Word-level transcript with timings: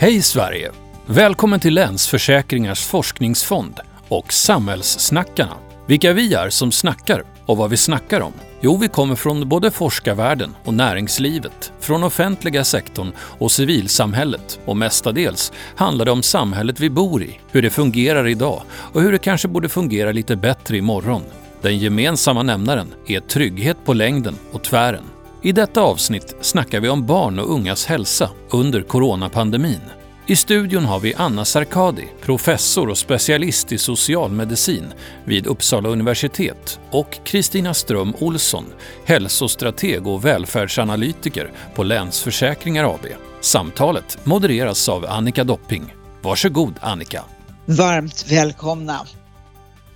Hej 0.00 0.22
Sverige! 0.22 0.70
Välkommen 1.06 1.60
till 1.60 1.74
Länsförsäkringars 1.74 2.86
forskningsfond 2.86 3.80
och 4.08 4.32
Samhällssnackarna. 4.32 5.56
Vilka 5.86 6.12
vi 6.12 6.34
är 6.34 6.50
som 6.50 6.72
snackar 6.72 7.24
och 7.46 7.56
vad 7.56 7.70
vi 7.70 7.76
snackar 7.76 8.20
om? 8.20 8.32
Jo, 8.60 8.76
vi 8.76 8.88
kommer 8.88 9.14
från 9.14 9.48
både 9.48 9.70
forskarvärlden 9.70 10.56
och 10.64 10.74
näringslivet, 10.74 11.72
från 11.80 12.04
offentliga 12.04 12.64
sektorn 12.64 13.12
och 13.18 13.52
civilsamhället 13.52 14.60
och 14.64 14.76
mestadels 14.76 15.52
handlar 15.76 16.04
det 16.04 16.10
om 16.10 16.22
samhället 16.22 16.80
vi 16.80 16.90
bor 16.90 17.22
i, 17.22 17.40
hur 17.50 17.62
det 17.62 17.70
fungerar 17.70 18.28
idag 18.28 18.62
och 18.70 19.02
hur 19.02 19.12
det 19.12 19.18
kanske 19.18 19.48
borde 19.48 19.68
fungera 19.68 20.12
lite 20.12 20.36
bättre 20.36 20.76
imorgon. 20.76 21.22
Den 21.62 21.78
gemensamma 21.78 22.42
nämnaren 22.42 22.94
är 23.06 23.20
trygghet 23.20 23.76
på 23.84 23.92
längden 23.92 24.36
och 24.52 24.62
tvären. 24.62 25.04
I 25.42 25.52
detta 25.52 25.80
avsnitt 25.80 26.36
snackar 26.40 26.80
vi 26.80 26.88
om 26.88 27.06
barn 27.06 27.38
och 27.38 27.52
ungas 27.52 27.86
hälsa 27.86 28.30
under 28.50 28.82
coronapandemin. 28.82 29.80
I 30.26 30.36
studion 30.36 30.84
har 30.84 31.00
vi 31.00 31.14
Anna 31.14 31.44
Sarkadi, 31.44 32.08
professor 32.22 32.88
och 32.88 32.98
specialist 32.98 33.72
i 33.72 33.78
socialmedicin 33.78 34.92
vid 35.24 35.46
Uppsala 35.46 35.88
universitet 35.88 36.80
och 36.90 37.18
Kristina 37.24 37.74
Ström 37.74 38.14
Olsson, 38.18 38.64
hälsostrateg 39.04 40.06
och 40.06 40.24
välfärdsanalytiker 40.24 41.52
på 41.74 41.82
Länsförsäkringar 41.82 42.94
AB. 42.94 43.06
Samtalet 43.40 44.18
modereras 44.26 44.88
av 44.88 45.06
Annika 45.06 45.44
Dopping. 45.44 45.94
Varsågod 46.22 46.74
Annika. 46.80 47.24
Varmt 47.66 48.26
välkomna. 48.30 49.06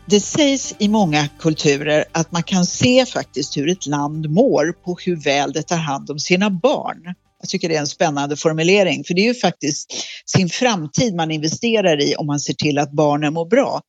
Det 0.06 0.20
sägs 0.20 0.74
i 0.78 0.88
många 0.88 1.28
kulturer 1.28 2.04
att 2.12 2.32
man 2.32 2.42
kan 2.42 2.66
se 2.66 3.06
faktiskt 3.06 3.56
hur 3.56 3.68
ett 3.68 3.86
land 3.86 4.30
mår 4.30 4.72
på 4.72 4.98
hur 5.04 5.16
väl 5.16 5.52
det 5.52 5.62
tar 5.62 5.76
hand 5.76 6.10
om 6.10 6.18
sina 6.18 6.50
barn. 6.50 7.14
Jag 7.40 7.48
tycker 7.48 7.68
det 7.68 7.76
är 7.76 7.80
en 7.80 7.86
spännande 7.86 8.36
formulering 8.36 9.04
för 9.04 9.14
det 9.14 9.20
är 9.20 9.34
ju 9.34 9.34
faktiskt 9.34 9.92
sin 10.26 10.48
framtid 10.48 11.14
man 11.14 11.30
investerar 11.30 12.00
i 12.02 12.16
om 12.16 12.26
man 12.26 12.40
ser 12.40 12.54
till 12.54 12.78
att 12.78 12.92
barnen 12.92 13.34
mår 13.34 13.46
bra. 13.46 13.80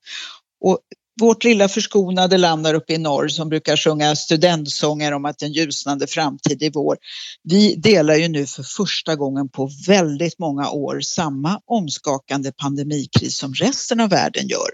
Och 0.63 0.79
vårt 1.21 1.43
lilla 1.43 1.69
förskonade 1.69 2.37
land 2.37 2.63
där 2.63 2.73
uppe 2.73 2.93
i 2.93 2.97
norr 2.97 3.27
som 3.27 3.49
brukar 3.49 3.77
sjunga 3.77 4.15
studentsånger 4.15 5.11
om 5.11 5.25
att 5.25 5.41
en 5.41 5.51
ljusnande 5.51 6.07
framtid 6.07 6.63
är 6.63 6.71
vår. 6.73 6.97
Vi 7.43 7.75
delar 7.75 8.15
ju 8.15 8.27
nu 8.27 8.45
för 8.45 8.63
första 8.63 9.15
gången 9.15 9.49
på 9.49 9.69
väldigt 9.87 10.39
många 10.39 10.69
år 10.69 11.01
samma 11.01 11.59
omskakande 11.65 12.51
pandemikris 12.51 13.37
som 13.37 13.53
resten 13.53 13.99
av 13.99 14.09
världen 14.09 14.47
gör. 14.47 14.69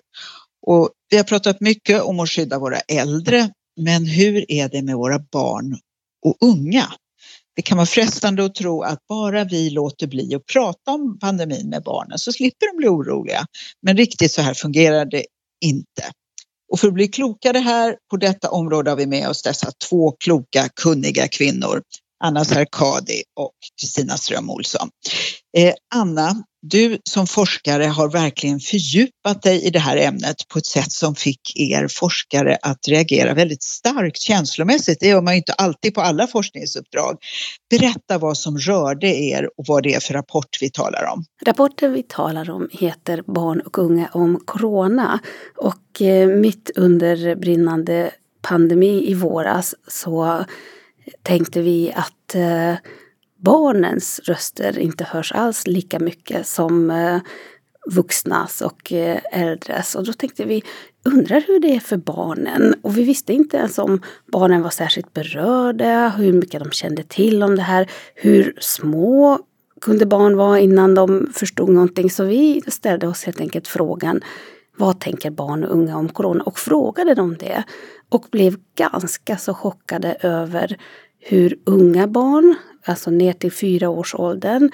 Och 0.68 0.90
vi 1.10 1.18
har 1.18 1.24
pratat 1.24 1.62
mycket 1.62 2.02
om 2.02 2.20
att 2.20 2.30
skydda 2.30 2.60
våra 2.60 2.80
äldre, 2.80 3.50
men 3.80 4.06
hur 4.06 4.52
är 4.52 4.70
det 4.70 4.82
med 4.82 4.96
våra 4.96 5.20
barn 5.32 5.78
och 6.26 6.38
unga? 6.42 6.86
Det 7.56 7.62
kan 7.62 7.78
vara 7.78 7.86
frestande 7.86 8.46
att 8.46 8.56
tro 8.56 8.82
att 8.82 9.08
bara 9.10 9.44
vi 9.44 9.70
låter 9.70 10.08
bli 10.08 10.36
att 10.36 10.46
prata 10.46 10.92
om 10.92 11.20
pandemin 11.20 11.70
med 11.70 11.84
barnen 11.84 12.18
så 12.20 12.32
slipper 12.32 12.68
de 12.72 12.78
bli 12.78 12.88
oroliga. 12.88 13.46
Men 13.82 13.98
riktigt 13.98 14.32
så 14.32 14.42
här 14.42 14.54
fungerar 14.54 15.06
det 15.06 15.26
inte. 15.66 16.12
Och 16.72 16.80
för 16.80 16.88
att 16.88 16.94
bli 16.94 17.08
klokare 17.08 17.58
här 17.58 17.98
på 18.10 18.18
detta 18.18 18.50
område 18.50 18.92
har 18.92 18.98
vi 18.98 19.06
med 19.06 19.30
oss 19.30 19.44
dessa 19.44 19.72
två 19.90 20.12
kloka, 20.12 20.70
kunniga 20.76 21.28
kvinnor. 21.28 21.82
Anna 22.22 22.46
Sarkadi 22.46 23.24
och 23.36 23.54
Kristina 23.82 24.18
Ström 24.18 24.50
Olsson. 24.50 24.90
Eh, 25.58 25.74
Anna, 25.96 26.44
du 26.62 26.98
som 27.04 27.28
forskare 27.28 27.84
har 27.84 28.10
verkligen 28.10 28.60
fördjupat 28.60 29.42
dig 29.42 29.64
i 29.64 29.70
det 29.70 29.80
här 29.80 29.98
ämnet 29.98 30.36
på 30.54 30.60
ett 30.60 30.66
sätt 30.66 30.92
som 30.92 31.16
fick 31.16 31.60
er 31.60 31.88
forskare 31.88 32.58
att 32.62 32.88
reagera 32.88 33.34
väldigt 33.34 33.64
starkt 33.64 34.22
känslomässigt. 34.22 35.00
Det 35.00 35.08
gör 35.08 35.22
man 35.22 35.34
ju 35.34 35.38
inte 35.38 35.54
alltid 35.54 35.94
på 35.94 36.02
alla 36.02 36.28
forskningsuppdrag. 36.28 37.18
Berätta 37.70 38.18
vad 38.18 38.38
som 38.38 38.58
rörde 38.58 39.08
er 39.08 39.50
och 39.58 39.66
vad 39.68 39.84
det 39.84 39.94
är 39.94 40.00
för 40.00 40.14
rapport 40.14 40.58
vi 40.62 40.70
talar 40.70 41.10
om. 41.14 41.26
Rapporten 41.46 41.94
vi 41.94 42.04
talar 42.04 42.50
om 42.50 42.70
heter 42.72 43.24
Barn 43.28 43.62
och 43.62 43.78
unga 43.78 44.10
om 44.14 44.40
corona 44.46 45.20
och 45.58 46.02
eh, 46.02 46.28
mitt 46.28 46.72
under 46.76 47.36
brinnande 47.36 48.12
pandemi 48.42 49.12
i 49.12 49.14
våras 49.14 49.76
så 49.88 50.46
tänkte 51.24 51.62
vi 51.62 51.94
att 51.96 52.36
eh, 52.36 52.76
barnens 53.38 54.20
röster 54.24 54.80
inte 54.80 55.04
hörs 55.04 55.32
alls 55.32 55.68
lika 55.68 56.00
mycket 56.00 56.48
som 56.48 56.92
eh, 56.92 57.20
vuxnas 57.86 58.62
och 58.62 58.94
eh, 58.94 59.20
äldres. 59.32 59.96
Och 59.96 60.06
då 60.06 60.14
tänkte 60.14 60.46
vi, 60.46 60.64
undrar 61.06 61.44
hur 61.48 61.60
det 61.60 61.76
är 61.76 61.80
för 61.80 61.98
barnen? 61.98 62.76
Och 62.82 62.98
vi 62.98 63.04
visste 63.04 63.34
inte 63.34 63.58
ens 63.58 63.80
om 63.80 64.02
barnen 64.32 64.62
var 64.62 64.70
särskilt 64.70 65.14
berörda, 65.14 66.10
hur 66.10 66.34
mycket 66.34 66.64
de 66.64 66.72
kände 66.72 67.04
till 67.04 67.44
om 67.44 67.56
det 67.56 67.62
här, 67.62 67.92
hur 68.16 68.58
små 68.60 69.40
kunde 69.82 70.06
barn 70.06 70.38
vara 70.38 70.60
innan 70.60 70.96
de 70.96 71.32
förstod 71.34 71.70
någonting. 71.70 72.10
Så 72.10 72.24
vi 72.24 72.62
ställde 72.68 73.08
oss 73.08 73.24
helt 73.24 73.42
enkelt 73.42 73.68
frågan, 73.68 74.22
vad 74.82 75.00
tänker 75.00 75.30
barn 75.30 75.64
och 75.64 75.76
unga 75.76 75.98
om 75.98 76.10
corona? 76.10 76.44
Och 76.44 76.60
frågade 76.60 77.14
dem 77.14 77.38
det. 77.40 77.64
Och 78.10 78.26
blev 78.32 78.56
ganska 78.76 79.38
så 79.38 79.54
chockade 79.54 80.18
över 80.22 80.78
hur 81.20 81.60
unga 81.66 82.08
barn, 82.08 82.56
alltså 82.86 83.12
ner 83.12 83.34
till 83.34 83.52
fyra 83.52 83.90
års 83.90 84.16
åldern, 84.16 84.72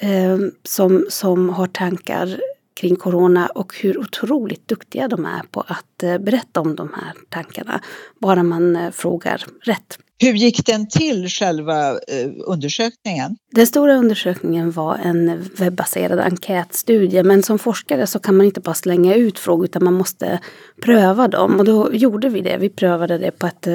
eh, 0.00 0.38
som, 0.64 1.06
som 1.08 1.48
har 1.48 1.66
tankar 1.66 2.40
kring 2.80 2.96
corona 2.96 3.46
och 3.46 3.74
hur 3.80 3.98
otroligt 3.98 4.68
duktiga 4.68 5.08
de 5.08 5.24
är 5.26 5.42
på 5.50 5.60
att 5.60 6.02
eh, 6.02 6.18
berätta 6.18 6.60
om 6.60 6.76
de 6.76 6.92
här 6.94 7.12
tankarna. 7.28 7.80
Bara 8.20 8.42
man 8.42 8.76
eh, 8.76 8.90
frågar 8.90 9.44
rätt. 9.62 9.98
Hur 10.18 10.32
gick 10.32 10.66
den 10.66 10.88
till, 10.88 11.28
själva 11.28 11.90
eh, 11.90 12.30
undersökningen? 12.46 13.36
Den 13.54 13.66
stora 13.66 13.94
undersökningen 13.94 14.70
var 14.70 14.96
en 14.96 15.50
webbaserad 15.56 16.20
enkätstudie 16.20 17.22
men 17.22 17.42
som 17.42 17.58
forskare 17.58 18.06
så 18.06 18.18
kan 18.18 18.36
man 18.36 18.46
inte 18.46 18.60
bara 18.60 18.74
slänga 18.74 19.14
ut 19.14 19.38
frågor 19.38 19.64
utan 19.64 19.84
man 19.84 19.94
måste 19.94 20.38
pröva 20.82 21.28
dem. 21.28 21.58
Och 21.58 21.64
då 21.64 21.94
gjorde 21.94 22.28
vi 22.28 22.40
det. 22.40 22.56
Vi 22.56 22.68
prövade 22.68 23.18
det 23.18 23.30
på 23.30 23.46
ett 23.46 23.68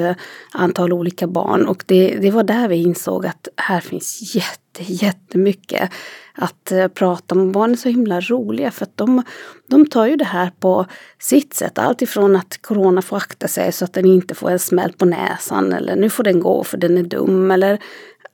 antal 0.52 0.92
olika 0.92 1.26
barn 1.26 1.66
och 1.66 1.84
det, 1.86 2.18
det 2.20 2.30
var 2.30 2.44
där 2.44 2.68
vi 2.68 2.76
insåg 2.76 3.26
att 3.26 3.48
här 3.56 3.80
finns 3.80 4.34
jätte, 4.34 4.92
jättemycket 4.92 5.90
att 6.36 6.72
eh, 6.72 6.88
prata 6.88 7.34
om. 7.34 7.52
Barn 7.52 7.72
är 7.72 7.76
så 7.76 7.88
himla 7.88 8.20
roliga 8.20 8.70
för 8.70 8.84
att 8.84 8.96
de, 8.96 9.22
de 9.68 9.86
tar 9.86 10.06
ju 10.06 10.16
det 10.16 10.24
här 10.24 10.50
på 10.60 10.86
sitt 11.18 11.54
sätt. 11.54 11.78
Allt 11.78 12.02
ifrån 12.02 12.36
att 12.36 12.62
corona 12.62 13.02
får 13.02 13.16
akta 13.16 13.48
sig 13.48 13.72
så 13.72 13.84
att 13.84 13.92
den 13.92 14.06
inte 14.06 14.34
får 14.34 14.50
en 14.50 14.58
smäll 14.58 14.92
på 14.92 15.04
näsan 15.04 15.72
eller 15.72 15.96
nu 15.96 16.10
får 16.10 16.24
den 16.24 16.40
gå 16.40 16.64
för 16.64 16.78
den 16.78 16.98
är 16.98 17.02
dum 17.02 17.50
eller 17.50 17.78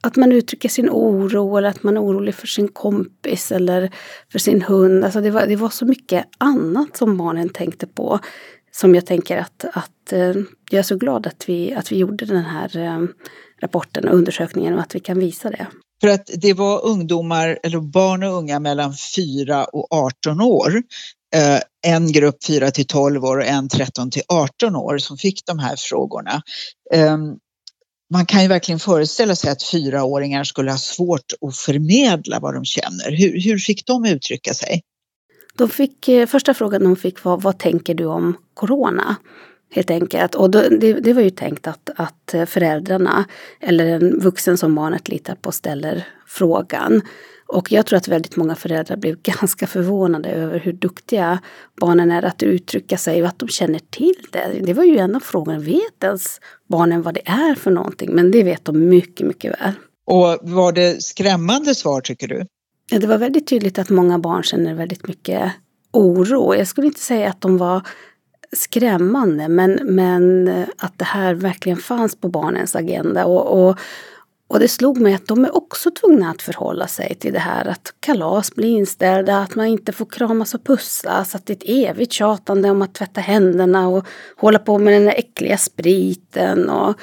att 0.00 0.16
man 0.16 0.32
uttrycker 0.32 0.68
sin 0.68 0.90
oro 0.90 1.56
eller 1.56 1.68
att 1.68 1.82
man 1.82 1.96
är 1.96 2.02
orolig 2.02 2.34
för 2.34 2.46
sin 2.46 2.68
kompis 2.68 3.52
eller 3.52 3.90
för 4.32 4.38
sin 4.38 4.62
hund. 4.62 5.04
Alltså 5.04 5.20
det, 5.20 5.30
var, 5.30 5.46
det 5.46 5.56
var 5.56 5.68
så 5.68 5.86
mycket 5.86 6.24
annat 6.38 6.96
som 6.96 7.16
barnen 7.16 7.48
tänkte 7.48 7.86
på 7.86 8.20
som 8.70 8.94
jag 8.94 9.06
tänker 9.06 9.36
att, 9.36 9.64
att 9.72 10.12
eh, 10.12 10.34
jag 10.70 10.78
är 10.78 10.82
så 10.82 10.96
glad 10.96 11.26
att 11.26 11.48
vi, 11.48 11.74
att 11.74 11.92
vi 11.92 11.96
gjorde 11.96 12.24
den 12.24 12.44
här 12.44 12.76
eh, 12.76 13.06
rapporten 13.60 14.08
och 14.08 14.14
undersökningen 14.14 14.74
och 14.74 14.80
att 14.80 14.94
vi 14.94 15.00
kan 15.00 15.18
visa 15.18 15.50
det. 15.50 15.66
För 16.02 16.08
att 16.08 16.30
det 16.34 16.54
var 16.54 16.84
ungdomar, 16.84 17.58
eller 17.62 17.80
barn 17.80 18.22
och 18.22 18.32
unga 18.32 18.60
mellan 18.60 18.94
4 19.16 19.64
och 19.64 19.86
18 19.90 20.40
år. 20.40 20.82
Eh, 21.34 21.60
en 21.86 22.12
grupp 22.12 22.44
4 22.46 22.70
till 22.70 22.86
12 22.86 23.24
år 23.24 23.38
och 23.38 23.44
en 23.44 23.68
13 23.68 24.10
till 24.10 24.22
18 24.28 24.76
år 24.76 24.98
som 24.98 25.16
fick 25.16 25.46
de 25.46 25.58
här 25.58 25.76
frågorna. 25.78 26.42
Ehm, 26.94 27.20
man 28.12 28.26
kan 28.26 28.42
ju 28.42 28.48
verkligen 28.48 28.78
föreställa 28.78 29.36
sig 29.36 29.50
att 29.50 29.62
fyraåringar 29.62 30.44
skulle 30.44 30.70
ha 30.70 30.78
svårt 30.78 31.32
att 31.40 31.56
förmedla 31.56 32.40
vad 32.40 32.54
de 32.54 32.64
känner. 32.64 33.10
Hur, 33.10 33.40
hur 33.40 33.58
fick 33.58 33.86
de 33.86 34.04
uttrycka 34.04 34.54
sig? 34.54 34.82
De 35.54 35.68
fick, 35.68 36.08
eh, 36.08 36.26
första 36.26 36.54
frågan 36.54 36.84
de 36.84 36.96
fick 36.96 37.24
var 37.24 37.36
vad 37.36 37.58
tänker 37.58 37.94
du 37.94 38.04
om 38.04 38.36
corona? 38.54 39.16
Helt 39.74 39.90
enkelt. 39.90 40.34
Och 40.34 40.50
då, 40.50 40.62
det, 40.68 40.92
det, 40.92 41.12
var 41.12 41.22
ju 41.22 41.30
tänkt 41.30 41.66
att, 41.66 41.90
att 41.96 42.34
föräldrarna 42.46 43.24
eller 43.60 43.86
en 43.86 44.20
vuxen 44.20 44.58
som 44.58 44.74
barnet 44.74 45.08
litar 45.08 45.34
på 45.34 45.52
ställer 45.52 46.08
frågan. 46.26 47.02
Och 47.46 47.72
jag 47.72 47.86
tror 47.86 47.96
att 47.96 48.08
väldigt 48.08 48.36
många 48.36 48.54
föräldrar 48.54 48.96
blev 48.96 49.16
ganska 49.22 49.66
förvånade 49.66 50.28
över 50.28 50.58
hur 50.58 50.72
duktiga 50.72 51.38
barnen 51.80 52.10
är 52.10 52.22
att 52.22 52.42
uttrycka 52.42 52.98
sig 52.98 53.22
och 53.22 53.28
att 53.28 53.38
de 53.38 53.48
känner 53.48 53.80
till 53.90 54.26
det. 54.30 54.60
Det 54.62 54.72
var 54.72 54.84
ju 54.84 54.98
en 54.98 55.16
av 55.16 55.20
frågorna. 55.20 55.58
Vet 55.58 56.04
ens 56.04 56.40
barnen 56.68 57.02
vad 57.02 57.14
det 57.14 57.28
är 57.28 57.54
för 57.54 57.70
någonting? 57.70 58.14
Men 58.14 58.30
det 58.30 58.42
vet 58.42 58.64
de 58.64 58.88
mycket, 58.88 59.26
mycket 59.26 59.52
väl. 59.52 59.72
Och 60.06 60.38
var 60.42 60.72
det 60.72 61.02
skrämmande 61.02 61.74
svar 61.74 62.00
tycker 62.00 62.28
du? 62.28 62.46
Ja, 62.90 62.98
det 62.98 63.06
var 63.06 63.18
väldigt 63.18 63.46
tydligt 63.46 63.78
att 63.78 63.90
många 63.90 64.18
barn 64.18 64.42
känner 64.42 64.74
väldigt 64.74 65.08
mycket 65.08 65.52
oro. 65.92 66.54
Jag 66.54 66.66
skulle 66.66 66.86
inte 66.86 67.00
säga 67.00 67.30
att 67.30 67.40
de 67.40 67.58
var 67.58 67.82
skrämmande 68.56 69.48
men, 69.48 69.80
men 69.82 70.48
eh, 70.48 70.68
att 70.78 70.98
det 70.98 71.04
här 71.04 71.34
verkligen 71.34 71.78
fanns 71.78 72.16
på 72.16 72.28
barnens 72.28 72.76
agenda. 72.76 73.26
Och, 73.26 73.68
och, 73.68 73.78
och 74.48 74.58
det 74.58 74.68
slog 74.68 75.00
mig 75.00 75.14
att 75.14 75.26
de 75.26 75.44
är 75.44 75.56
också 75.56 75.90
tvungna 75.90 76.30
att 76.30 76.42
förhålla 76.42 76.86
sig 76.86 77.14
till 77.14 77.32
det 77.32 77.38
här 77.38 77.64
att 77.64 77.94
kalas 78.00 78.54
blir 78.54 78.68
inställda, 78.68 79.38
att 79.38 79.54
man 79.54 79.66
inte 79.66 79.92
får 79.92 80.06
kramas 80.06 80.54
och 80.54 80.64
pussas, 80.64 81.34
att 81.34 81.46
det 81.46 81.52
är 81.52 81.56
ett 81.56 81.90
evigt 81.90 82.12
tjatande 82.12 82.70
om 82.70 82.82
att 82.82 82.94
tvätta 82.94 83.20
händerna 83.20 83.88
och 83.88 84.06
hålla 84.36 84.58
på 84.58 84.78
med 84.78 84.92
den 84.92 85.04
där 85.04 85.14
äckliga 85.18 85.58
spriten. 85.58 86.70
Och 86.70 87.00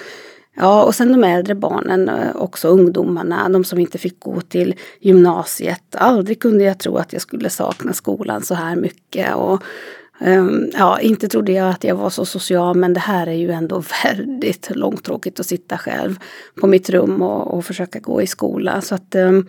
Ja, 0.62 0.84
och 0.84 0.96
sen 0.96 1.12
de 1.12 1.24
äldre 1.24 1.56
barnen, 1.56 2.10
eh, 2.10 2.36
också 2.36 2.68
ungdomarna, 2.68 3.50
de 3.50 3.64
som 3.64 3.80
inte 3.80 3.98
fick 3.98 4.20
gå 4.20 4.42
till 4.42 4.76
gymnasiet. 5.00 5.96
Aldrig 5.96 6.42
kunde 6.42 6.64
jag 6.64 6.80
tro 6.80 6.98
att 6.98 7.14
jag 7.14 7.22
skulle 7.22 7.50
sakna 7.50 7.94
skolan 7.94 8.42
så 8.42 8.54
här 8.54 8.76
mycket. 8.76 9.36
Och, 9.36 9.64
um, 10.20 10.72
ja, 10.74 11.00
inte 11.00 11.28
trodde 11.28 11.52
jag 11.52 11.70
att 11.70 11.84
jag 11.84 11.96
var 11.96 12.10
så 12.10 12.26
social, 12.26 12.76
men 12.76 12.94
det 12.94 13.00
här 13.00 13.28
är 13.28 13.34
ju 13.34 13.52
ändå 13.52 13.84
väldigt 14.04 14.76
långtråkigt 14.76 15.40
att 15.40 15.46
sitta 15.46 15.78
själv 15.78 16.16
på 16.62 16.68
mitt 16.68 16.90
rum 16.90 17.22
och, 17.22 17.54
och 17.58 17.66
försöka 17.66 18.00
gå 18.00 18.22
i 18.22 18.28
skola. 18.28 18.82
Så 18.82 18.96
att 18.96 19.16
um, 19.16 19.48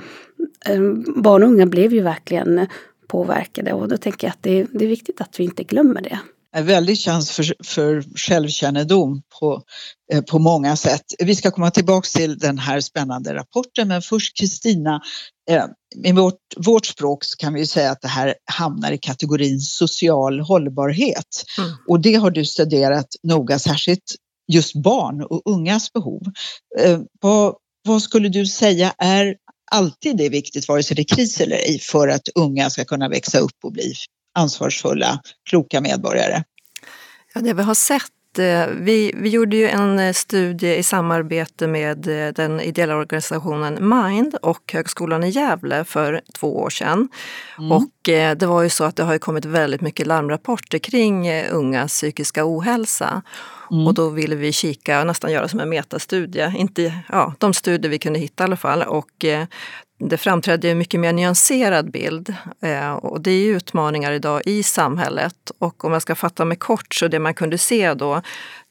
um, 0.71 1.23
barn 1.23 1.43
och 1.43 1.49
unga 1.49 1.67
blev 1.67 1.93
ju 1.93 2.01
verkligen 2.01 2.67
påverkade 3.07 3.73
och 3.73 3.89
då 3.89 3.97
tänker 3.97 4.27
jag 4.27 4.33
att 4.33 4.43
det, 4.43 4.67
det 4.73 4.85
är 4.85 4.89
viktigt 4.89 5.21
att 5.21 5.41
vi 5.41 5.45
inte 5.45 5.65
glömmer 5.65 6.01
det 6.01 6.19
en 6.56 6.67
väldig 6.67 6.99
chans 6.99 7.31
för, 7.31 7.55
för 7.64 8.05
självkännedom 8.17 9.23
på, 9.41 9.62
eh, 10.12 10.23
på 10.23 10.38
många 10.38 10.76
sätt. 10.76 11.05
Vi 11.19 11.35
ska 11.35 11.50
komma 11.50 11.70
tillbaks 11.70 12.12
till 12.12 12.38
den 12.38 12.58
här 12.58 12.81
spännande 12.81 13.35
rapporten 13.35 13.88
men 13.88 14.02
först 14.02 14.37
Kristina, 14.37 15.00
eh, 15.50 15.64
med 15.97 16.14
vårt, 16.14 16.38
vårt 16.56 16.87
språk 16.87 17.25
så 17.25 17.37
kan 17.37 17.55
vi 17.55 17.67
säga 17.67 17.91
att 17.91 18.00
det 18.00 18.08
här 18.08 18.35
hamnar 18.44 18.93
i 18.93 18.99
kategorin 18.99 19.61
social 19.61 20.41
hållbarhet 20.41 21.44
mm. 21.58 21.70
och 21.88 22.00
det 22.00 22.14
har 22.14 22.31
du 22.31 22.44
studerat 22.44 23.08
noga, 23.23 23.58
särskilt 23.58 24.14
just 24.52 24.75
barn 24.75 25.23
och 25.23 25.43
ungas 25.44 25.93
behov. 25.93 26.23
Eh, 26.79 27.00
vad, 27.20 27.55
vad 27.88 28.02
skulle 28.02 28.29
du 28.29 28.47
säga 28.47 28.94
är 28.99 29.37
alltid 29.70 30.17
det 30.17 30.29
viktigt, 30.29 30.69
vare 30.69 30.82
sig 30.82 30.97
det 30.97 31.02
är 31.02 31.17
kris 31.17 31.41
eller 31.41 31.56
ej, 31.56 31.79
för 31.79 32.08
att 32.08 32.29
unga 32.35 32.70
ska 32.70 32.85
kunna 32.85 33.08
växa 33.08 33.38
upp 33.38 33.64
och 33.64 33.73
bli 33.73 33.94
ansvarsfulla, 34.35 35.21
kloka 35.50 35.81
medborgare? 35.81 36.44
Ja, 37.35 37.41
det 37.41 37.53
vi 37.53 37.62
har 37.62 37.75
sett 37.75 38.38
eh, 38.38 38.67
vi, 38.67 39.12
vi 39.17 39.29
gjorde 39.29 39.56
ju 39.56 39.69
en 39.69 39.99
eh, 39.99 40.12
studie 40.12 40.77
i 40.77 40.82
samarbete 40.82 41.67
med 41.67 42.27
eh, 42.27 42.32
den 42.32 42.61
ideella 42.61 42.97
organisationen 42.97 43.88
Mind 43.88 44.35
och 44.35 44.73
Högskolan 44.73 45.25
i 45.25 45.29
Gävle 45.29 45.85
för 45.85 46.21
två 46.38 46.56
år 46.56 46.71
sedan. 46.71 47.09
Mm. 47.59 47.73
Och 47.73 47.91
det 48.37 48.43
var 48.43 48.62
ju 48.62 48.69
så 48.69 48.85
att 48.85 48.97
det 48.97 49.03
har 49.03 49.19
kommit 49.19 49.44
väldigt 49.44 49.81
mycket 49.81 50.06
larmrapporter 50.06 50.79
kring 50.79 51.44
ungas 51.44 51.93
psykiska 51.93 52.43
ohälsa. 52.44 53.23
Mm. 53.71 53.87
Och 53.87 53.94
då 53.94 54.09
ville 54.09 54.37
vi 54.37 54.53
kika 54.53 55.00
och 55.00 55.06
nästan 55.06 55.33
göra 55.33 55.49
som 55.49 55.61
en 55.61 55.69
metastudie. 55.69 56.55
Inte, 56.56 56.93
ja, 57.09 57.35
de 57.38 57.55
studier 57.55 57.91
vi 57.91 57.99
kunde 57.99 58.19
hitta 58.19 58.44
i 58.44 58.47
alla 58.47 58.56
fall. 58.56 58.83
Och 58.83 59.25
det 60.00 60.17
framträdde 60.17 60.70
en 60.70 60.79
mycket 60.79 61.00
mer 61.00 61.12
nyanserad 61.12 61.91
bild. 61.91 62.35
Eh, 62.62 62.93
och 62.93 63.20
det 63.20 63.31
är 63.31 63.56
utmaningar 63.56 64.12
idag 64.12 64.43
i 64.47 64.62
samhället. 64.62 65.50
Och 65.58 65.85
om 65.85 65.93
jag 65.93 66.02
ska 66.02 66.14
fatta 66.14 66.44
mig 66.44 66.56
kort, 66.56 66.94
så 66.94 67.08
det 67.08 67.19
man 67.19 67.35
kunde 67.35 67.58
se 67.58 67.94
då, 67.94 68.23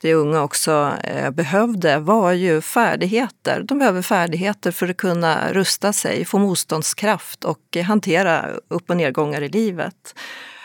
det 0.01 0.13
unga 0.13 0.43
också 0.43 0.93
eh, 1.03 1.31
behövde, 1.31 1.99
var 1.99 2.31
ju 2.31 2.61
färdigheter. 2.61 3.63
De 3.63 3.79
behöver 3.79 4.01
färdigheter 4.01 4.71
för 4.71 4.89
att 4.89 4.97
kunna 4.97 5.53
rusta 5.53 5.93
sig, 5.93 6.25
få 6.25 6.37
motståndskraft 6.39 7.43
och 7.43 7.77
hantera 7.85 8.45
upp 8.67 8.89
och 8.89 8.97
nedgångar 8.97 9.41
i 9.41 9.49
livet. 9.49 10.15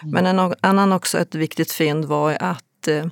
Mm. 0.02 0.12
Men 0.12 0.26
en 0.26 0.54
annan 0.60 0.92
också 0.92 1.18
ett 1.18 1.34
viktigt 1.34 1.72
fynd 1.72 2.04
var 2.04 2.36
att 2.40 2.88
eh, 2.88 3.06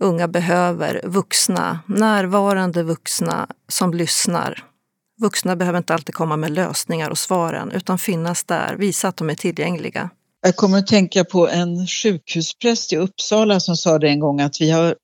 unga 0.00 0.28
behöver 0.28 1.00
vuxna, 1.04 1.78
närvarande 1.86 2.82
vuxna 2.82 3.46
som 3.68 3.94
lyssnar 3.94 4.71
Vuxna 5.20 5.56
behöver 5.56 5.78
inte 5.78 5.94
alltid 5.94 6.14
komma 6.14 6.36
med 6.36 6.50
lösningar 6.50 7.10
och 7.10 7.18
svaren 7.18 7.70
utan 7.70 7.98
finnas 7.98 8.44
där, 8.44 8.76
visa 8.76 9.08
att 9.08 9.16
de 9.16 9.30
är 9.30 9.34
tillgängliga. 9.34 10.10
Jag 10.42 10.56
kommer 10.56 10.78
att 10.78 10.86
tänka 10.86 11.24
på 11.24 11.48
en 11.48 11.86
sjukhuspräst 11.86 12.92
i 12.92 12.96
Uppsala 12.96 13.60
som 13.60 13.76
sa 13.76 13.98
det 13.98 14.08
en 14.08 14.20
gång 14.20 14.40
att 14.40 14.60
vi 14.60 14.70
har, 14.70 14.96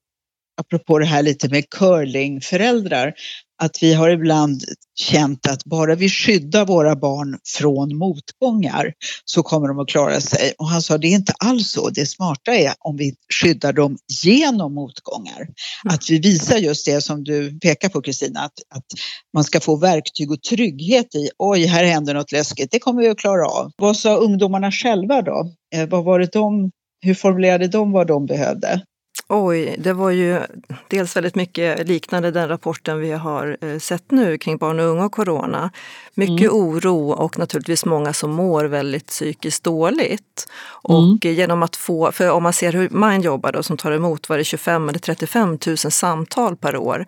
apropå 0.61 0.99
det 0.99 1.05
här 1.05 1.23
lite 1.23 1.49
med 1.49 1.71
curlingföräldrar, 1.71 3.15
att 3.59 3.83
vi 3.83 3.95
har 3.95 4.11
ibland 4.11 4.63
känt 4.95 5.47
att 5.47 5.65
bara 5.65 5.95
vi 5.95 6.09
skyddar 6.09 6.67
våra 6.67 6.97
barn 6.97 7.39
från 7.59 7.97
motgångar 7.97 8.93
så 9.25 9.43
kommer 9.43 9.69
de 9.69 9.79
att 9.79 9.89
klara 9.89 10.21
sig. 10.21 10.53
Och 10.59 10.69
han 10.69 10.83
sa 10.83 10.99
det 10.99 11.07
är 11.07 11.15
inte 11.15 11.33
alls 11.39 11.71
så. 11.71 11.91
Det 11.91 12.07
smarta 12.07 12.55
är 12.55 12.75
om 12.79 12.97
vi 12.97 13.15
skyddar 13.43 13.73
dem 13.73 13.99
genom 14.25 14.75
motgångar. 14.75 15.41
Mm. 15.41 15.95
Att 15.95 16.11
vi 16.11 16.19
visar 16.19 16.57
just 16.57 16.87
det 16.87 17.01
som 17.01 17.25
du 17.25 17.59
pekar 17.61 17.89
på 17.89 18.03
Kristina, 18.03 18.41
att, 18.41 18.53
att 18.75 18.87
man 19.35 19.45
ska 19.45 19.61
få 19.61 19.77
verktyg 19.77 20.31
och 20.31 20.43
trygghet 20.43 21.15
i. 21.15 21.31
Oj, 21.39 21.67
här 21.67 21.85
händer 21.85 22.15
något 22.15 22.33
läskigt. 22.33 22.71
Det 22.71 22.79
kommer 22.79 23.03
vi 23.03 23.09
att 23.09 23.19
klara 23.19 23.47
av. 23.47 23.71
Vad 23.77 23.97
sa 23.97 24.17
ungdomarna 24.17 24.73
själva 24.73 25.23
då? 25.23 25.53
Eh, 25.75 25.89
vad 25.89 26.05
var 26.05 26.19
det 26.19 26.33
de, 26.33 26.71
hur 27.01 27.15
formulerade 27.15 27.69
de 27.69 27.93
vad 27.93 28.07
de 28.07 28.27
behövde? 28.27 28.83
Oj, 29.31 29.77
det 29.79 29.93
var 29.93 30.11
ju 30.11 30.41
dels 30.89 31.17
väldigt 31.17 31.35
mycket 31.35 31.89
liknande 31.89 32.31
den 32.31 32.49
rapporten 32.49 33.01
vi 33.01 33.13
har 33.13 33.57
eh, 33.61 33.79
sett 33.79 34.11
nu 34.11 34.39
kring 34.39 34.57
barn 34.57 34.81
och 34.81 34.87
unga 34.87 35.05
och 35.05 35.13
corona. 35.13 35.71
Mycket 36.15 36.51
mm. 36.51 36.57
oro 36.57 37.11
och 37.11 37.39
naturligtvis 37.39 37.85
många 37.85 38.13
som 38.13 38.31
mår 38.31 38.65
väldigt 38.65 39.07
psykiskt 39.07 39.65
dåligt. 39.65 40.49
Mm. 40.89 41.01
Och 41.01 41.25
genom 41.25 41.63
att 41.63 41.77
få, 41.77 42.13
för 42.13 42.31
om 42.31 42.43
man 42.43 42.53
ser 42.53 42.73
hur 42.73 42.89
Mind 42.89 43.25
jobbar 43.25 43.53
då, 43.53 43.63
som 43.63 43.77
tar 43.77 43.93
emot 43.93 44.29
var 44.29 44.39
det 44.39 44.45
25 44.45 44.89
eller 44.89 44.99
35 44.99 45.59
000 45.67 45.77
samtal 45.77 46.57
per 46.57 46.77
år. 46.77 47.07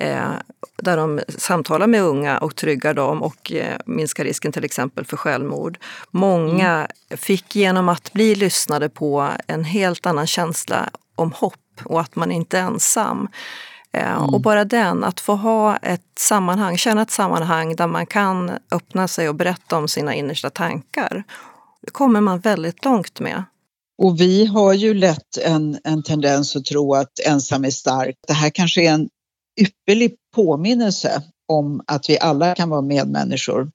Eh, 0.00 0.32
där 0.76 0.96
de 0.96 1.20
samtalar 1.28 1.86
med 1.86 2.02
unga 2.02 2.38
och 2.38 2.56
tryggar 2.56 2.94
dem 2.94 3.22
och 3.22 3.52
eh, 3.52 3.76
minskar 3.86 4.24
risken 4.24 4.52
till 4.52 4.64
exempel 4.64 5.04
för 5.04 5.16
självmord. 5.16 5.78
Många 6.10 6.88
fick 7.10 7.56
genom 7.56 7.88
att 7.88 8.12
bli 8.12 8.34
lyssnade 8.34 8.88
på 8.88 9.28
en 9.46 9.64
helt 9.64 10.06
annan 10.06 10.26
känsla 10.26 10.90
om 11.14 11.32
hopp 11.32 11.54
och 11.84 12.00
att 12.00 12.16
man 12.16 12.32
inte 12.32 12.58
är 12.58 12.62
ensam. 12.62 13.28
Eh, 13.92 14.16
mm. 14.16 14.34
Och 14.34 14.40
bara 14.40 14.64
den, 14.64 15.04
att 15.04 15.20
få 15.20 15.34
ha 15.34 15.76
ett 15.76 16.18
sammanhang, 16.18 16.78
känna 16.78 17.02
ett 17.02 17.10
sammanhang 17.10 17.76
där 17.76 17.86
man 17.86 18.06
kan 18.06 18.50
öppna 18.70 19.08
sig 19.08 19.28
och 19.28 19.34
berätta 19.34 19.76
om 19.76 19.88
sina 19.88 20.14
innersta 20.14 20.50
tankar. 20.50 21.24
Det 21.82 21.90
kommer 21.90 22.20
man 22.20 22.40
väldigt 22.40 22.84
långt 22.84 23.20
med. 23.20 23.44
Och 24.02 24.20
vi 24.20 24.46
har 24.46 24.72
ju 24.72 24.94
lätt 24.94 25.36
en, 25.44 25.78
en 25.84 26.02
tendens 26.02 26.56
att 26.56 26.64
tro 26.64 26.94
att 26.94 27.12
ensam 27.26 27.64
är 27.64 27.70
stark. 27.70 28.14
Det 28.26 28.32
här 28.32 28.50
kanske 28.50 28.82
är 28.82 28.92
en 28.92 29.08
ypperlig 29.60 30.14
påminnelse 30.34 31.22
om 31.48 31.82
att 31.86 32.10
vi 32.10 32.18
alla 32.18 32.54
kan 32.54 32.68
vara 32.68 32.82
medmänniskor 32.82 33.70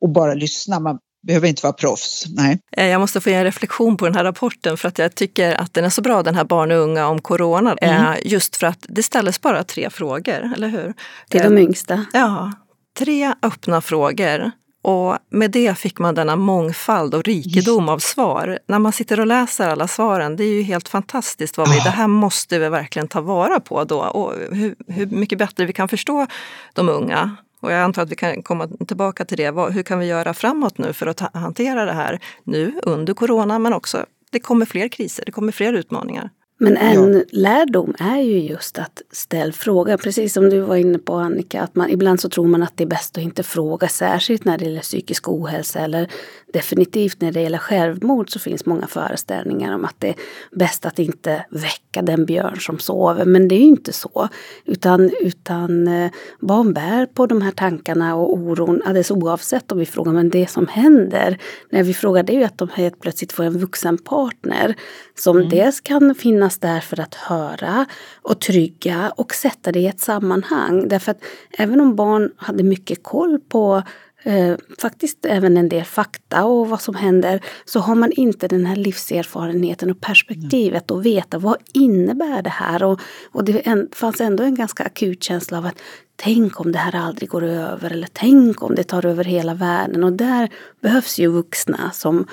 och 0.00 0.08
bara 0.08 0.34
lyssna. 0.34 0.80
Man 0.80 0.98
behöver 1.26 1.48
inte 1.48 1.62
vara 1.62 1.72
proffs. 1.72 2.24
Nej. 2.28 2.58
Eh, 2.72 2.86
jag 2.86 3.00
måste 3.00 3.20
få 3.20 3.30
ge 3.30 3.36
en 3.36 3.44
reflektion 3.44 3.96
på 3.96 4.04
den 4.04 4.14
här 4.14 4.24
rapporten 4.24 4.76
för 4.76 4.88
att 4.88 4.98
jag 4.98 5.14
tycker 5.14 5.54
att 5.54 5.74
den 5.74 5.84
är 5.84 5.90
så 5.90 6.02
bra, 6.02 6.22
den 6.22 6.34
här 6.34 6.44
barn 6.44 6.70
och 6.70 6.78
unga 6.78 7.06
om 7.08 7.20
corona. 7.20 7.76
Mm. 7.80 8.06
Eh, 8.06 8.18
just 8.24 8.56
för 8.56 8.66
att 8.66 8.86
det 8.88 9.02
ställdes 9.02 9.40
bara 9.40 9.64
tre 9.64 9.90
frågor, 9.90 10.52
eller 10.56 10.68
hur? 10.68 10.94
Till 11.28 11.42
de 11.42 11.58
yngsta? 11.58 12.06
Ja, 12.12 12.52
tre 12.98 13.34
öppna 13.42 13.80
frågor. 13.80 14.50
Och 14.82 15.16
med 15.30 15.50
det 15.50 15.78
fick 15.78 15.98
man 15.98 16.14
denna 16.14 16.36
mångfald 16.36 17.14
och 17.14 17.24
rikedom 17.24 17.88
av 17.88 17.98
svar. 17.98 18.58
När 18.66 18.78
man 18.78 18.92
sitter 18.92 19.20
och 19.20 19.26
läser 19.26 19.68
alla 19.68 19.88
svaren, 19.88 20.36
det 20.36 20.44
är 20.44 20.52
ju 20.52 20.62
helt 20.62 20.88
fantastiskt. 20.88 21.58
Vad 21.58 21.68
vi, 21.70 21.74
Det 21.74 21.90
här 21.90 22.06
måste 22.06 22.58
vi 22.58 22.68
verkligen 22.68 23.08
ta 23.08 23.20
vara 23.20 23.60
på 23.60 23.84
då. 23.84 24.00
Och 24.00 24.34
hur, 24.56 24.74
hur 24.88 25.06
mycket 25.06 25.38
bättre 25.38 25.64
vi 25.64 25.72
kan 25.72 25.88
förstå 25.88 26.26
de 26.74 26.88
unga 26.88 27.36
och 27.60 27.72
jag 27.72 27.80
antar 27.80 28.02
att 28.02 28.10
vi 28.10 28.16
kan 28.16 28.42
komma 28.42 28.68
tillbaka 28.86 29.24
till 29.24 29.36
det. 29.36 29.50
Hur 29.50 29.82
kan 29.82 29.98
vi 29.98 30.06
göra 30.06 30.34
framåt 30.34 30.78
nu 30.78 30.92
för 30.92 31.06
att 31.06 31.20
hantera 31.34 31.84
det 31.84 31.92
här 31.92 32.20
nu 32.44 32.80
under 32.82 33.14
corona 33.14 33.58
men 33.58 33.72
också 33.72 34.06
det 34.30 34.40
kommer 34.40 34.66
fler 34.66 34.88
kriser, 34.88 35.24
det 35.26 35.32
kommer 35.32 35.52
fler 35.52 35.72
utmaningar. 35.72 36.30
Men 36.60 36.76
en 36.76 37.14
ja. 37.14 37.24
lärdom 37.30 37.94
är 37.98 38.20
ju 38.20 38.38
just 38.38 38.78
att 38.78 39.02
ställa 39.10 39.52
frågor. 39.52 39.96
Precis 39.96 40.32
som 40.32 40.50
du 40.50 40.60
var 40.60 40.76
inne 40.76 40.98
på 40.98 41.14
Annika, 41.14 41.62
att 41.62 41.74
man, 41.74 41.90
ibland 41.90 42.20
så 42.20 42.28
tror 42.28 42.46
man 42.46 42.62
att 42.62 42.76
det 42.76 42.84
är 42.84 42.88
bäst 42.88 43.16
att 43.16 43.22
inte 43.22 43.42
fråga, 43.42 43.88
särskilt 43.88 44.44
när 44.44 44.58
det 44.58 44.64
gäller 44.64 44.80
psykisk 44.80 45.28
ohälsa 45.28 45.80
eller 45.80 46.10
definitivt 46.52 47.20
när 47.20 47.32
det 47.32 47.40
gäller 47.40 47.58
självmord 47.58 48.30
så 48.30 48.38
finns 48.38 48.66
många 48.66 48.86
föreställningar 48.86 49.74
om 49.74 49.84
att 49.84 49.94
det 49.98 50.08
är 50.08 50.14
bäst 50.52 50.86
att 50.86 50.98
inte 50.98 51.44
väcka 51.50 51.87
den 52.02 52.24
björn 52.24 52.56
som 52.60 52.78
sover. 52.78 53.24
Men 53.24 53.48
det 53.48 53.54
är 53.54 53.58
ju 53.58 53.64
inte 53.64 53.92
så. 53.92 54.28
Utan, 54.64 55.10
utan 55.20 55.88
eh, 55.88 56.10
barn 56.40 56.72
bär 56.72 57.06
på 57.06 57.26
de 57.26 57.42
här 57.42 57.50
tankarna 57.50 58.16
och 58.16 58.34
oron 58.34 58.82
alldeles 58.84 59.10
oavsett 59.10 59.72
om 59.72 59.78
vi 59.78 59.86
frågar. 59.86 60.12
Men 60.12 60.30
det 60.30 60.50
som 60.50 60.66
händer 60.66 61.38
när 61.70 61.82
vi 61.82 61.94
frågar 61.94 62.22
det 62.22 62.32
är 62.32 62.38
ju 62.38 62.44
att 62.44 62.58
de 62.58 62.68
helt 62.74 63.00
plötsligt 63.00 63.32
får 63.32 63.44
en 63.44 63.58
vuxen 63.58 63.98
partner 63.98 64.74
som 65.14 65.36
mm. 65.36 65.48
dels 65.48 65.80
kan 65.80 66.14
finnas 66.14 66.58
där 66.58 66.80
för 66.80 67.00
att 67.00 67.14
höra 67.14 67.86
och 68.22 68.40
trygga 68.40 69.12
och 69.16 69.34
sätta 69.34 69.72
det 69.72 69.80
i 69.80 69.86
ett 69.86 70.00
sammanhang. 70.00 70.88
Därför 70.88 71.10
att 71.10 71.20
även 71.58 71.80
om 71.80 71.96
barn 71.96 72.30
hade 72.36 72.62
mycket 72.62 73.02
koll 73.02 73.38
på 73.48 73.82
eh, 74.22 74.56
faktiskt 74.78 75.26
även 75.26 75.56
en 75.56 75.68
del 75.68 75.84
fakta 75.84 76.44
och 76.44 76.68
vad 76.68 76.80
som 76.80 76.94
händer 76.94 77.40
så 77.64 77.80
har 77.80 77.94
man 77.94 78.12
inte 78.12 78.48
den 78.48 78.66
här 78.66 78.76
livserfarenheten 78.76 79.90
och 79.90 80.00
perspektivet 80.00 80.90
och 80.90 81.06
veta 81.06 81.38
vad 81.38 81.56
innebär 81.72 82.42
det 82.42 82.50
här. 82.50 82.82
Och, 82.82 83.00
och 83.32 83.44
det 83.44 83.66
en, 83.66 83.88
fanns 83.92 84.20
ändå 84.20 84.44
en 84.44 84.54
ganska 84.54 84.84
akut 84.84 85.22
känsla 85.22 85.58
av 85.58 85.66
att 85.66 85.82
tänk 86.16 86.60
om 86.60 86.72
det 86.72 86.78
här 86.78 86.94
aldrig 86.94 87.28
går 87.28 87.44
över 87.44 87.90
eller 87.92 88.08
tänk 88.12 88.62
om 88.62 88.74
det 88.74 88.84
tar 88.84 89.06
över 89.06 89.24
hela 89.24 89.54
världen. 89.54 90.04
Och 90.04 90.12
där 90.12 90.48
behövs 90.80 91.18
ju 91.18 91.26
vuxna 91.26 91.90
som, 91.90 92.26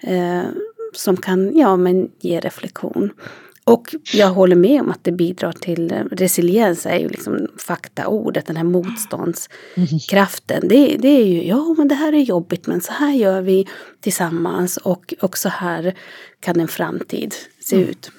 eh, 0.00 0.42
som 0.94 1.16
kan 1.16 1.56
ja, 1.56 1.76
men 1.76 2.10
ge 2.20 2.40
reflektion. 2.40 3.10
Och 3.64 3.94
jag 4.12 4.30
håller 4.30 4.56
med 4.56 4.80
om 4.80 4.90
att 4.90 5.04
det 5.04 5.12
bidrar 5.12 5.52
till 5.52 5.92
eh, 5.92 6.04
resiliens, 6.10 6.86
är 6.86 6.98
ju 6.98 7.08
liksom 7.08 7.48
faktaordet, 7.58 8.46
den 8.46 8.56
här 8.56 8.64
motståndskraften. 8.64 10.68
Det, 10.68 10.96
det 10.96 11.08
är 11.08 11.26
ju, 11.26 11.46
ja 11.46 11.74
men 11.78 11.88
det 11.88 11.94
här 11.94 12.12
är 12.12 12.20
jobbigt 12.20 12.66
men 12.66 12.80
så 12.80 12.92
här 12.92 13.12
gör 13.12 13.40
vi 13.40 13.68
tillsammans 14.00 14.76
och, 14.76 15.14
och 15.20 15.38
så 15.38 15.48
här 15.48 15.94
kan 16.40 16.60
en 16.60 16.68
framtid 16.68 17.34
se 17.60 17.76
mm. 17.76 17.88
ut. 17.88 18.10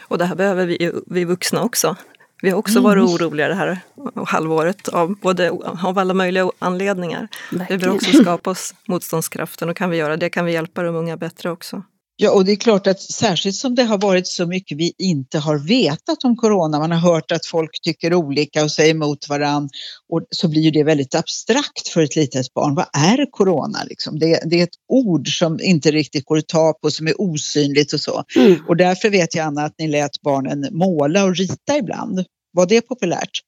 Och 0.00 0.18
det 0.18 0.24
här 0.24 0.34
behöver 0.34 0.66
vi, 0.66 0.92
vi 1.06 1.24
vuxna 1.24 1.62
också. 1.62 1.96
Vi 2.42 2.50
har 2.50 2.58
också 2.58 2.78
mm. 2.78 2.82
varit 2.82 3.02
oroliga 3.02 3.48
det 3.48 3.54
här 3.54 3.80
halvåret 4.26 4.88
av, 4.88 5.16
både, 5.20 5.50
av 5.82 5.98
alla 5.98 6.14
möjliga 6.14 6.50
anledningar. 6.58 7.28
Verkligen. 7.50 7.66
Vi 7.68 7.78
behöver 7.78 7.96
också 7.96 8.22
skapa 8.22 8.50
oss 8.50 8.74
motståndskraften 8.88 9.68
och 9.68 9.76
kan 9.76 9.90
vi 9.90 9.96
göra 9.96 10.16
det 10.16 10.30
kan 10.30 10.44
vi 10.44 10.52
hjälpa 10.52 10.82
de 10.82 10.96
unga 10.96 11.16
bättre 11.16 11.50
också. 11.50 11.82
Ja, 12.22 12.30
och 12.30 12.44
det 12.44 12.52
är 12.52 12.56
klart 12.56 12.86
att 12.86 13.00
särskilt 13.00 13.56
som 13.56 13.74
det 13.74 13.82
har 13.82 13.98
varit 13.98 14.26
så 14.26 14.46
mycket 14.46 14.78
vi 14.78 14.92
inte 14.98 15.38
har 15.38 15.58
vetat 15.58 16.24
om 16.24 16.36
corona, 16.36 16.78
man 16.78 16.90
har 16.90 17.12
hört 17.12 17.32
att 17.32 17.46
folk 17.46 17.70
tycker 17.82 18.14
olika 18.14 18.64
och 18.64 18.70
säger 18.70 18.90
emot 18.90 19.28
varandra, 19.28 19.68
och 20.08 20.26
så 20.30 20.48
blir 20.48 20.62
ju 20.62 20.70
det 20.70 20.84
väldigt 20.84 21.14
abstrakt 21.14 21.88
för 21.88 22.02
ett 22.02 22.16
litet 22.16 22.54
barn. 22.54 22.74
Vad 22.74 22.86
är 22.92 23.30
corona? 23.30 23.78
Liksom? 23.88 24.18
Det, 24.18 24.40
det, 24.44 24.60
är 24.60 24.64
ett 24.64 24.78
ord 24.88 25.38
som 25.38 25.60
inte 25.60 25.90
riktigt 25.90 26.24
går 26.24 26.38
att 26.38 26.48
ta 26.48 26.72
på, 26.82 26.90
som 26.90 27.06
är 27.06 27.20
osynligt 27.20 27.92
och 27.92 28.00
så. 28.00 28.24
Mm. 28.36 28.56
Och 28.68 28.76
därför 28.76 29.10
vet 29.10 29.34
jag, 29.34 29.46
Anna, 29.46 29.62
att 29.62 29.74
ni 29.78 29.88
lät 29.88 30.20
barnen 30.22 30.68
måla 30.72 31.24
och 31.24 31.36
rita 31.36 31.76
ibland. 31.76 32.24
Var 32.52 32.66
det 32.66 32.80
populärt? 32.80 33.40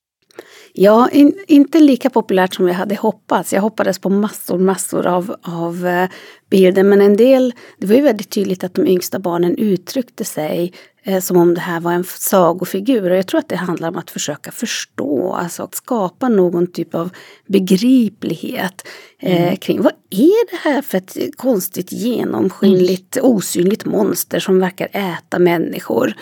Ja, 0.75 1.09
in, 1.13 1.35
inte 1.47 1.81
lika 1.81 2.11
populärt 2.11 2.55
som 2.55 2.69
jag 2.69 2.75
hade 2.75 2.95
hoppats. 2.95 3.53
Jag 3.53 3.61
hoppades 3.61 3.99
på 3.99 4.09
massor, 4.09 4.59
massor 4.59 5.07
av, 5.07 5.37
av 5.43 5.87
eh, 5.87 6.09
bilder. 6.51 6.83
Men 6.83 7.01
en 7.01 7.17
del, 7.17 7.55
det 7.79 7.87
var 7.87 7.95
ju 7.95 8.03
väldigt 8.03 8.31
tydligt 8.31 8.65
att 8.65 8.75
de 8.75 8.87
yngsta 8.87 9.19
barnen 9.19 9.59
uttryckte 9.59 10.25
sig 10.25 10.73
eh, 11.03 11.21
som 11.21 11.37
om 11.37 11.55
det 11.55 11.61
här 11.61 11.81
var 11.81 11.93
en 11.93 12.05
sagofigur. 12.05 13.11
Och 13.11 13.17
jag 13.17 13.27
tror 13.27 13.39
att 13.39 13.49
det 13.49 13.57
handlar 13.57 13.89
om 13.89 13.97
att 13.97 14.11
försöka 14.11 14.53
förstå, 14.53 15.33
alltså 15.33 15.63
att 15.63 15.75
skapa 15.75 16.29
någon 16.29 16.67
typ 16.67 16.95
av 16.95 17.11
begriplighet 17.47 18.89
eh, 19.19 19.43
mm. 19.43 19.57
kring 19.57 19.83
vad 19.83 19.93
är 20.11 20.51
det 20.51 20.57
här 20.57 20.83
för 20.83 20.99
ett 20.99 21.17
konstigt 21.37 21.93
genomskinligt 21.93 23.19
osynligt 23.23 23.85
monster 23.85 24.41
som 24.41 24.59
verkar 24.59 24.89
äta 24.93 25.39
människor. 25.39 26.15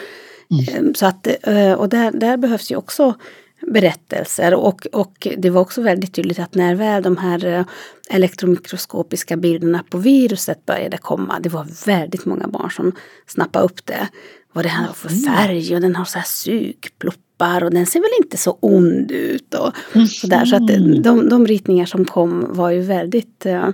Mm. 0.51 0.87
Eh, 0.87 0.93
så 0.95 1.07
att, 1.07 1.27
eh, 1.43 1.73
och 1.73 1.89
där, 1.89 2.11
där 2.11 2.37
behövs 2.37 2.71
ju 2.71 2.77
också 2.77 3.15
berättelser 3.67 4.55
och, 4.55 4.87
och 4.93 5.29
det 5.39 5.51
var 5.51 5.61
också 5.61 5.83
väldigt 5.83 6.15
tydligt 6.15 6.39
att 6.39 6.55
när 6.55 6.75
väl 6.75 7.03
de 7.03 7.17
här 7.17 7.47
eh, 7.47 7.65
elektromikroskopiska 8.11 9.37
bilderna 9.37 9.85
på 9.91 9.99
viruset 9.99 10.67
började 10.67 10.97
komma, 10.99 11.41
det 11.41 11.49
var 11.49 11.87
väldigt 11.87 12.25
många 12.25 12.49
barn 12.49 12.71
som 12.71 12.93
snappade 13.27 13.65
upp 13.65 13.87
det. 13.87 14.09
Vad 14.53 14.65
det 14.65 14.69
här 14.69 14.87
var 14.87 14.95
för 14.95 15.09
färg 15.09 15.75
och 15.75 15.81
den 15.81 15.97
har 15.97 16.05
så 16.05 16.19
här 16.19 16.27
sugpluppar 16.27 17.65
och 17.65 17.71
den 17.71 17.87
ser 17.87 18.01
väl 18.01 18.25
inte 18.25 18.37
så 18.37 18.59
ond 18.61 19.11
ut 19.11 19.55
och 19.55 19.73
sådär. 20.09 20.45
Så 20.45 20.57
att 20.57 20.67
de, 21.03 21.29
de 21.29 21.47
ritningar 21.47 21.87
som 21.87 22.05
kom 22.05 22.47
var 22.49 22.71
ju 22.71 22.81
väldigt 22.81 23.47
uh, 23.47 23.69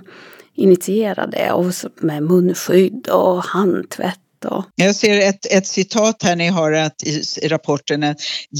initierade 0.55 1.51
och 1.51 1.73
med 1.95 2.23
munskydd 2.23 3.07
och 3.07 3.43
handtvätt 3.43 4.19
då? 4.49 4.65
Jag 4.75 4.95
ser 4.95 5.19
ett, 5.19 5.45
ett 5.51 5.67
citat 5.67 6.23
här 6.23 6.35
ni 6.35 6.47
har 6.47 6.71
att, 6.71 7.03
i, 7.03 7.47
rapporten. 7.47 8.03
En 8.03 8.15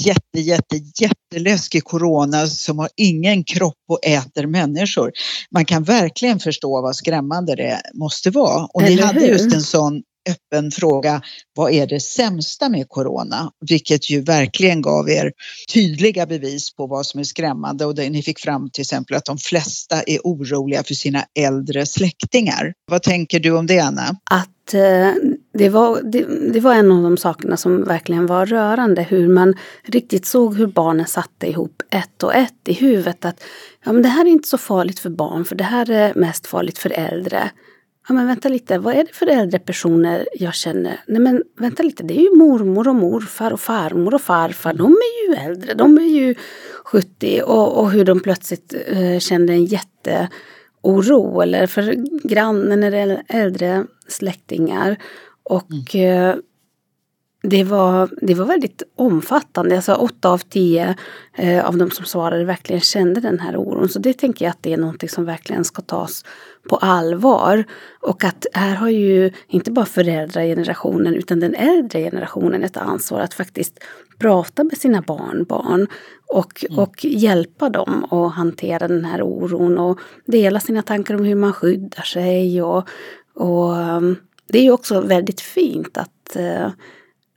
jätte, 0.05 0.39
jätte, 0.39 0.79
jätteläskig 1.01 1.83
corona 1.83 2.47
som 2.47 2.79
har 2.79 2.89
ingen 2.95 3.43
kropp 3.43 3.73
och 3.89 4.05
äter 4.05 4.47
människor. 4.47 5.11
Man 5.51 5.65
kan 5.65 5.83
verkligen 5.83 6.39
förstå 6.39 6.81
vad 6.81 6.95
skrämmande 6.95 7.55
det 7.55 7.81
måste 7.93 8.29
vara. 8.29 8.65
Och 8.73 8.83
Eller 8.83 8.95
ni 8.95 9.01
hade 9.01 9.19
hur? 9.19 9.27
just 9.27 9.53
en 9.53 9.61
sån 9.61 10.01
öppen 10.29 10.71
fråga. 10.71 11.21
Vad 11.55 11.71
är 11.71 11.87
det 11.87 11.99
sämsta 11.99 12.69
med 12.69 12.89
corona? 12.89 13.51
Vilket 13.69 14.09
ju 14.09 14.21
verkligen 14.21 14.81
gav 14.81 15.09
er 15.09 15.31
tydliga 15.73 16.25
bevis 16.25 16.75
på 16.75 16.87
vad 16.87 17.05
som 17.05 17.19
är 17.19 17.23
skrämmande 17.23 17.85
och 17.85 17.97
ni 17.97 18.23
fick 18.23 18.39
fram 18.39 18.69
till 18.69 18.81
exempel 18.81 19.17
att 19.17 19.25
de 19.25 19.37
flesta 19.37 20.01
är 20.01 20.19
oroliga 20.23 20.83
för 20.83 20.93
sina 20.93 21.23
äldre 21.39 21.85
släktingar. 21.85 22.73
Vad 22.91 23.03
tänker 23.03 23.39
du 23.39 23.57
om 23.57 23.67
det 23.67 23.79
Anna? 23.79 24.15
Att 24.31 24.73
eh, 24.73 25.11
det, 25.57 25.69
var, 25.69 26.01
det, 26.03 26.25
det, 26.53 26.59
var 26.59 26.73
en 26.73 26.91
av 26.91 27.03
de 27.03 27.17
sakerna 27.17 27.57
som 27.57 27.83
verkligen 27.83 28.25
var 28.25 28.45
rörande. 28.45 29.01
Hur 29.01 29.27
man 29.27 29.55
riktigt 29.83 30.25
såg 30.25 30.57
hur 30.57 30.67
barnen 30.67 31.05
satte 31.05 31.47
ihop 31.47 31.83
ett 31.89 32.23
och 32.23 32.35
ett 32.35 32.67
i 32.67 32.73
huvudet. 32.73 33.25
Att 33.25 33.43
ja, 33.83 33.93
men 33.93 34.01
det 34.01 34.09
här 34.09 34.25
är 34.25 34.29
inte 34.29 34.47
så 34.47 34.57
farligt 34.57 34.99
för 34.99 35.09
barn 35.09 35.45
för 35.45 35.55
det 35.55 35.63
här 35.63 35.91
är 35.91 36.13
mest 36.15 36.47
farligt 36.47 36.77
för 36.77 36.89
äldre. 36.89 37.51
Ja 38.07 38.13
men 38.13 38.27
vänta 38.27 38.49
lite, 38.49 38.79
vad 38.79 38.93
är 38.93 39.03
det 39.03 39.15
för 39.15 39.27
äldre 39.27 39.59
personer 39.59 40.27
jag 40.33 40.53
känner? 40.55 40.99
Nej 41.07 41.21
men 41.21 41.43
vänta 41.59 41.83
lite, 41.83 42.03
det 42.03 42.19
är 42.19 42.21
ju 42.21 42.35
mormor 42.35 42.87
och 42.87 42.95
morfar 42.95 43.51
och 43.51 43.59
farmor 43.59 44.13
och 44.13 44.21
farfar. 44.21 44.73
De 44.73 44.91
är 44.91 45.27
ju 45.29 45.35
äldre, 45.35 45.73
de 45.73 45.97
är 45.97 46.01
ju 46.01 46.35
70 46.83 47.41
och, 47.45 47.79
och 47.79 47.91
hur 47.91 48.05
de 48.05 48.19
plötsligt 48.19 48.75
eh, 48.87 49.19
kände 49.19 49.53
en 49.53 49.65
jätteoro 49.65 51.41
eller 51.41 51.67
för 51.67 51.95
grannen 52.27 52.83
eller 52.83 53.23
äldre 53.27 53.85
släktingar. 54.07 54.97
Och 55.49 55.95
mm. 55.95 56.29
eh, 56.29 56.35
det 57.43 57.63
var, 57.63 58.09
det 58.21 58.33
var 58.33 58.45
väldigt 58.45 58.83
omfattande. 58.95 59.75
Alltså 59.75 59.93
åtta 59.93 60.29
av 60.29 60.37
tio 60.37 60.95
eh, 61.33 61.65
av 61.65 61.77
de 61.77 61.91
som 61.91 62.05
svarade 62.05 62.45
verkligen 62.45 62.81
kände 62.81 63.21
den 63.21 63.39
här 63.39 63.57
oron. 63.57 63.89
Så 63.89 63.99
det 63.99 64.13
tänker 64.13 64.45
jag 64.45 64.49
att 64.49 64.63
det 64.63 64.73
är 64.73 64.77
någonting 64.77 65.09
som 65.09 65.25
verkligen 65.25 65.65
ska 65.65 65.81
tas 65.81 66.25
på 66.69 66.75
allvar. 66.75 67.63
Och 67.99 68.23
att 68.23 68.45
här 68.53 68.75
har 68.75 68.89
ju 68.89 69.31
inte 69.47 69.71
bara 69.71 69.85
föräldragenerationen 69.85 71.13
utan 71.13 71.39
den 71.39 71.55
äldre 71.55 72.01
generationen 72.01 72.63
ett 72.63 72.77
ansvar 72.77 73.19
att 73.19 73.33
faktiskt 73.33 73.79
prata 74.19 74.63
med 74.63 74.77
sina 74.77 75.01
barnbarn 75.01 75.87
och, 76.27 76.65
mm. 76.69 76.79
och 76.79 77.05
hjälpa 77.05 77.69
dem 77.69 78.03
att 78.03 78.33
hantera 78.33 78.87
den 78.87 79.05
här 79.05 79.21
oron 79.21 79.77
och 79.77 79.99
dela 80.25 80.59
sina 80.59 80.81
tankar 80.81 81.15
om 81.15 81.25
hur 81.25 81.35
man 81.35 81.53
skyddar 81.53 82.03
sig. 82.03 82.61
Och, 82.61 82.89
och 83.33 83.71
um, 83.71 84.15
det 84.47 84.59
är 84.59 84.63
ju 84.63 84.71
också 84.71 85.01
väldigt 85.01 85.41
fint 85.41 85.97
att 85.97 86.37
uh, 86.37 86.69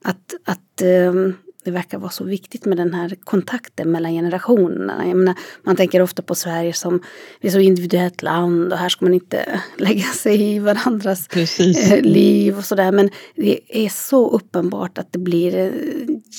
att, 0.04 0.34
att 0.44 0.82
um, 0.82 1.34
det 1.64 1.70
verkar 1.70 1.98
vara 1.98 2.10
så 2.10 2.24
viktigt 2.24 2.64
med 2.64 2.76
den 2.76 2.94
här 2.94 3.16
kontakten 3.24 3.90
mellan 3.90 4.12
generationerna. 4.12 5.04
Menar, 5.04 5.34
man 5.62 5.76
tänker 5.76 6.02
ofta 6.02 6.22
på 6.22 6.34
Sverige 6.34 6.72
som 6.72 7.02
ett 7.40 7.52
så 7.52 7.58
individuellt 7.58 8.22
land 8.22 8.72
och 8.72 8.78
här 8.78 8.88
ska 8.88 9.04
man 9.04 9.14
inte 9.14 9.60
lägga 9.76 10.04
sig 10.04 10.42
i 10.42 10.58
varandras 10.58 11.28
Precis. 11.28 11.92
Eh, 11.92 12.02
liv 12.02 12.58
och 12.58 12.64
sådär. 12.64 12.92
Men 12.92 13.10
det 13.34 13.84
är 13.84 13.88
så 13.88 14.30
uppenbart 14.30 14.98
att 14.98 15.12
det 15.12 15.18
blir 15.18 15.56
eh, 15.56 15.70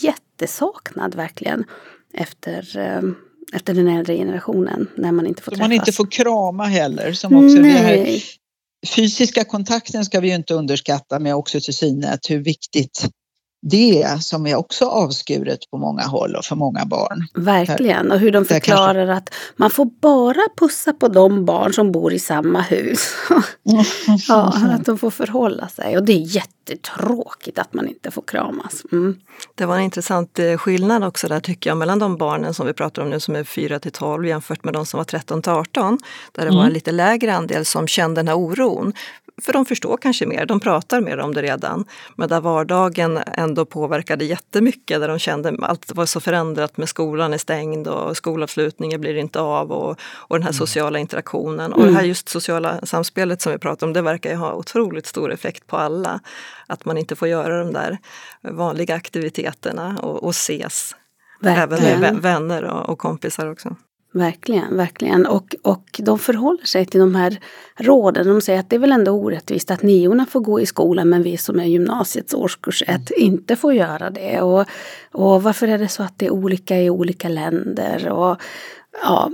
jättesaknad 0.04 1.16
verkligen 1.16 1.64
efter 2.14 2.78
efter 3.54 3.74
den 3.74 3.88
äldre 3.88 4.16
generationen 4.16 4.88
när 4.96 5.12
man 5.12 5.28
inte 5.28 5.42
får 5.42 5.52
träffas. 5.52 5.68
man 5.68 5.72
inte 5.72 5.92
får 5.92 6.12
krama 6.12 6.66
heller. 6.66 7.14
Som 7.14 7.36
också 7.36 7.62
Nej. 7.62 7.62
Det 7.62 7.70
här, 7.70 8.22
fysiska 8.88 9.44
kontakten 9.44 10.06
ska 10.06 10.20
vi 10.20 10.28
ju 10.28 10.36
inte 10.36 10.54
underskatta 10.54 11.20
med 11.20 11.36
oxytocinet, 11.36 12.30
hur 12.30 12.44
viktigt 12.44 13.08
det 13.62 14.24
som 14.24 14.48
är 14.48 14.56
också 14.56 14.86
avskuret 14.86 15.72
på 15.72 15.78
många 15.78 16.04
håll 16.04 16.36
och 16.36 16.46
för 16.46 16.56
många 16.56 16.86
barn. 16.86 17.28
Verkligen, 17.34 18.12
och 18.12 18.20
hur 18.20 18.32
de 18.32 18.46
förklarar 18.46 19.08
kanske... 19.08 19.14
att 19.14 19.34
man 19.56 19.70
får 19.70 19.86
bara 20.02 20.42
pussa 20.58 20.94
på 20.94 21.08
de 21.08 21.46
barn 21.46 21.74
som 21.74 21.92
bor 21.92 22.14
i 22.14 22.20
samma 22.20 22.62
hus. 22.62 23.14
ja, 24.28 24.54
att 24.72 24.86
de 24.86 24.98
får 24.98 25.12
förhålla 25.12 25.68
sig 25.68 25.98
och 25.98 26.04
det 26.04 26.14
är 26.14 26.36
jättetråkigt 26.36 27.60
att 27.60 27.74
man 27.74 27.88
inte 27.88 28.12
får 28.12 28.22
kramas. 28.22 28.82
Mm. 28.92 29.16
Det 29.56 29.66
var 29.66 29.76
en 29.76 29.84
intressant 29.84 30.40
eh, 30.40 30.58
skillnad 30.58 31.04
också 31.04 31.28
där 31.28 31.40
tycker 31.40 31.70
jag 31.70 31.78
mellan 31.78 32.00
de 32.00 32.18
barnen 32.18 32.54
som 32.54 32.68
vi 32.68 32.74
pratar 32.74 33.02
om 33.02 33.10
nu 33.10 33.20
som 33.20 33.36
är 33.36 33.44
4 33.44 33.80
till 33.80 33.92
12 33.92 34.26
jämfört 34.26 34.64
med 34.64 34.74
de 34.74 34.86
som 34.86 34.98
var 34.98 35.06
13 35.06 35.42
till 35.42 35.52
18. 35.52 35.98
Där 36.32 36.42
det 36.42 36.48
mm. 36.48 36.58
var 36.58 36.66
en 36.66 36.74
lite 36.74 36.92
lägre 36.92 37.36
andel 37.36 37.66
som 37.66 37.88
kände 37.88 38.20
den 38.20 38.28
här 38.28 38.36
oron. 38.36 38.94
För 39.42 39.54
de 39.54 39.66
förstår 39.66 39.98
kanske 39.98 40.26
mer, 40.26 40.46
de 40.46 40.60
pratar 40.60 41.02
mer 41.02 41.18
om 41.18 41.34
det 41.34 41.42
redan. 41.42 41.86
Men 42.16 42.30
där 42.30 42.42
vardagen 42.42 43.20
ändå 43.28 43.66
påverkade 43.66 44.26
jättemycket, 44.26 45.00
där 45.00 45.08
de 45.08 45.20
kände 45.20 45.50
att 45.50 45.70
allt 45.70 45.96
var 45.96 46.06
så 46.06 46.20
förändrat 46.20 46.78
med 46.78 46.90
skolan 46.90 47.34
är 47.34 47.38
stängd 47.38 47.88
och 47.88 48.18
skolavslutningen 48.18 49.02
blir 49.02 49.16
inte 49.16 49.40
av 49.40 49.72
och, 49.72 50.00
och 50.02 50.36
den 50.36 50.44
här 50.44 50.50
mm. 50.50 50.58
sociala 50.58 51.00
interaktionen. 51.00 51.74
Och 51.74 51.80
det 51.84 51.92
här 51.92 52.00
mm. 52.00 52.08
just 52.08 52.30
sociala 52.30 52.86
samspelet 52.86 53.42
som 53.42 53.52
vi 53.52 53.58
pratar 53.58 53.88
om, 53.88 53.94
det 53.94 54.02
verkar 54.02 54.30
ju 54.30 54.36
ha 54.36 54.54
otroligt 54.54 55.08
stor 55.08 55.32
effekt 55.32 55.68
på 55.68 55.78
alla. 55.78 56.20
Att 56.68 56.86
man 56.86 56.98
inte 56.98 57.16
får 57.16 57.28
göra 57.28 57.64
de 57.64 57.74
där 57.74 57.98
vanliga 58.42 58.96
aktiviteterna 58.96 60.00
och, 60.02 60.24
och 60.24 60.30
ses. 60.30 60.96
Verkligen. 61.42 61.86
Även 61.86 62.00
med 62.00 62.22
vänner 62.22 62.64
och, 62.64 62.90
och 62.90 63.00
kompisar 63.00 63.52
också. 63.52 63.76
Verkligen, 64.14 64.78
verkligen. 64.78 65.26
Och, 65.26 65.56
och 65.62 66.00
de 66.04 66.20
förhåller 66.20 66.66
sig 66.66 66.86
till 66.86 67.00
de 67.00 67.16
här 67.16 67.40
råden. 67.78 68.28
De 68.28 68.42
säger 68.42 68.60
att 68.60 68.70
det 68.70 68.76
är 68.76 68.80
väl 68.80 68.92
ändå 68.92 69.12
orättvist 69.12 69.72
att 69.72 69.84
niorna 69.84 70.26
får 70.26 70.40
gå 70.40 70.60
i 70.60 70.66
skolan 70.66 71.10
men 71.10 71.24
vi 71.24 71.38
som 71.38 71.60
är 71.60 71.66
gymnasiets 71.66 72.34
årskurs 72.34 72.84
1 72.88 72.90
mm. 72.90 73.04
inte 73.18 73.56
får 73.56 73.74
göra 73.74 74.10
det. 74.10 74.42
Och, 74.42 74.66
och 75.12 75.44
varför 75.44 75.68
är 75.68 75.78
det 75.78 75.88
så 75.88 76.04
att 76.04 76.20
det 76.20 76.26
är 76.26 76.32
olika 76.32 76.82
i 76.82 76.90
olika 76.90 77.30
länder? 77.30 78.10
Och, 78.10 78.42
ja, 79.04 79.32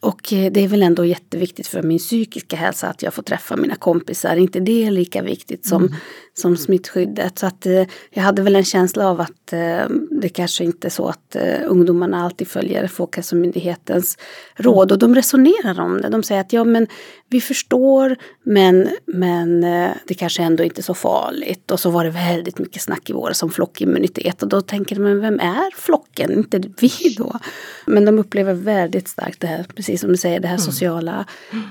och 0.00 0.20
det 0.28 0.60
är 0.60 0.68
väl 0.68 0.82
ändå 0.82 1.04
jätteviktigt 1.04 1.66
för 1.66 1.82
min 1.82 1.98
psykiska 1.98 2.56
hälsa 2.56 2.88
att 2.88 3.02
jag 3.02 3.14
får 3.14 3.22
träffa 3.22 3.56
mina 3.56 3.76
kompisar. 3.76 4.36
inte 4.36 4.60
det 4.60 4.86
är 4.86 4.90
lika 4.90 5.22
viktigt 5.22 5.66
som, 5.66 5.82
mm 5.82 5.94
som 6.34 6.56
smittskyddet. 6.56 7.38
Så 7.38 7.46
att 7.46 7.66
eh, 7.66 7.82
jag 8.10 8.22
hade 8.22 8.42
väl 8.42 8.56
en 8.56 8.64
känsla 8.64 9.08
av 9.08 9.20
att 9.20 9.52
eh, 9.52 9.88
det 10.10 10.28
kanske 10.28 10.64
inte 10.64 10.88
är 10.88 10.90
så 10.90 11.08
att 11.08 11.36
eh, 11.36 11.60
ungdomarna 11.66 12.24
alltid 12.24 12.48
följer 12.48 12.86
Folkhälsomyndighetens 12.86 14.18
råd. 14.54 14.92
Och 14.92 14.98
de 14.98 15.14
resonerar 15.14 15.80
om 15.80 16.00
det. 16.00 16.08
De 16.08 16.22
säger 16.22 16.40
att 16.40 16.52
ja 16.52 16.64
men 16.64 16.86
vi 17.28 17.40
förstår 17.40 18.16
men, 18.42 18.88
men 19.06 19.64
eh, 19.64 19.90
det 20.06 20.14
kanske 20.14 20.42
ändå 20.42 20.64
inte 20.64 20.80
är 20.80 20.82
så 20.82 20.94
farligt. 20.94 21.70
Och 21.70 21.80
så 21.80 21.90
var 21.90 22.04
det 22.04 22.10
väldigt 22.10 22.58
mycket 22.58 22.82
snack 22.82 23.10
i 23.10 23.12
våras 23.12 23.42
om 23.42 23.50
flockimmunitet. 23.50 24.42
Och 24.42 24.48
då 24.48 24.60
tänker 24.60 24.96
men 24.96 25.20
vem 25.20 25.40
är 25.40 25.76
flocken? 25.76 26.32
Inte 26.32 26.58
vi 26.58 27.14
då. 27.18 27.38
Men 27.86 28.04
de 28.04 28.18
upplever 28.18 28.54
väldigt 28.54 29.08
starkt 29.08 29.40
det 29.40 29.46
här, 29.46 29.66
precis 29.74 30.00
som 30.00 30.10
du 30.10 30.16
säger, 30.16 30.40
det 30.40 30.48
här 30.48 30.54
mm. 30.54 30.64
sociala 30.64 31.24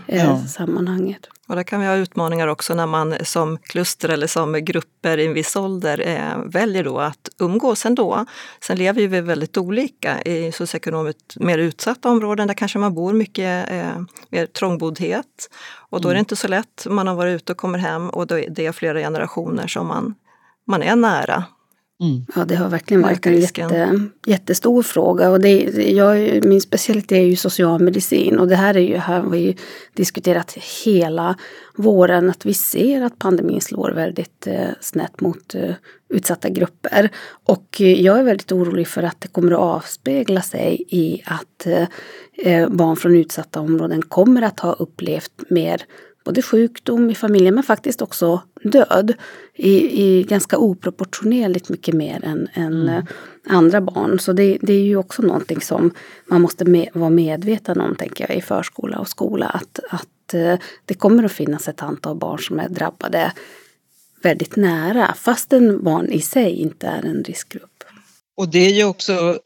eh, 0.07 0.25
ja. 0.25 0.39
sammanhanget. 0.47 1.27
Och 1.47 1.55
där 1.55 1.63
kan 1.63 1.79
vi 1.79 1.87
ha 1.87 1.95
utmaningar 1.95 2.47
också 2.47 2.75
när 2.75 2.85
man 2.85 3.15
som 3.23 3.57
kluster 3.57 4.09
eller 4.09 4.27
som 4.27 4.53
grupper 4.53 5.17
i 5.17 5.25
en 5.25 5.33
viss 5.33 5.55
ålder 5.55 6.07
eh, 6.07 6.43
väljer 6.45 6.83
då 6.83 6.99
att 6.99 7.29
umgås 7.39 7.85
ändå. 7.85 8.25
Sen 8.61 8.77
lever 8.77 9.07
vi 9.07 9.21
väldigt 9.21 9.57
olika 9.57 10.21
i 10.21 10.51
socioekonomiskt 10.51 11.35
mer 11.39 11.57
utsatta 11.57 12.09
områden 12.09 12.47
där 12.47 12.53
kanske 12.53 12.79
man 12.79 12.93
bor 12.93 13.13
mycket 13.13 13.71
eh, 13.71 14.01
mer 14.29 14.45
trångboddhet. 14.45 15.49
Och 15.89 16.01
då 16.01 16.07
är 16.07 16.13
det 16.13 16.17
mm. 16.17 16.21
inte 16.21 16.35
så 16.35 16.47
lätt. 16.47 16.85
Man 16.89 17.07
har 17.07 17.15
varit 17.15 17.35
ute 17.41 17.51
och 17.51 17.57
kommer 17.57 17.79
hem 17.79 18.09
och 18.09 18.27
då 18.27 18.39
är 18.39 18.49
det 18.49 18.73
flera 18.73 18.99
generationer 18.99 19.67
som 19.67 19.87
man, 19.87 20.15
man 20.67 20.83
är 20.83 20.95
nära. 20.95 21.43
Mm. 22.03 22.25
Ja, 22.35 22.45
det 22.45 22.55
har 22.55 22.69
verkligen 22.69 23.01
varit 23.01 23.25
en 23.25 23.39
jätte, 23.39 23.99
jättestor 24.25 24.83
fråga. 24.83 25.29
Och 25.29 25.39
det, 25.39 25.61
jag, 25.89 26.45
min 26.45 26.61
specialitet 26.61 27.11
är 27.11 27.21
ju 27.21 27.35
socialmedicin 27.35 28.39
och 28.39 28.47
det 28.47 28.55
här 28.55 28.77
är 28.77 28.79
ju, 28.79 28.97
här 28.97 29.19
har 29.19 29.29
vi 29.29 29.57
diskuterat 29.93 30.57
hela 30.85 31.35
våren 31.75 32.29
att 32.29 32.45
vi 32.45 32.53
ser 32.53 33.01
att 33.01 33.19
pandemin 33.19 33.61
slår 33.61 33.91
väldigt 33.91 34.47
eh, 34.47 34.67
snett 34.81 35.21
mot 35.21 35.55
eh, 35.55 35.75
utsatta 36.09 36.49
grupper. 36.49 37.09
Och 37.45 37.81
eh, 37.81 38.01
jag 38.01 38.19
är 38.19 38.23
väldigt 38.23 38.51
orolig 38.51 38.87
för 38.87 39.03
att 39.03 39.21
det 39.21 39.27
kommer 39.27 39.51
att 39.51 39.59
avspegla 39.59 40.41
sig 40.41 40.85
i 40.89 41.21
att 41.25 41.65
eh, 41.67 41.87
eh, 42.37 42.69
barn 42.69 42.95
från 42.95 43.15
utsatta 43.15 43.59
områden 43.59 44.01
kommer 44.01 44.41
att 44.41 44.59
ha 44.59 44.73
upplevt 44.73 45.43
mer 45.49 45.81
både 46.23 46.41
sjukdom 46.41 47.09
i 47.09 47.15
familjen 47.15 47.55
men 47.55 47.63
faktiskt 47.63 48.01
också 48.01 48.41
död 48.63 49.13
i, 49.55 50.03
i 50.03 50.23
ganska 50.23 50.57
oproportionerligt 50.57 51.69
mycket 51.69 51.95
mer 51.95 52.25
än, 52.25 52.47
än 52.53 52.81
mm. 52.81 52.89
Eh, 52.89 53.03
andra 53.47 53.81
barn. 53.81 54.19
Så 54.19 54.33
det, 54.33 54.57
det, 54.61 54.73
är 54.73 54.83
ju 54.83 54.97
också 54.97 55.21
någonting 55.21 55.61
som 55.61 55.91
man 56.25 56.41
måste 56.41 56.65
med, 56.65 56.89
vara 56.93 57.09
medveten 57.09 57.81
om, 57.81 57.95
tänker 57.95 58.25
jag, 58.29 58.37
i 58.37 58.41
förskola 58.41 58.99
och 58.99 59.07
skola. 59.07 59.45
Att, 59.45 59.79
att 59.89 60.33
eh, 60.33 60.59
det 60.85 60.93
kommer 60.93 61.23
att 61.23 61.31
finnas 61.31 61.67
ett 61.67 61.81
antal 61.81 62.15
barn 62.15 62.39
som 62.39 62.59
är 62.59 62.69
drabbade 62.69 63.31
väldigt 64.23 64.55
nära, 64.55 65.13
fastän 65.13 65.83
barn 65.83 66.05
i 66.05 66.21
sig 66.21 66.51
inte 66.51 66.87
är 66.87 67.05
en 67.05 67.23
riskgrupp. 67.23 67.72
Och 68.37 68.49
det 68.49 68.59
är 68.59 68.73
ju 68.73 68.83
också 68.83 69.39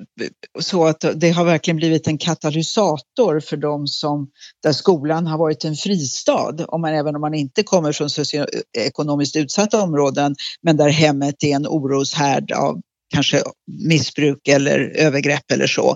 så 0.59 0.85
att 0.85 1.05
det 1.15 1.31
har 1.31 1.45
verkligen 1.45 1.77
blivit 1.77 2.07
en 2.07 2.17
katalysator 2.17 3.39
för 3.39 3.57
de 3.57 3.87
som, 3.87 4.29
där 4.63 4.71
skolan 4.71 5.27
har 5.27 5.37
varit 5.37 5.63
en 5.63 5.75
fristad, 5.75 6.65
om 6.67 6.81
man, 6.81 6.93
även 6.93 7.15
om 7.15 7.21
man 7.21 7.33
inte 7.33 7.63
kommer 7.63 7.91
från 7.91 8.09
socioekonomiskt 8.09 9.35
utsatta 9.35 9.81
områden, 9.81 10.35
men 10.61 10.77
där 10.77 10.89
hemmet 10.89 11.43
är 11.43 11.55
en 11.55 11.67
oroshärd 11.67 12.51
av 12.51 12.81
kanske 13.13 13.43
missbruk 13.87 14.47
eller 14.47 14.79
övergrepp 14.79 15.51
eller 15.51 15.67
så 15.67 15.95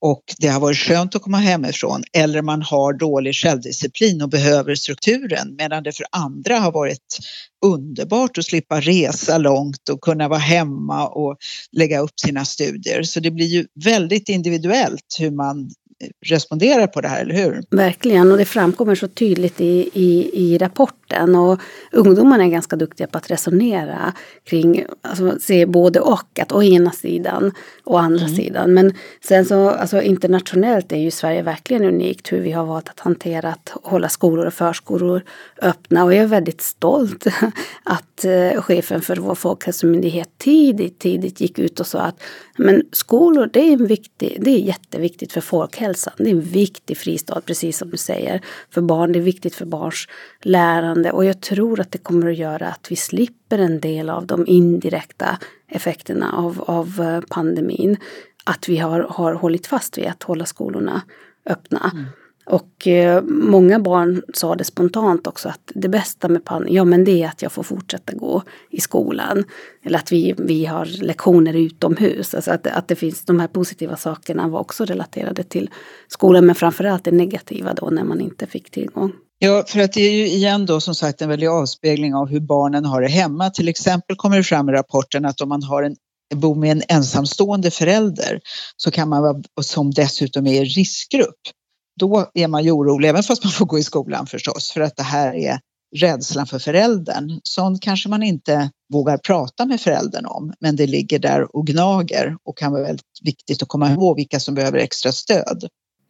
och 0.00 0.22
det 0.38 0.48
har 0.48 0.60
varit 0.60 0.78
skönt 0.78 1.16
att 1.16 1.22
komma 1.22 1.36
hemifrån 1.36 2.02
eller 2.12 2.42
man 2.42 2.62
har 2.62 2.92
dålig 2.92 3.34
självdisciplin 3.34 4.22
och 4.22 4.28
behöver 4.28 4.74
strukturen 4.74 5.56
medan 5.58 5.82
det 5.82 5.92
för 5.92 6.06
andra 6.10 6.58
har 6.58 6.72
varit 6.72 7.18
underbart 7.64 8.38
att 8.38 8.44
slippa 8.44 8.80
resa 8.80 9.38
långt 9.38 9.88
och 9.88 10.00
kunna 10.00 10.28
vara 10.28 10.38
hemma 10.38 11.08
och 11.08 11.36
lägga 11.72 12.00
upp 12.00 12.20
sina 12.20 12.44
studier. 12.44 13.02
Så 13.02 13.20
det 13.20 13.30
blir 13.30 13.46
ju 13.46 13.66
väldigt 13.84 14.28
individuellt 14.28 15.16
hur 15.18 15.30
man 15.30 15.60
eh, 16.04 16.08
responderar 16.26 16.86
på 16.86 17.00
det 17.00 17.08
här, 17.08 17.20
eller 17.20 17.34
hur? 17.34 17.62
Verkligen, 17.70 18.32
och 18.32 18.38
det 18.38 18.44
framkommer 18.44 18.94
så 18.94 19.08
tydligt 19.08 19.60
i, 19.60 19.90
i, 19.94 20.30
i 20.32 20.58
rapporten. 20.58 20.97
Och 21.36 21.60
ungdomarna 21.92 22.44
är 22.44 22.48
ganska 22.48 22.76
duktiga 22.76 23.06
på 23.06 23.18
att 23.18 23.30
resonera 23.30 24.12
kring, 24.44 24.84
alltså 25.02 25.36
se 25.40 25.66
både 25.66 26.00
och, 26.00 26.38
att 26.38 26.52
å 26.52 26.62
ena 26.62 26.90
sidan 26.90 27.52
och 27.84 28.00
andra 28.00 28.24
mm. 28.24 28.36
sidan. 28.36 28.74
Men 28.74 28.94
sen 29.24 29.44
så, 29.44 29.70
alltså 29.70 30.02
internationellt 30.02 30.92
är 30.92 30.96
ju 30.96 31.10
Sverige 31.10 31.42
verkligen 31.42 31.84
unikt 31.84 32.32
hur 32.32 32.40
vi 32.40 32.52
har 32.52 32.64
valt 32.64 32.88
att 32.88 33.00
hantera 33.00 33.48
att 33.48 33.72
hålla 33.82 34.08
skolor 34.08 34.46
och 34.46 34.54
förskolor 34.54 35.22
öppna. 35.62 36.04
Och 36.04 36.14
jag 36.14 36.22
är 36.22 36.26
väldigt 36.26 36.60
stolt 36.60 37.26
att 37.82 38.24
eh, 38.24 38.62
chefen 38.62 39.00
för 39.00 39.16
vår 39.16 39.34
folkhälsomyndighet 39.34 40.28
tidigt, 40.38 40.98
tidigt 40.98 41.40
gick 41.40 41.58
ut 41.58 41.80
och 41.80 41.86
sa 41.86 42.00
att 42.00 42.22
men 42.60 42.82
skolor, 42.92 43.50
det 43.52 43.60
är, 43.60 43.72
en 43.72 43.86
viktig, 43.86 44.38
det 44.40 44.50
är 44.50 44.58
jätteviktigt 44.58 45.32
för 45.32 45.40
folkhälsan. 45.40 46.12
Det 46.16 46.24
är 46.24 46.30
en 46.30 46.40
viktig 46.40 46.98
fristad, 46.98 47.40
precis 47.40 47.78
som 47.78 47.90
du 47.90 47.96
säger, 47.96 48.40
för 48.70 48.80
barn. 48.80 49.12
Det 49.12 49.18
är 49.18 49.20
viktigt 49.20 49.54
för 49.54 49.66
barns 49.66 50.08
lärande 50.44 51.12
och 51.12 51.24
jag 51.24 51.40
tror 51.40 51.80
att 51.80 51.92
det 51.92 51.98
kommer 51.98 52.30
att 52.30 52.36
göra 52.36 52.68
att 52.68 52.86
vi 52.90 52.96
slipper 52.96 53.58
en 53.58 53.80
del 53.80 54.10
av 54.10 54.26
de 54.26 54.46
indirekta 54.46 55.38
effekterna 55.68 56.32
av, 56.32 56.64
av 56.66 57.00
eh, 57.00 57.20
pandemin. 57.28 57.96
Att 58.44 58.68
vi 58.68 58.76
har, 58.76 59.00
har 59.00 59.34
hållit 59.34 59.66
fast 59.66 59.98
vid 59.98 60.06
att 60.06 60.22
hålla 60.22 60.46
skolorna 60.46 61.02
öppna. 61.46 61.90
Mm. 61.94 62.04
Och 62.46 62.86
eh, 62.86 63.22
många 63.24 63.78
barn 63.78 64.22
sa 64.34 64.54
det 64.54 64.64
spontant 64.64 65.26
också 65.26 65.48
att 65.48 65.72
det 65.74 65.88
bästa 65.88 66.28
med 66.28 66.44
pandemin, 66.44 66.74
ja 66.74 66.84
men 66.84 67.04
det 67.04 67.22
är 67.22 67.28
att 67.28 67.42
jag 67.42 67.52
får 67.52 67.62
fortsätta 67.62 68.12
gå 68.12 68.42
i 68.70 68.80
skolan. 68.80 69.44
Eller 69.82 69.98
att 69.98 70.12
vi, 70.12 70.34
vi 70.38 70.64
har 70.64 71.02
lektioner 71.02 71.56
utomhus. 71.56 72.34
Alltså 72.34 72.50
att, 72.50 72.66
att 72.66 72.88
det 72.88 72.96
finns 72.96 73.24
de 73.24 73.40
här 73.40 73.48
positiva 73.48 73.96
sakerna 73.96 74.48
var 74.48 74.60
också 74.60 74.84
relaterade 74.84 75.42
till 75.42 75.70
skolan 76.08 76.46
men 76.46 76.54
framförallt 76.54 77.04
det 77.04 77.12
negativa 77.12 77.74
då 77.74 77.90
när 77.90 78.04
man 78.04 78.20
inte 78.20 78.46
fick 78.46 78.70
tillgång. 78.70 79.12
Ja, 79.38 79.64
för 79.66 79.80
att 79.80 79.92
det 79.92 80.00
är 80.00 80.12
ju 80.12 80.26
igen 80.26 80.66
då 80.66 80.80
som 80.80 80.94
sagt 80.94 81.22
en 81.22 81.28
väldig 81.28 81.46
avspegling 81.46 82.14
av 82.14 82.28
hur 82.28 82.40
barnen 82.40 82.84
har 82.84 83.00
det 83.00 83.08
hemma. 83.08 83.50
Till 83.50 83.68
exempel 83.68 84.16
kommer 84.16 84.36
det 84.36 84.44
fram 84.44 84.68
i 84.68 84.72
rapporten 84.72 85.24
att 85.24 85.40
om 85.40 85.48
man 85.48 85.62
har 85.62 85.82
en 85.82 85.96
bor 86.34 86.54
med 86.54 86.72
en 86.72 86.82
ensamstående 86.88 87.70
förälder 87.70 88.40
så 88.76 88.90
kan 88.90 89.08
man 89.08 89.22
vara, 89.22 89.42
som 89.62 89.90
dessutom 89.90 90.46
är 90.46 90.62
i 90.62 90.64
riskgrupp, 90.64 91.40
då 92.00 92.30
är 92.34 92.48
man 92.48 92.64
ju 92.64 92.70
orolig, 92.70 93.08
även 93.08 93.22
fast 93.22 93.44
man 93.44 93.52
får 93.52 93.66
gå 93.66 93.78
i 93.78 93.82
skolan 93.82 94.26
förstås, 94.26 94.70
för 94.70 94.80
att 94.80 94.96
det 94.96 95.02
här 95.02 95.34
är 95.34 95.60
rädslan 95.96 96.46
för 96.46 96.58
föräldern. 96.58 97.40
Sånt 97.42 97.82
kanske 97.82 98.08
man 98.08 98.22
inte 98.22 98.70
vågar 98.92 99.18
prata 99.18 99.66
med 99.66 99.80
föräldern 99.80 100.26
om, 100.26 100.52
men 100.60 100.76
det 100.76 100.86
ligger 100.86 101.18
där 101.18 101.56
och 101.56 101.66
gnager 101.66 102.36
och 102.44 102.58
kan 102.58 102.72
vara 102.72 102.82
väldigt 102.82 103.04
viktigt 103.22 103.62
att 103.62 103.68
komma 103.68 103.92
ihåg 103.92 104.16
vilka 104.16 104.40
som 104.40 104.54
behöver 104.54 104.78
extra 104.78 105.12
stöd. 105.12 105.68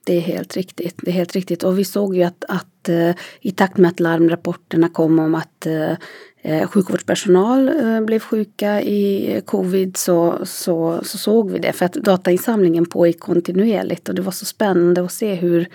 Det 0.09 0.17
är 0.17 0.21
helt 0.21 0.57
riktigt. 0.57 0.95
Det 1.03 1.11
är 1.11 1.13
helt 1.13 1.35
riktigt. 1.35 1.63
Och 1.63 1.79
vi 1.79 1.85
såg 1.85 2.17
ju 2.17 2.23
att, 2.23 2.45
att 2.49 2.89
uh, 2.89 3.11
i 3.41 3.51
takt 3.51 3.77
med 3.77 3.89
att 3.89 4.01
larmrapporterna 4.01 4.89
kom 4.89 5.19
om 5.19 5.35
att 5.35 5.67
uh, 5.67 6.67
sjukvårdspersonal 6.67 7.69
uh, 7.69 8.01
blev 8.01 8.19
sjuka 8.19 8.83
i 8.83 9.43
covid 9.47 9.97
så, 9.97 10.39
så, 10.45 11.01
så, 11.03 11.19
såg 11.19 11.51
vi 11.51 11.59
det. 11.59 11.73
För 11.73 11.85
att 11.87 11.93
datainsamlingen 11.93 12.87
pågick 12.87 13.21
kontinuerligt 13.21 14.09
och 14.09 14.15
det 14.15 14.23
var 14.23 14.33
så 14.33 14.45
spännande 14.45 15.05
att 15.05 15.13
se 15.13 15.35
hur 15.35 15.69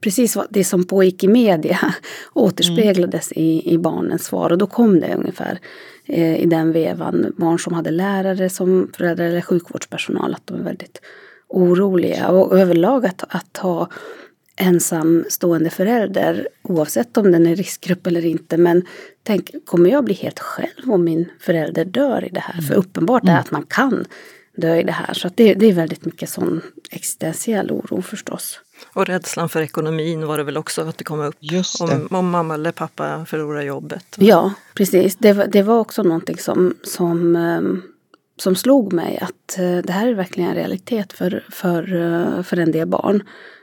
precis 0.00 0.36
det 0.50 0.64
som 0.64 0.84
pågick 0.84 1.24
i 1.24 1.28
media 1.28 1.78
återspeglades 2.32 3.32
mm. 3.32 3.44
i, 3.44 3.72
i 3.74 3.78
barnens 3.78 4.24
svar. 4.24 4.52
Och 4.52 4.58
då 4.58 4.66
kom 4.66 5.00
det 5.00 5.14
ungefär 5.14 5.58
i 6.38 6.46
den 6.46 6.72
vevan 6.72 7.34
barn 7.36 7.58
som 7.58 7.74
hade 7.74 7.90
lärare 7.90 8.50
som 8.50 8.90
föräldrar 8.96 9.24
eller 9.24 9.40
sjukvårdspersonal 9.40 10.34
att 10.34 10.46
de 10.46 10.60
är 10.60 10.64
väldigt 10.64 11.00
oroliga. 11.50 12.28
Och 12.28 12.58
överlag 12.58 13.06
att, 13.06 13.24
att 13.28 13.56
ha 13.56 13.88
ensamstående 14.56 15.70
förälder, 15.70 16.48
oavsett 16.62 17.16
om 17.16 17.32
den 17.32 17.46
är 17.46 17.56
riskgrupp 17.56 18.06
eller 18.06 18.24
inte. 18.24 18.56
Men 18.56 18.86
tänk, 19.22 19.50
kommer 19.66 19.90
jag 19.90 20.04
bli 20.04 20.14
helt 20.14 20.38
själv 20.38 20.92
om 20.92 21.04
min 21.04 21.28
förälder 21.40 21.84
dör 21.84 22.24
i 22.24 22.28
det 22.28 22.40
här? 22.40 22.54
Mm. 22.54 22.64
För 22.64 22.74
uppenbart 22.74 23.22
är 23.22 23.28
mm. 23.28 23.40
att 23.40 23.50
man 23.50 23.62
kan 23.68 24.04
dö 24.56 24.76
i 24.76 24.82
det 24.82 24.92
här. 24.92 25.14
Så 25.14 25.30
det, 25.34 25.54
det, 25.54 25.66
är 25.66 25.72
väldigt 25.72 26.04
mycket 26.04 26.28
sån 26.28 26.60
existentiell 26.90 27.70
oro 27.70 28.02
förstås. 28.02 28.60
Och 28.92 29.06
rädslan 29.06 29.48
för 29.48 29.62
ekonomin 29.62 30.26
var 30.26 30.38
det 30.38 30.44
väl 30.44 30.56
också 30.56 30.82
att 30.82 30.98
det 30.98 31.04
kom 31.04 31.20
upp. 31.20 31.34
Det. 31.40 31.80
Om, 31.80 32.08
om, 32.10 32.30
mamma 32.30 32.54
eller 32.54 32.72
pappa 32.72 33.24
förlorar 33.24 33.62
jobbet. 33.62 34.16
Ja, 34.16 34.52
precis. 34.74 35.16
Det, 35.16 35.32
det 35.32 35.62
var 35.62 35.78
också 35.78 36.02
någonting 36.02 36.38
som, 36.38 36.74
som 36.82 37.36
um, 37.36 37.82
som 38.40 38.56
slog 38.56 38.92
mig 38.92 39.18
att 39.18 39.58
eh, 39.58 39.76
det 39.76 39.92
här 39.92 40.08
är 40.08 40.14
verkligen 40.14 40.50
en 40.50 40.56
realitet 40.56 41.12
för, 41.12 41.44
för, 41.50 41.94
eh, 41.94 42.42
för 42.42 42.56
en 42.56 42.72
del 42.72 42.88
barn. 42.88 43.22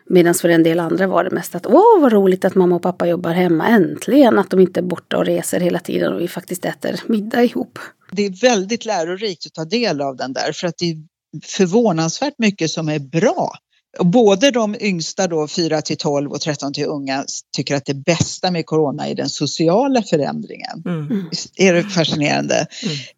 Medan 0.09 0.33
för 0.33 0.49
en 0.49 0.63
del 0.63 0.79
andra 0.79 1.07
var 1.07 1.23
det 1.23 1.31
mest 1.31 1.55
att 1.55 1.65
åh 1.65 2.01
vad 2.01 2.11
roligt 2.11 2.45
att 2.45 2.55
mamma 2.55 2.75
och 2.75 2.81
pappa 2.81 3.07
jobbar 3.07 3.31
hemma, 3.31 3.67
äntligen 3.67 4.39
att 4.39 4.49
de 4.49 4.59
inte 4.59 4.79
är 4.79 4.83
borta 4.83 5.17
och 5.17 5.25
reser 5.25 5.59
hela 5.59 5.79
tiden 5.79 6.13
och 6.13 6.21
vi 6.21 6.27
faktiskt 6.27 6.65
äter 6.65 6.99
middag 7.07 7.43
ihop. 7.43 7.79
Det 8.11 8.25
är 8.25 8.41
väldigt 8.41 8.85
lärorikt 8.85 9.45
att 9.45 9.53
ta 9.53 9.65
del 9.65 10.01
av 10.01 10.15
den 10.15 10.33
där 10.33 10.51
för 10.53 10.67
att 10.67 10.77
det 10.77 10.89
är 10.91 10.97
förvånansvärt 11.43 12.33
mycket 12.37 12.71
som 12.71 12.89
är 12.89 12.99
bra 12.99 13.51
Både 13.99 14.51
de 14.51 14.75
yngsta 14.79 15.27
då 15.27 15.47
4 15.47 15.81
till 15.81 15.97
12 15.97 16.31
och 16.31 16.41
13 16.41 16.73
till 16.73 16.85
unga 16.85 17.25
tycker 17.55 17.75
att 17.75 17.85
det 17.85 17.93
bästa 17.93 18.51
med 18.51 18.65
corona 18.65 19.07
är 19.07 19.15
den 19.15 19.29
sociala 19.29 20.03
förändringen. 20.03 20.83
Mm. 20.85 21.29
Är 21.55 21.73
det 21.73 21.83
fascinerande? 21.83 22.67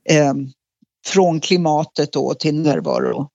Mm. 0.07 0.51
Eh, 1.07 1.11
från 1.11 1.39
klimatet 1.39 2.13
då 2.13 2.33
till 2.33 2.55
närvaro 2.55 3.29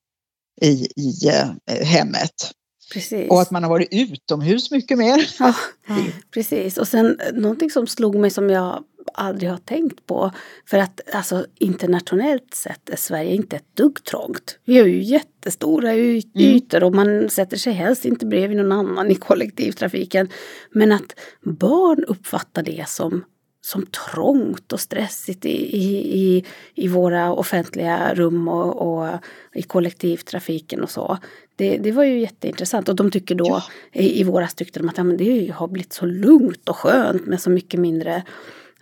i, 0.63 0.89
i 0.97 1.29
eh, 1.29 1.87
hemmet. 1.87 2.53
Precis. 2.93 3.31
Och 3.31 3.41
att 3.41 3.51
man 3.51 3.63
har 3.63 3.71
varit 3.71 3.89
utomhus 3.91 4.71
mycket 4.71 4.99
mer. 4.99 5.31
Ja, 5.39 5.55
precis. 6.35 6.79
Och 6.79 6.89
sen 6.89 7.19
någonting 7.33 7.71
som 7.71 7.87
slog 7.87 8.15
mig 8.15 8.31
som 8.31 8.51
jag 8.51 8.85
aldrig 9.15 9.51
har 9.51 9.59
tänkt 9.59 10.07
på. 10.07 10.31
För 10.67 10.79
att 10.79 11.01
alltså, 11.13 11.47
internationellt 11.61 12.55
sett 12.55 12.89
är 12.89 12.97
Sverige 12.97 13.35
inte 13.35 13.57
ett 13.57 13.77
dugg 13.77 14.05
trångt. 14.05 14.59
Vi 14.65 14.79
har 14.79 14.87
ju 14.87 15.03
jättestora 15.03 15.93
mm. 15.93 16.23
ytor 16.35 16.85
och 16.85 16.95
man 16.95 17.31
sätter 17.31 17.57
sig 17.57 17.73
helst 17.73 18.05
inte 18.05 18.27
bredvid 18.27 18.57
någon 18.57 18.73
annan 18.73 19.11
i 19.11 19.15
kollektivtrafiken. 19.15 20.29
Men 20.71 20.93
att 20.93 21.15
barn 21.43 22.05
uppfattar 22.05 22.63
det 22.63 22.89
som 22.89 23.25
som 23.65 23.87
trångt 23.87 24.73
och 24.73 24.81
stressigt 24.81 25.45
i, 25.45 25.77
i, 25.77 26.45
i, 26.75 26.89
våra 26.89 27.33
offentliga 27.33 28.15
rum 28.15 28.49
och, 28.49 28.99
och 28.99 29.09
i 29.55 29.63
kollektivtrafiken 29.63 30.83
och 30.83 30.91
så. 30.91 31.19
Det, 31.57 31.79
det 31.79 31.93
var 31.93 32.05
ju 32.05 32.21
jätteintressant 32.21 32.89
och 32.89 32.97
de 32.97 33.11
tycker 33.11 33.35
då, 33.35 33.47
ja. 33.49 33.63
i, 33.93 34.21
i 34.21 34.25
våras 34.25 34.55
tyckte 34.55 34.81
de 34.81 34.89
att 34.89 34.99
ja, 34.99 35.05
men 35.05 35.17
det 35.17 35.53
har 35.55 35.69
blivit 35.69 35.93
så 35.93 36.07
lugnt 36.07 36.69
och 36.69 36.77
skönt 36.77 37.27
med 37.27 37.41
så 37.41 37.51
mycket 37.51 37.81
mindre 37.81 38.23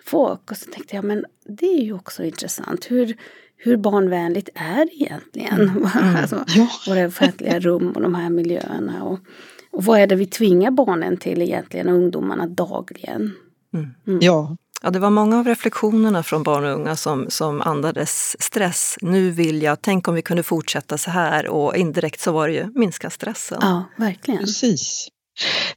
folk. 0.04 0.50
Och 0.50 0.56
så 0.56 0.70
tänkte 0.70 0.96
jag, 0.96 1.04
men 1.04 1.24
det 1.44 1.66
är 1.66 1.82
ju 1.82 1.92
också 1.92 2.24
intressant. 2.24 2.90
Hur, 2.90 3.16
hur 3.56 3.76
barnvänligt 3.76 4.48
är 4.54 4.84
det 4.84 4.94
egentligen? 4.94 5.60
Mm. 5.60 5.88
alltså, 6.16 6.44
ja. 6.46 6.68
Våra 6.88 7.06
offentliga 7.06 7.60
rum 7.60 7.92
och 7.92 8.02
de 8.02 8.14
här 8.14 8.30
miljöerna. 8.30 9.02
Och, 9.04 9.18
och 9.70 9.84
vad 9.84 10.00
är 10.00 10.06
det 10.06 10.14
vi 10.14 10.26
tvingar 10.26 10.70
barnen 10.70 11.16
till 11.16 11.42
egentligen, 11.42 11.88
och 11.88 11.94
ungdomarna 11.94 12.46
dagligen? 12.46 13.32
Mm. 13.74 13.90
Mm. 14.06 14.18
Ja, 14.22 14.56
Ja, 14.82 14.90
det 14.90 14.98
var 14.98 15.10
många 15.10 15.38
av 15.38 15.46
reflektionerna 15.46 16.22
från 16.22 16.42
barn 16.42 16.64
och 16.64 16.74
unga 16.74 16.96
som, 16.96 17.26
som 17.30 17.60
andades 17.60 18.42
stress. 18.42 18.96
Nu 19.00 19.30
vill 19.30 19.62
jag, 19.62 19.82
tänk 19.82 20.08
om 20.08 20.14
vi 20.14 20.22
kunde 20.22 20.42
fortsätta 20.42 20.98
så 20.98 21.10
här 21.10 21.46
och 21.48 21.76
indirekt 21.76 22.20
så 22.20 22.32
var 22.32 22.48
det 22.48 22.54
ju 22.54 22.70
minska 22.74 23.10
stressen. 23.10 23.58
Ja, 23.60 23.84
verkligen. 23.96 24.40
Precis. 24.40 25.08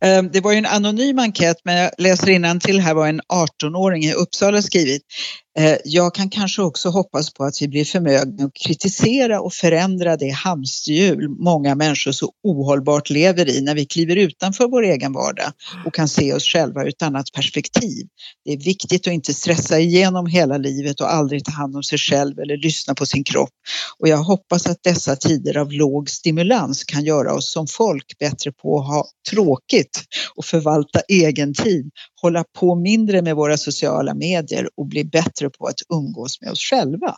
Ehm, 0.02 0.30
det 0.32 0.42
var 0.42 0.52
ju 0.52 0.58
en 0.58 0.66
anonym 0.66 1.20
enkät 1.20 1.58
men 1.64 1.78
jag 1.78 1.92
läser 1.98 2.60
till 2.60 2.80
här 2.80 2.94
vad 2.94 3.10
en 3.10 3.22
18-åring 3.22 4.04
i 4.04 4.14
Uppsala 4.14 4.62
skrivit. 4.62 5.02
Ehm, 5.60 5.78
jag 5.86 6.16
kan 6.16 6.30
kanske 6.30 6.62
också 6.62 6.90
hoppas 6.90 7.34
på 7.34 7.44
att 7.44 7.62
vi 7.62 7.68
blir 7.68 7.86
förmögna 7.86 8.46
att 8.46 8.54
kritisera 8.66 9.42
och 9.42 9.54
förändra 9.54 10.18
det 10.18 10.30
hamsterhjul 10.30 11.30
många 11.30 11.76
människor 11.76 12.12
så 12.12 12.32
ohållbart 12.44 13.10
lever 13.10 13.50
i 13.50 13.62
när 13.62 13.76
vi 13.76 13.86
kliver 13.86 14.16
utanför 14.16 14.68
vår 14.68 14.84
egen 14.84 15.14
vardag 15.14 15.52
och 15.86 15.94
kan 15.94 16.08
se 16.08 16.34
oss 16.34 16.44
själva 16.44 16.84
ur 16.84 16.88
ett 16.88 17.02
annat 17.02 17.32
perspektiv. 17.32 18.08
Det 18.46 18.52
är 18.52 18.58
viktigt 18.58 19.08
att 19.08 19.14
inte 19.14 19.34
stressa 19.34 19.80
igenom 19.80 20.26
hela 20.26 20.58
livet 20.58 21.02
och 21.02 21.14
aldrig 21.14 21.46
ta 21.46 21.52
hand 21.52 21.76
om 21.76 21.84
sig 21.84 21.98
själv 21.98 22.40
eller 22.40 22.58
lyssna 22.58 22.96
på 22.96 23.06
sin 23.06 23.24
kropp. 23.24 23.50
Och 24.00 24.08
jag 24.08 24.18
hoppas 24.18 24.68
att 24.68 24.84
dessa 24.84 25.16
tider 25.16 25.58
av 25.58 25.72
låg 25.72 26.10
stimulans 26.10 26.84
kan 26.84 27.04
göra 27.06 27.34
oss 27.34 27.52
som 27.52 27.68
folk 27.68 28.18
bättre 28.20 28.52
på 28.52 28.80
att 28.80 28.88
ha 28.88 29.06
tråkigt 29.30 29.55
och 30.36 30.46
förvalta 30.46 31.02
egen 31.08 31.54
tid 31.54 31.90
hålla 32.22 32.44
på 32.60 32.76
mindre 32.76 33.22
med 33.22 33.36
våra 33.36 33.58
sociala 33.58 34.14
medier 34.14 34.70
och 34.78 34.86
bli 34.86 35.04
bättre 35.04 35.50
på 35.50 35.68
att 35.68 35.80
umgås 35.94 36.42
med 36.42 36.52
oss 36.52 36.60
själva. 36.60 37.16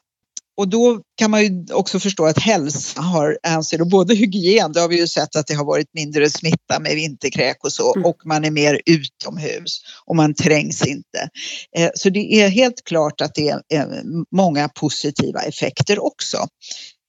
Och 0.58 0.68
då 0.68 1.02
kan 1.18 1.32
man 1.32 1.44
ju 1.44 1.66
också 1.74 2.00
förstå 2.00 2.26
att 2.26 2.40
hälsa 2.40 3.02
har, 3.02 3.38
anser 3.44 3.86
både 3.86 4.16
hygien, 4.16 4.72
det 4.72 4.80
har 4.80 4.88
vi 4.88 5.00
ju 5.00 5.08
sett 5.08 5.36
att 5.36 5.48
det 5.48 5.54
har 5.54 5.66
varit 5.66 5.94
mindre 5.94 6.30
smitta 6.30 6.80
med 6.80 6.96
vinterkräk 6.96 7.64
och 7.64 7.74
så, 7.74 7.96
mm. 7.96 8.06
och 8.06 8.18
man 8.26 8.46
är 8.46 8.52
mer 8.52 8.82
utomhus 8.86 9.82
och 10.06 10.16
man 10.16 10.34
trängs 10.34 10.86
inte. 10.88 11.30
Eh, 11.78 11.90
så 11.96 12.10
det 12.10 12.42
är 12.42 12.50
helt 12.50 12.84
klart 12.84 13.22
att 13.22 13.36
det 13.36 13.50
är 13.50 14.04
många 14.36 14.70
positiva 14.70 15.42
effekter 15.42 16.06
också. 16.06 16.38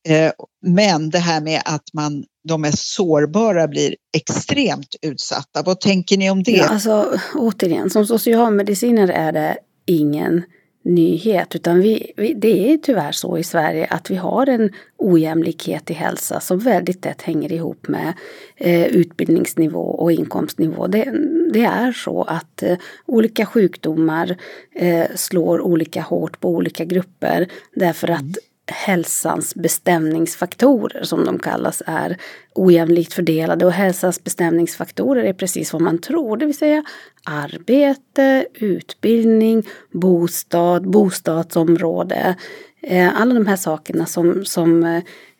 Eh, 0.08 0.32
men 0.62 1.10
det 1.10 1.18
här 1.18 1.40
med 1.40 1.62
att 1.64 1.92
man, 1.92 2.24
de 2.48 2.60
mest 2.60 2.78
sårbara 2.78 3.68
blir 3.68 3.96
extremt 4.16 4.96
utsatta. 5.02 5.62
Vad 5.62 5.80
tänker 5.80 6.16
ni 6.16 6.30
om 6.30 6.42
det? 6.42 6.50
Ja, 6.50 6.68
alltså, 6.68 7.18
återigen, 7.34 7.90
som 7.90 8.06
socialmedicinare 8.06 9.12
är 9.12 9.32
det 9.32 9.58
ingen 9.86 10.42
nyhet 10.88 11.54
utan 11.54 11.80
vi, 11.80 12.12
vi, 12.16 12.34
det 12.34 12.72
är 12.72 12.76
tyvärr 12.76 13.12
så 13.12 13.38
i 13.38 13.44
Sverige 13.44 13.86
att 13.86 14.10
vi 14.10 14.16
har 14.16 14.48
en 14.48 14.72
ojämlikhet 14.96 15.90
i 15.90 15.94
hälsa 15.94 16.40
som 16.40 16.58
väldigt 16.58 17.02
tätt 17.02 17.22
hänger 17.22 17.52
ihop 17.52 17.88
med 17.88 18.12
eh, 18.56 18.86
utbildningsnivå 18.86 19.80
och 19.80 20.12
inkomstnivå. 20.12 20.86
Det, 20.86 21.04
det 21.52 21.64
är 21.64 21.92
så 21.92 22.22
att 22.22 22.62
eh, 22.62 22.78
olika 23.06 23.46
sjukdomar 23.46 24.36
eh, 24.74 25.06
slår 25.14 25.60
olika 25.60 26.02
hårt 26.02 26.40
på 26.40 26.48
olika 26.48 26.84
grupper 26.84 27.48
därför 27.74 28.10
att 28.10 28.38
hälsans 28.70 29.54
bestämningsfaktorer 29.54 31.02
som 31.02 31.24
de 31.24 31.38
kallas 31.38 31.82
är 31.86 32.16
ojämlikt 32.54 33.12
fördelade 33.12 33.66
och 33.66 33.72
hälsans 33.72 34.24
bestämningsfaktorer 34.24 35.24
är 35.24 35.32
precis 35.32 35.72
vad 35.72 35.82
man 35.82 35.98
tror, 35.98 36.36
det 36.36 36.46
vill 36.46 36.58
säga 36.58 36.84
arbete, 37.24 38.46
utbildning, 38.54 39.62
bostad, 39.92 40.90
bostadsområde. 40.90 42.36
Eh, 42.82 43.20
alla 43.20 43.34
de 43.34 43.46
här 43.46 43.56
sakerna 43.56 44.06
som, 44.06 44.44
som 44.44 44.84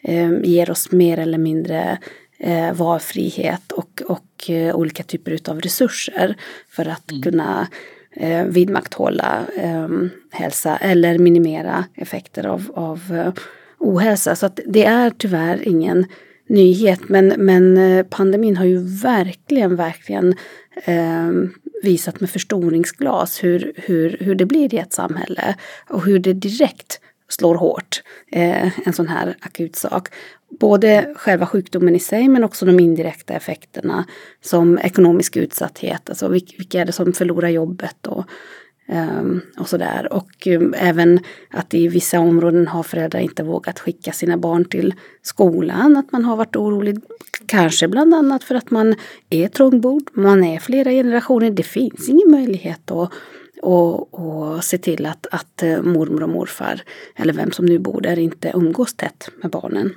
eh, 0.02 0.32
ger 0.42 0.70
oss 0.70 0.92
mer 0.92 1.18
eller 1.18 1.38
mindre 1.38 1.98
eh, 2.38 2.72
valfrihet 2.72 3.72
och, 3.72 4.02
och 4.06 4.50
olika 4.74 5.02
typer 5.02 5.50
av 5.50 5.60
resurser 5.60 6.36
för 6.68 6.88
att 6.88 7.10
mm. 7.10 7.22
kunna 7.22 7.68
eh, 8.16 8.44
vidmakthålla 8.44 9.46
eh, 9.56 9.88
hälsa 10.30 10.76
eller 10.76 11.18
minimera 11.18 11.84
effekter 11.94 12.46
av, 12.46 12.70
av 12.74 13.00
eh, 13.12 13.32
ohälsa. 13.78 14.36
Så 14.36 14.46
att 14.46 14.60
det 14.66 14.84
är 14.84 15.10
tyvärr 15.10 15.68
ingen 15.68 16.06
nyhet 16.48 17.00
men, 17.08 17.26
men 17.26 17.76
eh, 17.76 18.06
pandemin 18.10 18.56
har 18.56 18.64
ju 18.64 18.78
verkligen, 19.02 19.76
verkligen 19.76 20.34
eh, 20.84 21.30
visat 21.82 22.20
med 22.20 22.30
förstoringsglas 22.30 23.44
hur, 23.44 23.72
hur, 23.76 24.16
hur 24.20 24.34
det 24.34 24.46
blir 24.46 24.74
i 24.74 24.78
ett 24.78 24.92
samhälle 24.92 25.54
och 25.88 26.04
hur 26.04 26.18
det 26.18 26.32
direkt 26.32 27.00
slår 27.28 27.54
hårt, 27.54 28.02
eh, 28.32 28.88
en 28.88 28.92
sån 28.92 29.08
här 29.08 29.36
akut 29.40 29.76
sak. 29.76 30.08
Både 30.50 31.14
själva 31.16 31.46
sjukdomen 31.46 31.96
i 31.96 31.98
sig 31.98 32.28
men 32.28 32.44
också 32.44 32.66
de 32.66 32.80
indirekta 32.80 33.34
effekterna 33.34 34.04
som 34.40 34.78
ekonomisk 34.78 35.36
utsatthet, 35.36 36.08
alltså 36.08 36.28
vilka 36.28 36.80
är 36.80 36.84
det 36.84 36.92
som 36.92 37.12
förlorar 37.12 37.48
jobbet 37.48 38.06
och, 38.06 38.24
ehm, 38.88 39.40
och 39.58 39.68
sådär. 39.68 40.12
Och 40.12 40.46
ehm, 40.46 40.74
även 40.78 41.20
att 41.50 41.74
i 41.74 41.88
vissa 41.88 42.20
områden 42.20 42.68
har 42.68 42.82
föräldrar 42.82 43.20
inte 43.20 43.42
vågat 43.42 43.78
skicka 43.78 44.12
sina 44.12 44.36
barn 44.36 44.64
till 44.64 44.94
skolan, 45.22 45.96
att 45.96 46.12
man 46.12 46.24
har 46.24 46.36
varit 46.36 46.56
orolig. 46.56 46.98
Kanske 47.46 47.88
bland 47.88 48.14
annat 48.14 48.44
för 48.44 48.54
att 48.54 48.70
man 48.70 48.94
är 49.30 49.48
trångbodd, 49.48 50.10
man 50.12 50.44
är 50.44 50.58
flera 50.58 50.90
generationer, 50.90 51.50
det 51.50 51.62
finns 51.62 52.08
ingen 52.08 52.30
möjlighet 52.30 52.90
att 52.90 53.12
och, 53.62 54.14
och 54.14 54.64
se 54.64 54.78
till 54.78 55.06
att, 55.06 55.26
att 55.30 55.62
eh, 55.62 55.82
mormor 55.82 56.22
och 56.22 56.28
morfar, 56.28 56.82
eller 57.16 57.32
vem 57.32 57.52
som 57.52 57.66
nu 57.66 57.78
bor 57.78 58.00
där, 58.00 58.18
inte 58.18 58.52
umgås 58.54 58.94
tätt 58.94 59.28
med 59.42 59.50
barnen. 59.50 59.94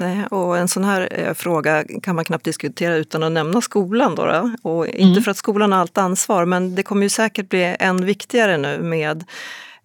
Nej, 0.00 0.26
och 0.26 0.58
en 0.58 0.68
sån 0.68 0.84
här 0.84 1.08
eh, 1.10 1.34
fråga 1.34 1.84
kan 2.02 2.16
man 2.16 2.24
knappt 2.24 2.44
diskutera 2.44 2.94
utan 2.96 3.22
att 3.22 3.32
nämna 3.32 3.60
skolan. 3.60 4.14
Då, 4.14 4.26
då. 4.26 4.50
Och 4.62 4.86
inte 4.86 5.12
mm. 5.12 5.22
för 5.22 5.30
att 5.30 5.36
skolan 5.36 5.72
har 5.72 5.80
allt 5.80 5.98
ansvar, 5.98 6.44
men 6.44 6.74
det 6.74 6.82
kommer 6.82 7.02
ju 7.02 7.08
säkert 7.08 7.48
bli 7.48 7.76
än 7.80 8.04
viktigare 8.04 8.56
nu 8.56 8.82
med 8.82 9.24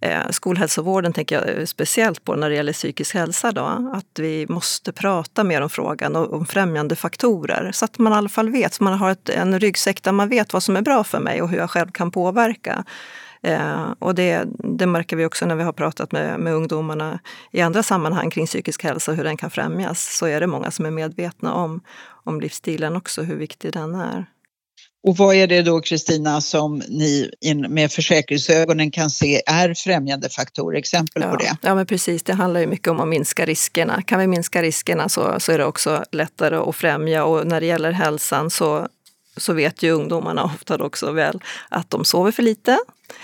eh, 0.02 0.30
skolhälsovården 0.30 1.14
tänker 1.14 1.36
jag 1.36 1.60
eh, 1.60 1.66
speciellt 1.66 2.24
på 2.24 2.36
när 2.36 2.50
det 2.50 2.56
gäller 2.56 2.74
psykisk 2.74 3.16
hälsa. 3.16 3.52
Då, 3.52 3.92
att 3.94 4.20
vi 4.20 4.46
måste 4.50 4.92
prata 4.92 5.44
mer 5.44 5.62
om 5.62 5.70
frågan 5.70 6.16
och 6.16 6.34
om 6.34 6.46
främjande 6.46 6.96
faktorer 6.96 7.72
så 7.72 7.86
att 7.86 7.98
man 7.98 8.14
i 8.14 8.16
alla 8.16 8.30
fall 8.30 8.50
vet, 8.50 8.74
så 8.74 8.84
man 8.84 8.94
har 8.94 9.12
ett, 9.12 9.30
en 9.30 9.60
ryggsäck 9.60 10.04
där 10.04 10.12
man 10.12 10.30
vet 10.30 10.54
vad 10.54 10.64
som 10.64 10.76
är 10.76 10.82
bra 10.82 11.04
för 11.04 11.20
mig 11.20 11.42
och 11.42 11.50
hur 11.50 11.58
jag 11.58 11.70
själv 11.70 11.92
kan 11.92 12.12
påverka. 12.12 12.86
Eh, 13.44 13.94
och 14.00 14.16
det, 14.16 14.46
det 14.78 14.86
märker 14.86 15.16
vi 15.16 15.26
också 15.26 15.46
när 15.46 15.56
vi 15.56 15.64
har 15.64 15.74
pratat 15.74 16.12
med, 16.12 16.40
med 16.40 16.54
ungdomarna 16.54 17.20
i 17.52 17.62
andra 17.62 17.84
sammanhang 17.84 18.30
kring 18.30 18.46
psykisk 18.46 18.84
hälsa 18.84 19.12
och 19.12 19.18
hur 19.18 19.24
den 19.24 19.38
kan 19.38 19.52
främjas. 19.52 20.18
Så 20.18 20.26
är 20.26 20.40
det 20.40 20.48
många 20.48 20.72
som 20.72 20.86
är 20.86 20.92
medvetna 20.92 21.54
om, 21.54 21.82
om 22.24 22.42
livsstilen 22.42 22.96
också, 22.96 23.22
hur 23.22 23.36
viktig 23.36 23.74
den 23.74 23.96
är. 23.96 24.26
Och 25.08 25.18
vad 25.18 25.36
är 25.36 25.48
det 25.48 25.62
då 25.62 25.82
Kristina 25.82 26.42
som 26.42 26.82
ni 26.90 27.32
med 27.70 27.92
försäkringsögonen 27.92 28.92
kan 28.92 29.10
se 29.10 29.42
är 29.46 29.74
främjande 29.74 30.30
faktorer, 30.30 30.78
exempel 30.78 31.22
ja, 31.22 31.32
på 31.32 31.38
det? 31.38 31.58
Ja 31.62 31.76
men 31.76 31.86
precis, 31.86 32.24
det 32.24 32.34
handlar 32.34 32.60
ju 32.60 32.68
mycket 32.68 32.88
om 32.88 33.00
att 33.00 33.08
minska 33.08 33.46
riskerna. 33.46 34.02
Kan 34.02 34.20
vi 34.20 34.28
minska 34.28 34.62
riskerna 34.62 35.10
så, 35.10 35.40
så 35.40 35.52
är 35.52 35.58
det 35.58 35.66
också 35.66 36.04
lättare 36.12 36.56
att 36.56 36.76
främja 36.76 37.26
och 37.26 37.48
när 37.48 37.60
det 37.60 37.66
gäller 37.66 37.92
hälsan 37.92 38.50
så 38.50 38.88
så 39.38 39.54
vet 39.54 39.84
ju 39.84 39.92
ungdomarna 39.92 40.44
ofta 40.56 40.84
också 40.84 41.12
väl 41.12 41.42
att 41.70 41.90
de 41.90 42.06
sover 42.06 42.32
för 42.32 42.44
lite. 42.44 42.80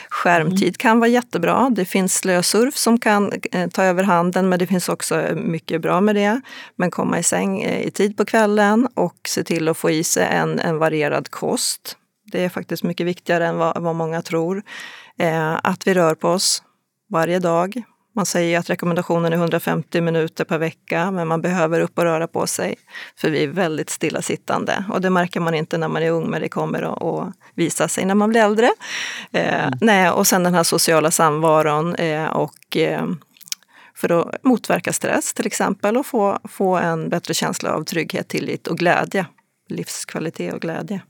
Skärmtid 0.10 0.64
mm. 0.64 0.74
kan 0.74 1.00
vara 1.00 1.10
jättebra. 1.10 1.70
Det 1.70 1.86
finns 1.86 2.14
slösurf 2.14 2.76
som 2.76 3.00
kan 3.00 3.34
eh, 3.52 3.70
ta 3.70 3.84
över 3.84 4.04
handen 4.04 4.50
men 4.50 4.60
det 4.60 4.68
finns 4.68 4.90
också 4.90 5.28
mycket 5.36 5.82
bra 5.82 6.02
med 6.02 6.16
det. 6.16 6.42
Men 6.76 6.92
komma 6.92 7.20
i 7.20 7.24
säng 7.24 7.62
eh, 7.62 7.88
i 7.88 7.92
tid 7.92 8.18
på 8.18 8.26
kvällen 8.26 8.88
och 8.94 9.18
se 9.28 9.44
till 9.44 9.68
att 9.68 9.78
få 9.78 9.90
i 9.90 10.04
sig 10.04 10.28
en, 10.32 10.60
en 10.60 10.78
varierad 10.78 11.32
kost. 11.32 11.98
Det 12.32 12.44
är 12.44 12.50
faktiskt 12.50 12.84
mycket 12.84 13.08
viktigare 13.08 13.48
än 13.48 13.58
vad, 13.58 13.82
vad 13.82 13.96
många 13.96 14.22
tror. 14.22 14.64
Eh, 15.18 15.60
att 15.64 15.88
vi 15.88 15.94
rör 15.94 16.16
på 16.16 16.30
oss 16.30 16.64
varje 17.10 17.40
dag. 17.40 17.84
Man 18.20 18.26
säger 18.26 18.60
att 18.60 18.70
rekommendationen 18.70 19.34
är 19.34 19.38
150 19.38 20.02
minuter 20.02 20.46
per 20.46 20.58
vecka, 20.58 21.12
men 21.12 21.28
man 21.28 21.42
behöver 21.42 21.80
upp 21.80 21.98
och 21.98 22.04
röra 22.04 22.28
på 22.28 22.48
sig. 22.48 22.76
För 23.18 23.30
vi 23.30 23.44
är 23.44 23.48
väldigt 23.48 23.90
stillasittande 23.90 24.86
och 24.90 25.02
det 25.02 25.10
märker 25.10 25.40
man 25.40 25.54
inte 25.54 25.78
när 25.78 25.88
man 25.88 26.04
är 26.04 26.12
ung, 26.12 26.30
men 26.30 26.42
det 26.42 26.50
kommer 26.50 26.82
att 26.82 27.34
visa 27.56 27.88
sig 27.88 28.06
när 28.06 28.16
man 28.16 28.30
blir 28.30 28.42
äldre. 28.42 28.72
Eh, 29.32 29.64
mm. 29.64 29.80
nej, 29.82 30.10
och 30.10 30.28
sen 30.28 30.44
den 30.44 30.54
här 30.54 30.64
sociala 30.64 31.12
samvaron 31.12 31.96
eh, 31.96 32.26
och 32.26 32.78
eh, 32.78 33.08
för 33.96 34.22
att 34.22 34.44
motverka 34.44 34.94
stress 34.94 35.34
till 35.34 35.48
exempel 35.48 35.98
och 35.98 36.06
få, 36.06 36.40
få 36.44 36.76
en 36.78 37.10
bättre 37.10 37.34
känsla 37.34 37.74
av 37.74 37.84
trygghet, 37.84 38.28
tillit 38.28 38.68
och 38.68 38.78
glädje. 38.78 39.26
Livskvalitet 39.70 40.54
och 40.54 40.62
glädje. 40.62 41.02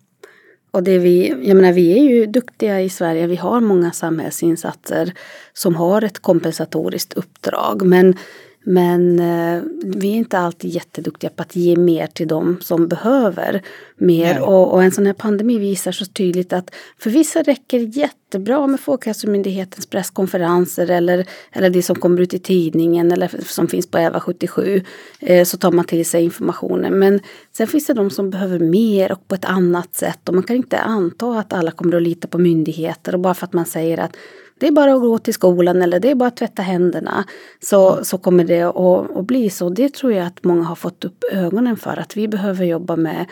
Och 0.71 0.83
det 0.83 0.97
vi, 0.97 1.29
jag 1.29 1.55
menar, 1.55 1.73
vi 1.73 1.99
är 1.99 2.03
ju 2.03 2.25
duktiga 2.25 2.81
i 2.81 2.89
Sverige. 2.89 3.27
Vi 3.27 3.35
har 3.35 3.59
många 3.59 3.91
samhällsinsatser 3.91 5.13
som 5.53 5.75
har 5.75 6.01
ett 6.01 6.19
kompensatoriskt 6.19 7.13
uppdrag. 7.13 7.85
Men 7.85 8.15
men 8.63 9.19
eh, 9.19 9.63
vi 9.83 10.07
är 10.11 10.15
inte 10.15 10.39
alltid 10.39 10.71
jätteduktiga 10.71 11.29
på 11.29 11.41
att 11.41 11.55
ge 11.55 11.75
mer 11.75 12.07
till 12.07 12.27
dem 12.27 12.57
som 12.61 12.87
behöver 12.87 13.61
mer. 13.97 14.41
Och, 14.41 14.73
och, 14.73 14.83
en 14.83 14.91
sån 14.91 15.05
här 15.05 15.13
pandemi 15.13 15.57
visar 15.57 15.91
så 15.91 16.05
tydligt 16.05 16.53
att 16.53 16.75
för 16.97 17.09
vissa 17.09 17.41
räcker 17.41 17.79
jättebra 17.79 18.67
med 18.67 18.79
Folkhälsomyndighetens 18.79 19.85
presskonferenser 19.85 20.91
eller, 20.91 21.25
eller 21.51 21.69
det 21.69 21.81
som 21.81 21.95
kommer 21.95 22.21
ut 22.21 22.33
i 22.33 22.39
tidningen 22.39 23.11
eller 23.11 23.31
som 23.45 23.67
finns 23.67 23.87
på 23.87 23.97
EVA 23.97 24.19
77. 24.19 24.81
Eh, 25.19 25.45
så 25.45 25.57
tar 25.57 25.71
man 25.71 25.85
till 25.85 26.05
sig 26.05 26.23
informationen. 26.23 26.99
Men 26.99 27.19
sen 27.57 27.67
finns 27.67 27.85
det 27.85 27.93
de 27.93 28.09
som 28.09 28.29
behöver 28.29 28.59
mer 28.59 29.11
och 29.11 29.27
på 29.27 29.35
ett 29.35 29.45
annat 29.45 29.95
sätt. 29.95 30.29
Och 30.29 30.35
man 30.35 30.43
kan 30.43 30.55
inte 30.55 30.79
anta 30.79 31.39
att 31.39 31.53
alla 31.53 31.71
kommer 31.71 31.97
att 31.97 32.03
lita 32.03 32.27
på 32.27 32.37
myndigheter. 32.37 33.13
Och 33.13 33.19
bara 33.19 33.33
för 33.33 33.45
att 33.45 33.53
man 33.53 33.65
säger 33.65 33.97
att 33.97 34.15
det 34.59 34.67
är 34.67 34.71
bara 34.71 34.93
att 34.93 35.01
gå 35.01 35.17
till 35.17 35.33
skolan 35.33 35.81
eller 35.81 35.99
det 35.99 36.11
är 36.11 36.15
bara 36.15 36.27
att 36.27 36.37
tvätta 36.37 36.61
händerna. 36.61 37.25
Så, 37.59 38.05
så 38.05 38.17
kommer 38.17 38.43
det 38.43 38.61
att, 38.61 39.17
att 39.17 39.25
bli 39.25 39.49
så. 39.49 39.69
Det 39.69 39.93
tror 39.93 40.13
jag 40.13 40.27
att 40.27 40.43
många 40.43 40.63
har 40.63 40.75
fått 40.75 41.05
upp 41.05 41.23
ögonen 41.31 41.77
för. 41.77 41.97
Att 41.97 42.17
vi 42.17 42.27
behöver 42.27 42.65
jobba 42.65 42.95
med 42.95 43.25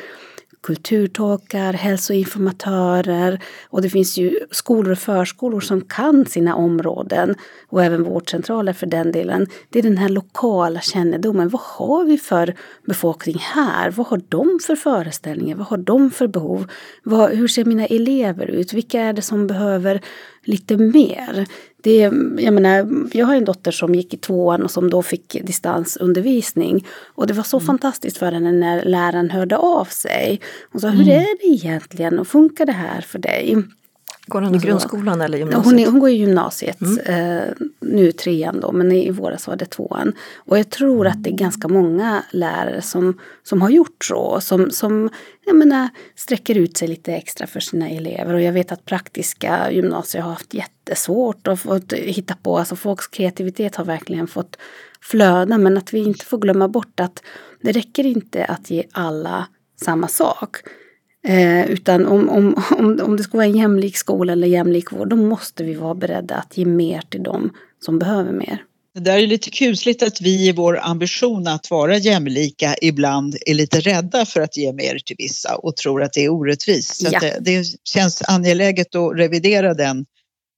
kulturtolkar, 0.61 1.73
hälsoinformatörer 1.73 3.39
och 3.69 3.81
det 3.81 3.89
finns 3.89 4.17
ju 4.17 4.39
skolor 4.51 4.91
och 4.91 4.97
förskolor 4.97 5.59
som 5.59 5.81
kan 5.81 6.25
sina 6.25 6.55
områden 6.55 7.35
och 7.69 7.83
även 7.83 8.03
vårdcentraler 8.03 8.73
för 8.73 8.87
den 8.87 9.11
delen. 9.11 9.47
Det 9.69 9.79
är 9.79 9.83
den 9.83 9.97
här 9.97 10.09
lokala 10.09 10.81
kännedomen. 10.81 11.49
Vad 11.49 11.61
har 11.61 12.05
vi 12.05 12.17
för 12.17 12.55
befolkning 12.85 13.37
här? 13.39 13.91
Vad 13.91 14.07
har 14.07 14.21
de 14.29 14.59
för 14.67 14.75
föreställningar? 14.75 15.55
Vad 15.55 15.67
har 15.67 15.77
de 15.77 16.11
för 16.11 16.27
behov? 16.27 16.71
Vad, 17.03 17.31
hur 17.31 17.47
ser 17.47 17.65
mina 17.65 17.85
elever 17.85 18.45
ut? 18.45 18.73
Vilka 18.73 19.01
är 19.01 19.13
det 19.13 19.21
som 19.21 19.47
behöver 19.47 20.01
lite 20.43 20.77
mer? 20.77 21.47
Det, 21.87 22.11
jag, 22.43 22.53
menar, 22.53 22.87
jag 23.13 23.25
har 23.25 23.35
en 23.35 23.45
dotter 23.45 23.71
som 23.71 23.95
gick 23.95 24.13
i 24.13 24.17
tvåan 24.17 24.63
och 24.63 24.71
som 24.71 24.89
då 24.89 25.01
fick 25.01 25.37
distansundervisning. 25.43 26.85
Och 27.15 27.27
det 27.27 27.33
var 27.33 27.43
så 27.43 27.57
mm. 27.57 27.67
fantastiskt 27.67 28.17
för 28.17 28.31
henne 28.31 28.51
när 28.51 28.85
läraren 28.85 29.29
hörde 29.29 29.57
av 29.57 29.85
sig. 29.85 30.41
Och 30.71 30.81
sa, 30.81 30.87
hur 30.87 31.07
mm. 31.07 31.17
är 31.17 31.37
det 31.37 31.47
egentligen 31.47 32.19
och 32.19 32.27
funkar 32.27 32.65
det 32.65 32.71
här 32.71 33.01
för 33.01 33.19
dig? 33.19 33.55
Går 34.27 34.41
hon 34.41 34.55
i 34.55 34.57
grundskolan 34.57 35.21
eller 35.21 35.37
gymnasiet? 35.37 35.65
Hon, 35.65 35.93
hon 35.93 35.99
går 35.99 36.09
i 36.09 36.13
gymnasiet, 36.13 36.81
mm. 36.81 36.99
eh, 36.99 37.53
nu 37.79 38.11
trean 38.11 38.59
då, 38.59 38.71
men 38.71 38.91
i 38.91 39.11
våras 39.11 39.47
var 39.47 39.55
det 39.55 39.65
tvåan. 39.65 40.13
Och 40.35 40.59
jag 40.59 40.69
tror 40.69 41.07
att 41.07 41.23
det 41.23 41.29
är 41.29 41.37
ganska 41.37 41.67
många 41.67 42.23
lärare 42.31 42.81
som, 42.81 43.19
som 43.43 43.61
har 43.61 43.69
gjort 43.69 44.05
så, 44.05 44.41
som, 44.41 44.71
som 44.71 45.09
jag 45.45 45.55
menar, 45.55 45.89
sträcker 46.15 46.57
ut 46.57 46.77
sig 46.77 46.87
lite 46.87 47.13
extra 47.13 47.47
för 47.47 47.59
sina 47.59 47.89
elever. 47.89 48.33
Och 48.33 48.41
jag 48.41 48.53
vet 48.53 48.71
att 48.71 48.85
praktiska 48.85 49.71
gymnasier 49.71 50.21
har 50.21 50.31
haft 50.31 50.53
jättesvårt 50.53 51.47
att 51.47 51.59
få 51.59 51.79
hitta 51.91 52.35
på, 52.43 52.57
alltså 52.57 52.75
folks 52.75 53.07
kreativitet 53.07 53.75
har 53.75 53.85
verkligen 53.85 54.27
fått 54.27 54.57
flöda, 55.01 55.57
men 55.57 55.77
att 55.77 55.93
vi 55.93 55.99
inte 55.99 56.25
får 56.25 56.37
glömma 56.37 56.67
bort 56.67 56.99
att 56.99 57.23
det 57.61 57.71
räcker 57.71 58.05
inte 58.05 58.45
att 58.45 58.69
ge 58.69 58.83
alla 58.91 59.47
samma 59.81 60.07
sak. 60.07 60.57
Eh, 61.27 61.65
utan 61.71 62.05
om, 62.05 62.29
om, 62.29 62.63
om, 62.77 62.99
om 63.03 63.17
det 63.17 63.23
ska 63.23 63.37
vara 63.37 63.47
en 63.47 63.57
jämlik 63.57 63.97
skola 63.97 64.33
eller 64.33 64.47
jämlik 64.47 64.91
vård, 64.91 65.09
då 65.09 65.15
måste 65.15 65.63
vi 65.63 65.73
vara 65.73 65.95
beredda 65.95 66.35
att 66.35 66.57
ge 66.57 66.65
mer 66.65 67.01
till 67.01 67.23
dem 67.23 67.53
som 67.85 67.99
behöver 67.99 68.31
mer. 68.31 68.63
Det 68.93 69.03
där 69.03 69.17
är 69.17 69.27
lite 69.27 69.49
kusligt 69.49 70.03
att 70.03 70.21
vi 70.21 70.47
i 70.47 70.51
vår 70.51 70.79
ambition 70.79 71.47
att 71.47 71.71
vara 71.71 71.97
jämlika 71.97 72.75
ibland 72.81 73.37
är 73.45 73.53
lite 73.53 73.79
rädda 73.79 74.25
för 74.25 74.41
att 74.41 74.57
ge 74.57 74.73
mer 74.73 74.99
till 75.05 75.15
vissa 75.19 75.55
och 75.55 75.75
tror 75.75 76.03
att 76.03 76.13
det 76.13 76.25
är 76.25 76.29
orättvist. 76.29 76.95
Så 76.95 77.09
ja. 77.11 77.19
det, 77.19 77.37
det, 77.41 77.65
känns 77.83 78.21
angeläget 78.21 78.95
att 78.95 79.17
revidera 79.17 79.73
den 79.73 80.05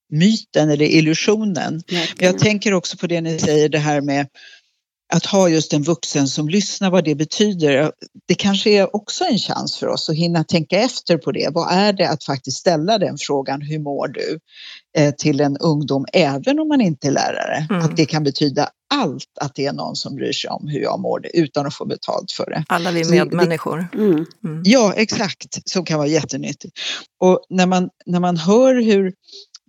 myten 0.09 0.69
eller 0.69 0.85
illusionen. 0.85 1.81
Men 1.91 2.03
jag 2.19 2.39
tänker 2.39 2.73
också 2.73 2.97
på 2.97 3.07
det 3.07 3.21
ni 3.21 3.39
säger 3.39 3.69
det 3.69 3.79
här 3.79 4.01
med 4.01 4.27
att 5.13 5.25
ha 5.25 5.49
just 5.49 5.73
en 5.73 5.83
vuxen 5.83 6.27
som 6.27 6.49
lyssnar, 6.49 6.91
vad 6.91 7.03
det 7.03 7.15
betyder. 7.15 7.91
Det 8.27 8.35
kanske 8.35 8.69
är 8.69 8.95
också 8.95 9.23
en 9.23 9.37
chans 9.37 9.77
för 9.77 9.87
oss 9.87 10.09
att 10.09 10.15
hinna 10.15 10.43
tänka 10.43 10.79
efter 10.79 11.17
på 11.17 11.31
det. 11.31 11.49
Vad 11.53 11.73
är 11.73 11.93
det 11.93 12.09
att 12.09 12.23
faktiskt 12.23 12.57
ställa 12.57 12.97
den 12.97 13.17
frågan, 13.17 13.61
hur 13.61 13.79
mår 13.79 14.07
du? 14.07 14.39
Eh, 14.97 15.13
till 15.13 15.41
en 15.41 15.57
ungdom, 15.57 16.05
även 16.13 16.59
om 16.59 16.67
man 16.67 16.81
inte 16.81 17.07
är 17.07 17.11
lärare. 17.11 17.67
Mm. 17.69 17.85
Att 17.85 17.97
det 17.97 18.05
kan 18.05 18.23
betyda 18.23 18.69
allt 18.93 19.37
att 19.41 19.55
det 19.55 19.65
är 19.65 19.73
någon 19.73 19.95
som 19.95 20.15
bryr 20.15 20.31
sig 20.31 20.49
om 20.49 20.67
hur 20.67 20.79
jag 20.79 20.99
mår 20.99 21.27
utan 21.33 21.65
att 21.65 21.73
få 21.73 21.85
betalt 21.85 22.31
för 22.31 22.45
det. 22.45 22.63
Alla 22.67 22.91
vi 22.91 23.03
medmänniskor. 23.11 23.87
Mm. 23.93 24.25
Mm. 24.43 24.61
Ja, 24.65 24.93
exakt, 24.93 25.69
som 25.69 25.85
kan 25.85 25.97
vara 25.97 26.07
jättenyttigt. 26.07 26.79
Och 27.19 27.45
när 27.49 27.65
man, 27.65 27.89
när 28.05 28.19
man 28.19 28.37
hör 28.37 28.75
hur 28.81 29.13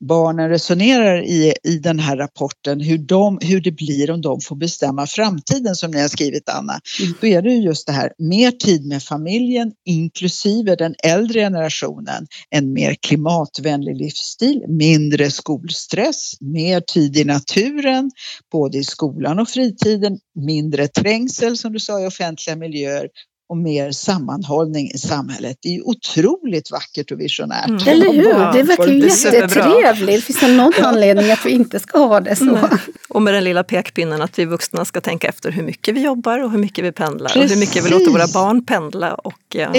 barnen 0.09 0.49
resonerar 0.49 1.23
i, 1.23 1.55
i 1.65 1.79
den 1.79 1.99
här 1.99 2.17
rapporten, 2.17 2.81
hur, 2.81 2.99
de, 2.99 3.39
hur 3.43 3.61
det 3.61 3.73
blir 3.73 4.11
om 4.11 4.21
de 4.21 4.41
får 4.41 4.57
bestämma 4.57 5.07
framtiden 5.07 5.75
som 5.75 5.91
ni 5.91 6.01
har 6.01 6.09
skrivit 6.09 6.49
Anna. 6.49 6.81
Mm. 7.01 7.15
Då 7.21 7.27
är 7.27 7.43
det 7.43 7.53
ju 7.53 7.63
just 7.63 7.87
det 7.87 7.93
här, 7.93 8.13
mer 8.19 8.51
tid 8.51 8.87
med 8.87 9.03
familjen 9.03 9.73
inklusive 9.85 10.77
den 10.77 10.95
äldre 11.05 11.41
generationen, 11.41 12.27
en 12.51 12.73
mer 12.73 12.95
klimatvänlig 12.95 13.97
livsstil, 13.97 14.65
mindre 14.69 15.31
skolstress, 15.31 16.41
mer 16.41 16.81
tid 16.81 17.17
i 17.17 17.25
naturen, 17.25 18.11
både 18.53 18.79
i 18.79 18.85
skolan 18.85 19.39
och 19.39 19.49
fritiden, 19.49 20.19
mindre 20.35 20.89
trängsel 20.89 21.57
som 21.57 21.73
du 21.73 21.81
sa 21.81 22.01
i 22.01 22.07
offentliga 22.07 22.57
miljöer 22.57 23.09
och 23.51 23.57
mer 23.57 23.93
sammanhållning 23.93 24.91
i 24.95 24.99
samhället. 24.99 25.57
Det 25.63 25.77
är 25.77 25.89
otroligt 25.89 26.71
vackert 26.71 27.11
och 27.11 27.21
visionärt. 27.21 27.69
Mm. 27.69 27.89
Eller 27.89 28.13
hur, 28.13 28.53
det 28.53 28.63
verkar 28.63 28.87
ju 28.87 29.09
jättetrevligt. 29.09 30.25
Finns 30.25 30.41
det 30.41 30.57
någon 30.57 30.73
anledning 30.83 31.31
att 31.31 31.47
vi 31.47 31.51
inte 31.51 31.81
ska 31.81 31.99
ha 31.99 32.21
det 32.21 32.37
så? 32.37 32.45
Mm. 32.45 32.79
Och 33.09 33.23
med 33.23 33.35
den 33.35 33.45
lilla 33.45 33.65
pekpinnen 33.65 34.23
att 34.23 34.39
vi 34.39 34.45
vuxna 34.45 34.85
ska 34.85 35.01
tänka 35.01 35.29
efter 35.29 35.51
hur 35.51 35.63
mycket 35.63 35.95
vi 35.95 36.01
jobbar 36.01 36.39
och 36.39 36.51
hur 36.51 36.59
mycket 36.59 36.85
vi 36.85 36.93
pendlar 36.93 37.31
Precis. 37.31 37.51
och 37.51 37.55
hur 37.55 37.61
mycket 37.61 37.87
vi 37.87 37.91
låter 37.91 38.11
våra 38.11 38.29
barn 38.35 38.65
pendla 38.65 39.15
och 39.15 39.57
eh, 39.57 39.73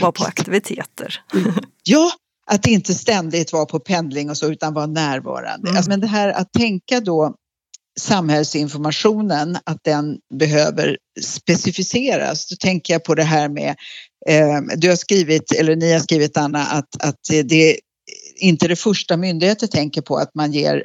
vara 0.00 0.12
på 0.12 0.24
aktiviteter. 0.24 1.20
Ja, 1.86 2.10
att 2.50 2.66
inte 2.66 2.94
ständigt 2.94 3.52
vara 3.52 3.66
på 3.66 3.80
pendling 3.80 4.30
och 4.30 4.36
så 4.36 4.50
utan 4.50 4.74
vara 4.74 4.86
närvarande. 4.86 5.68
Mm. 5.68 5.76
Alltså, 5.76 5.90
men 5.90 6.00
det 6.00 6.06
här 6.06 6.28
att 6.28 6.52
tänka 6.52 7.00
då 7.00 7.34
samhällsinformationen, 8.00 9.58
att 9.64 9.84
den 9.84 10.18
behöver 10.34 10.98
specificeras. 11.24 12.48
Då 12.48 12.56
tänker 12.56 12.92
jag 12.92 13.04
på 13.04 13.14
det 13.14 13.22
här 13.22 13.48
med, 13.48 13.76
eh, 14.28 14.60
du 14.76 14.88
har 14.88 14.96
skrivit, 14.96 15.52
eller 15.52 15.76
ni 15.76 15.92
har 15.92 16.00
skrivit 16.00 16.36
Anna, 16.36 16.66
att, 16.66 17.02
att 17.02 17.20
det 17.44 17.70
är 17.70 17.76
inte 18.36 18.68
det 18.68 18.76
första 18.76 19.16
myndigheter 19.16 19.66
tänker 19.66 20.02
på 20.02 20.16
att 20.16 20.34
man 20.34 20.52
ger 20.52 20.84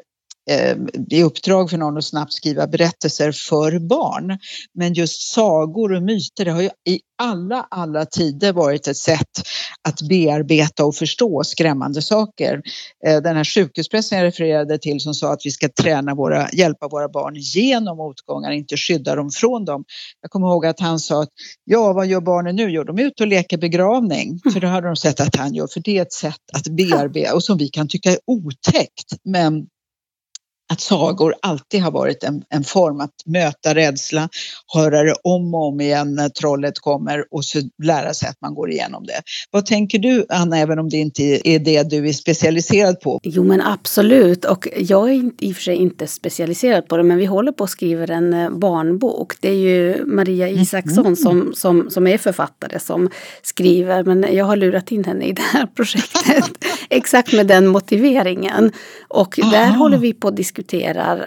i 1.10 1.24
uppdrag 1.24 1.70
för 1.70 1.78
någon 1.78 1.98
att 1.98 2.06
snabbt 2.06 2.34
skriva 2.34 2.68
berättelser 2.68 3.32
för 3.32 3.80
barn. 3.80 4.40
Men 4.74 4.94
just 4.94 5.34
sagor 5.34 5.94
och 5.94 6.04
myter, 6.04 6.46
det 6.46 6.52
har 6.52 6.62
ju 6.62 6.70
i 6.88 7.00
alla, 7.22 7.68
alla 7.72 8.06
tider 8.06 8.54
varit 8.54 8.88
ett 8.88 8.98
sätt 8.98 9.48
att 9.88 10.02
bearbeta 10.02 10.86
och 10.86 10.96
förstå 10.96 11.44
skrämmande 11.44 12.02
saker. 12.02 12.62
Eh, 13.06 13.22
den 13.22 13.36
här 13.36 13.44
sjukhuspressen 13.44 14.18
jag 14.18 14.26
refererade 14.26 14.78
till 14.78 15.00
som 15.00 15.14
sa 15.14 15.34
att 15.34 15.42
vi 15.44 15.52
ska 15.52 15.70
träna 15.82 16.16
våra, 16.16 16.50
hjälpa 16.50 16.88
våra 16.88 17.10
barn 17.10 17.36
genom 17.36 17.98
motgångar, 17.98 18.52
inte 18.52 18.78
skydda 18.78 19.16
dem 19.16 19.30
från 19.32 19.66
dem. 19.66 19.84
Jag 20.22 20.32
kommer 20.32 20.48
ihåg 20.48 20.66
att 20.66 20.80
han 20.80 21.00
sa 21.00 21.22
att 21.22 21.30
ja, 21.66 21.94
vad 21.94 22.08
gör 22.08 22.22
barnen 22.22 22.56
nu? 22.56 22.70
Jo, 22.70 22.84
de 22.84 23.00
är 23.00 23.04
ute 23.04 23.24
och 23.24 23.28
leker 23.28 23.58
begravning, 23.58 24.40
för 24.54 24.60
det 24.60 24.68
hade 24.68 24.88
de 24.88 24.96
sett 24.96 25.20
att 25.20 25.36
han 25.36 25.54
gör, 25.54 25.68
för 25.68 25.80
det 25.80 25.98
är 25.98 26.02
ett 26.02 26.14
sätt 26.14 26.36
att 26.54 26.68
bearbeta 26.68 27.36
och 27.36 27.44
som 27.44 27.58
vi 27.58 27.68
kan 27.68 27.88
tycka 27.88 28.12
är 28.12 28.20
otäckt. 28.26 29.16
Men 29.24 29.68
att 30.72 30.82
sagor 30.82 31.36
alltid 31.42 31.82
har 31.82 31.92
varit 31.92 32.24
en, 32.24 32.44
en, 32.50 32.64
form 32.64 33.00
att 33.00 33.14
möta 33.26 33.76
rädsla, 33.76 34.30
höra 34.74 35.04
det 35.04 35.16
om 35.24 35.54
och 35.54 35.68
om 35.68 35.82
igen 35.82 36.16
när 36.16 36.30
trollet 36.30 36.80
kommer 36.80 37.26
och 37.32 37.46
så 37.46 37.60
lära 37.84 38.14
sig 38.14 38.30
att 38.30 38.42
man 38.42 38.56
går 38.56 38.72
igenom 38.72 39.06
det. 39.06 39.22
Vad 39.52 39.66
tänker 39.66 40.00
du 40.00 40.26
Anna, 40.30 40.58
även 40.58 40.80
om 40.80 40.90
det 40.90 40.98
inte 40.98 41.24
är 41.50 41.60
det 41.60 41.90
du 41.90 42.10
är 42.10 42.14
specialiserad 42.14 43.00
på? 43.00 43.20
Jo 43.24 43.44
men 43.44 43.62
absolut 43.62 44.46
och 44.46 44.68
jag 44.78 45.10
är 45.10 45.32
i 45.40 45.52
och 45.52 45.56
för 45.56 45.64
sig 45.64 45.76
inte 45.76 46.08
specialiserad 46.08 46.88
på 46.88 46.98
det 46.98 47.04
men 47.04 47.18
vi 47.18 47.26
håller 47.26 47.52
på 47.52 47.64
att 47.64 47.70
skriva 47.70 48.06
en 48.14 48.34
eh, 48.34 48.50
barnbok. 48.50 49.34
Det 49.40 49.50
är 49.50 49.54
ju 49.54 50.06
Maria 50.06 50.48
mm. 50.48 50.62
Isaksson 50.62 51.06
mm. 51.06 51.16
som, 51.16 51.54
som, 51.56 51.90
som 51.90 52.08
är 52.08 52.18
författare 52.18 52.80
som 52.80 53.10
skriver 53.42 54.04
men 54.04 54.36
jag 54.36 54.46
har 54.46 54.56
lurat 54.56 54.92
in 54.92 55.04
henne 55.04 55.26
i 55.26 55.32
det 55.32 55.42
här 55.42 55.66
projektet 55.76 56.66
exakt 56.90 57.34
med 57.34 57.48
den 57.48 57.68
motiveringen. 57.68 58.72
Och 59.08 59.40
Aha. 59.40 59.52
där 59.52 59.68
håller 59.68 59.98
vi 59.98 60.14
på 60.14 60.28
att 60.28 60.36
diskutera 60.36 60.59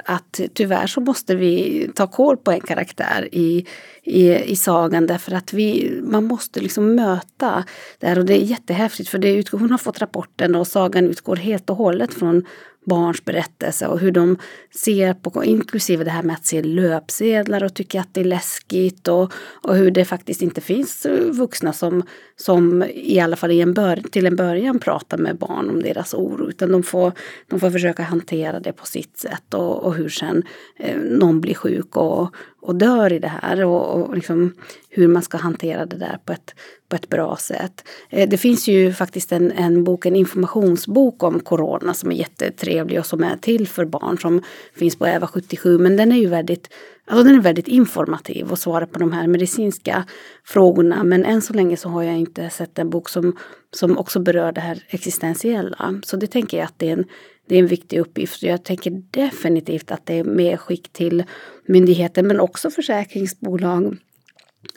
att 0.05 0.40
tyvärr 0.55 0.87
så 0.87 1.01
måste 1.01 1.35
vi 1.35 1.90
ta 1.95 2.07
koll 2.07 2.37
på 2.37 2.51
en 2.51 2.61
karaktär 2.61 3.29
i, 3.33 3.66
i, 4.05 4.35
i 4.35 4.57
sagan 4.57 5.07
därför 5.07 5.33
att 5.33 5.53
vi, 5.53 6.01
man 6.03 6.25
måste 6.25 6.61
liksom 6.61 6.95
möta 6.95 7.65
det 7.99 8.07
här 8.07 8.19
och 8.19 8.25
det 8.25 8.43
är 8.43 8.45
jättehäftigt 8.45 9.09
för 9.09 9.19
det 9.19 9.35
utgår, 9.35 9.59
hon 9.59 9.71
har 9.71 9.79
fått 9.79 10.01
rapporten 10.01 10.55
och 10.55 10.67
sagan 10.67 11.07
utgår 11.07 11.37
helt 11.37 11.71
och 11.71 11.77
hållet 11.77 12.15
från 12.15 12.45
barns 12.85 13.25
berättelse 13.25 13.87
och 13.87 13.99
hur 13.99 14.11
de 14.11 14.37
ser 14.75 15.15
på, 15.15 15.45
inklusive 15.45 16.05
det 16.05 16.11
här 16.11 16.23
med 16.23 16.37
att 16.37 16.47
se 16.47 16.62
löpsedlar 16.62 17.65
och 17.65 17.75
tycka 17.75 18.01
att 18.01 18.15
det 18.15 18.21
är 18.21 18.25
läskigt 18.25 19.09
och, 19.09 19.33
och 19.62 19.77
hur 19.77 19.91
det 19.91 20.05
faktiskt 20.05 20.43
inte 20.43 20.61
finns 20.61 21.07
vuxna 21.33 21.73
som, 21.73 22.03
som 22.37 22.83
i 22.95 23.21
alla 23.21 23.37
fall 23.37 23.51
i 23.51 23.61
en 23.61 23.75
bör, 23.75 23.97
till 23.97 24.27
en 24.27 24.37
början 24.37 24.79
pratar 24.79 25.19
med 25.19 25.37
barn 25.37 25.71
om 25.71 25.83
deras 25.83 26.15
oro 26.15 26.49
utan 26.49 26.73
de 26.73 26.83
får, 26.83 27.12
de 27.49 27.61
får 27.61 27.71
försöka 27.71 28.03
hantera 28.03 28.61
det 28.61 28.73
på 28.73 28.87
sitt 28.87 29.19
sätt 29.19 29.55
och, 29.55 29.85
och 29.85 29.95
hur 29.95 30.09
sen 30.09 30.43
eh, 30.77 30.99
någon 30.99 31.41
blir 31.41 31.55
sjuk 31.55 31.97
och, 31.97 32.35
och 32.62 32.75
dör 32.75 33.12
i 33.12 33.18
det 33.18 33.33
här 33.42 33.64
och, 33.64 34.01
och 34.01 34.14
liksom 34.14 34.55
hur 34.88 35.09
man 35.09 35.22
ska 35.22 35.38
hantera 35.38 35.87
det 35.87 35.96
där 35.96 36.18
på 36.25 36.33
ett, 36.33 36.55
på 36.88 36.96
ett 36.96 37.09
bra 37.09 37.37
sätt. 37.37 37.88
Eh, 38.11 38.29
det 38.29 38.37
finns 38.37 38.68
ju 38.68 38.92
faktiskt 38.92 39.33
en, 39.33 39.53
en 39.53 39.85
bok, 39.85 40.07
en 40.07 40.16
informationsbok 40.16 41.22
om 41.22 41.40
corona 41.40 41.94
som 41.94 42.11
är 42.11 42.14
jättetrevlig 42.14 42.98
och 42.98 43.07
som 43.07 43.25
är 43.25 43.37
till 43.37 43.68
för 43.68 43.85
barn 43.85 44.18
som 44.18 44.42
finns 44.75 44.96
på 44.96 45.07
Eva 45.07 45.27
77 45.27 45.79
men 45.79 45.96
den 45.96 46.12
är 46.12 46.16
ju 46.16 46.27
väldigt 46.27 46.68
Alltså 47.07 47.25
den 47.25 47.35
är 47.35 47.40
väldigt 47.40 47.68
informativ 47.68 48.51
och 48.51 48.59
svarar 48.59 48.87
på 48.87 48.98
de 48.98 49.12
här 49.12 49.27
medicinska 49.27 50.05
frågorna. 50.44 51.05
Men 51.05 51.25
än 51.25 51.42
så 51.42 51.53
länge 51.53 51.77
så 51.77 51.88
har 51.88 52.03
jag 52.03 52.18
inte 52.18 52.51
sett 52.51 52.79
en 52.79 52.90
bok 52.90 53.09
som, 53.09 53.37
som 53.70 53.98
också 53.98 54.20
berör 54.20 54.53
det 54.53 54.61
här 54.61 54.85
existentiella. 54.88 56.01
Så 56.05 56.16
det 56.16 56.27
tänker 56.27 56.57
jag 56.57 56.64
att 56.64 56.79
det 56.79 56.88
är 56.88 56.92
en, 56.92 57.05
det 57.46 57.55
är 57.55 57.59
en 57.59 57.66
viktig 57.66 57.98
uppgift. 57.98 58.42
Jag 58.42 58.64
tänker 58.64 59.02
definitivt 59.11 59.90
att 59.90 60.07
det 60.07 60.18
är 60.18 60.24
medskick 60.24 60.92
till 60.92 61.24
myndigheter 61.66 62.22
men 62.22 62.40
också 62.40 62.70
försäkringsbolag 62.70 63.96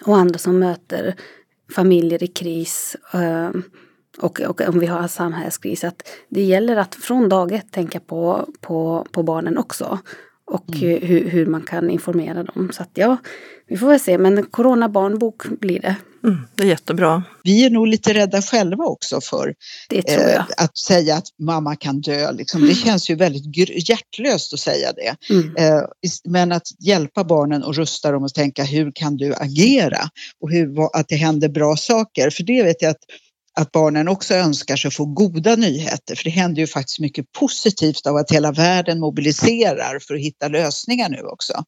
och 0.05 0.17
andra 0.17 0.39
som 0.39 0.59
möter 0.59 1.15
familjer 1.75 2.23
i 2.23 2.27
kris. 2.27 2.95
Eh, 3.13 3.49
och, 4.17 4.41
och 4.41 4.61
om 4.61 4.79
vi 4.79 4.85
har 4.85 5.07
samhällskris, 5.07 5.83
att 5.83 6.07
det 6.29 6.41
gäller 6.41 6.75
att 6.75 6.95
från 6.95 7.29
dag 7.29 7.51
ett 7.51 7.71
tänka 7.71 7.99
på, 7.99 8.49
på, 8.61 9.07
på 9.11 9.23
barnen 9.23 9.57
också 9.57 9.99
och 10.47 10.75
mm. 10.75 11.01
hur, 11.01 11.29
hur, 11.29 11.45
man 11.45 11.61
kan 11.61 11.89
informera 11.89 12.43
dem. 12.43 12.71
Så 12.73 12.81
att 12.81 12.91
ja, 12.93 13.17
vi 13.67 13.77
får 13.77 13.87
väl 13.87 13.99
se. 13.99 14.17
Men 14.17 14.45
Corona 14.45 14.89
barnbok 14.89 15.45
blir 15.59 15.79
det. 15.79 15.95
Mm, 16.23 16.47
det 16.55 16.63
är 16.63 16.67
jättebra. 16.67 17.23
Vi 17.43 17.65
är 17.65 17.69
nog 17.69 17.87
lite 17.87 18.13
rädda 18.13 18.41
själva 18.41 18.83
också 18.83 19.21
för 19.21 19.53
eh, 19.93 20.45
att 20.57 20.77
säga 20.77 21.15
att 21.15 21.27
mamma 21.39 21.75
kan 21.75 22.01
dö. 22.01 22.31
Liksom. 22.31 22.57
Mm. 22.61 22.69
Det 22.69 22.75
känns 22.75 23.09
ju 23.09 23.15
väldigt 23.15 23.57
hjärtlöst 23.89 24.53
att 24.53 24.59
säga 24.59 24.91
det. 24.93 25.33
Mm. 25.33 25.55
Eh, 25.55 25.81
men 26.25 26.51
att 26.51 26.67
hjälpa 26.79 27.23
barnen 27.23 27.63
och 27.63 27.75
rusta 27.75 28.11
dem 28.11 28.23
och 28.23 28.33
tänka 28.33 28.63
hur 28.63 28.91
kan 28.95 29.17
du 29.17 29.33
agera? 29.33 30.09
Och 30.41 30.51
hur, 30.51 30.97
att 30.99 31.07
det 31.07 31.15
händer 31.15 31.49
bra 31.49 31.75
saker. 31.75 32.29
För 32.29 32.43
det 32.43 32.63
vet 32.63 32.81
jag 32.81 32.91
att 32.91 33.03
att 33.59 33.71
barnen 33.71 34.07
också 34.07 34.33
önskar 34.33 34.75
sig 34.75 34.91
få 34.91 35.05
goda 35.05 35.55
nyheter. 35.55 36.15
För 36.15 36.23
det 36.23 36.29
händer 36.29 36.61
ju 36.61 36.67
faktiskt 36.67 36.99
mycket 36.99 37.31
positivt 37.31 38.07
av 38.07 38.15
att 38.15 38.31
hela 38.31 38.51
världen 38.51 38.99
mobiliserar 38.99 39.99
för 39.99 40.15
att 40.15 40.21
hitta 40.21 40.47
lösningar 40.47 41.09
nu 41.09 41.21
också. 41.21 41.63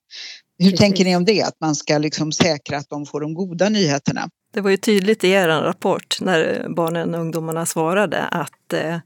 Hur 0.60 0.66
Precis. 0.66 0.80
tänker 0.80 1.06
ni 1.06 1.16
om 1.16 1.26
det? 1.26 1.42
Att 1.42 1.60
man 1.62 1.76
ska 1.76 1.98
liksom 1.98 2.32
säkra 2.32 2.78
att 2.78 2.90
de 2.90 3.06
får 3.06 3.22
de 3.22 3.34
goda 3.34 3.70
nyheterna? 3.70 4.30
Det 4.54 4.62
var 4.62 4.70
ju 4.70 4.78
tydligt 4.78 5.24
i 5.24 5.30
er 5.30 5.48
rapport 5.48 6.18
när 6.22 6.68
barnen 6.76 7.16
och 7.16 7.22
ungdomarna 7.22 7.66
svarade 7.66 8.24
att 8.24 8.74
eh, 8.74 8.98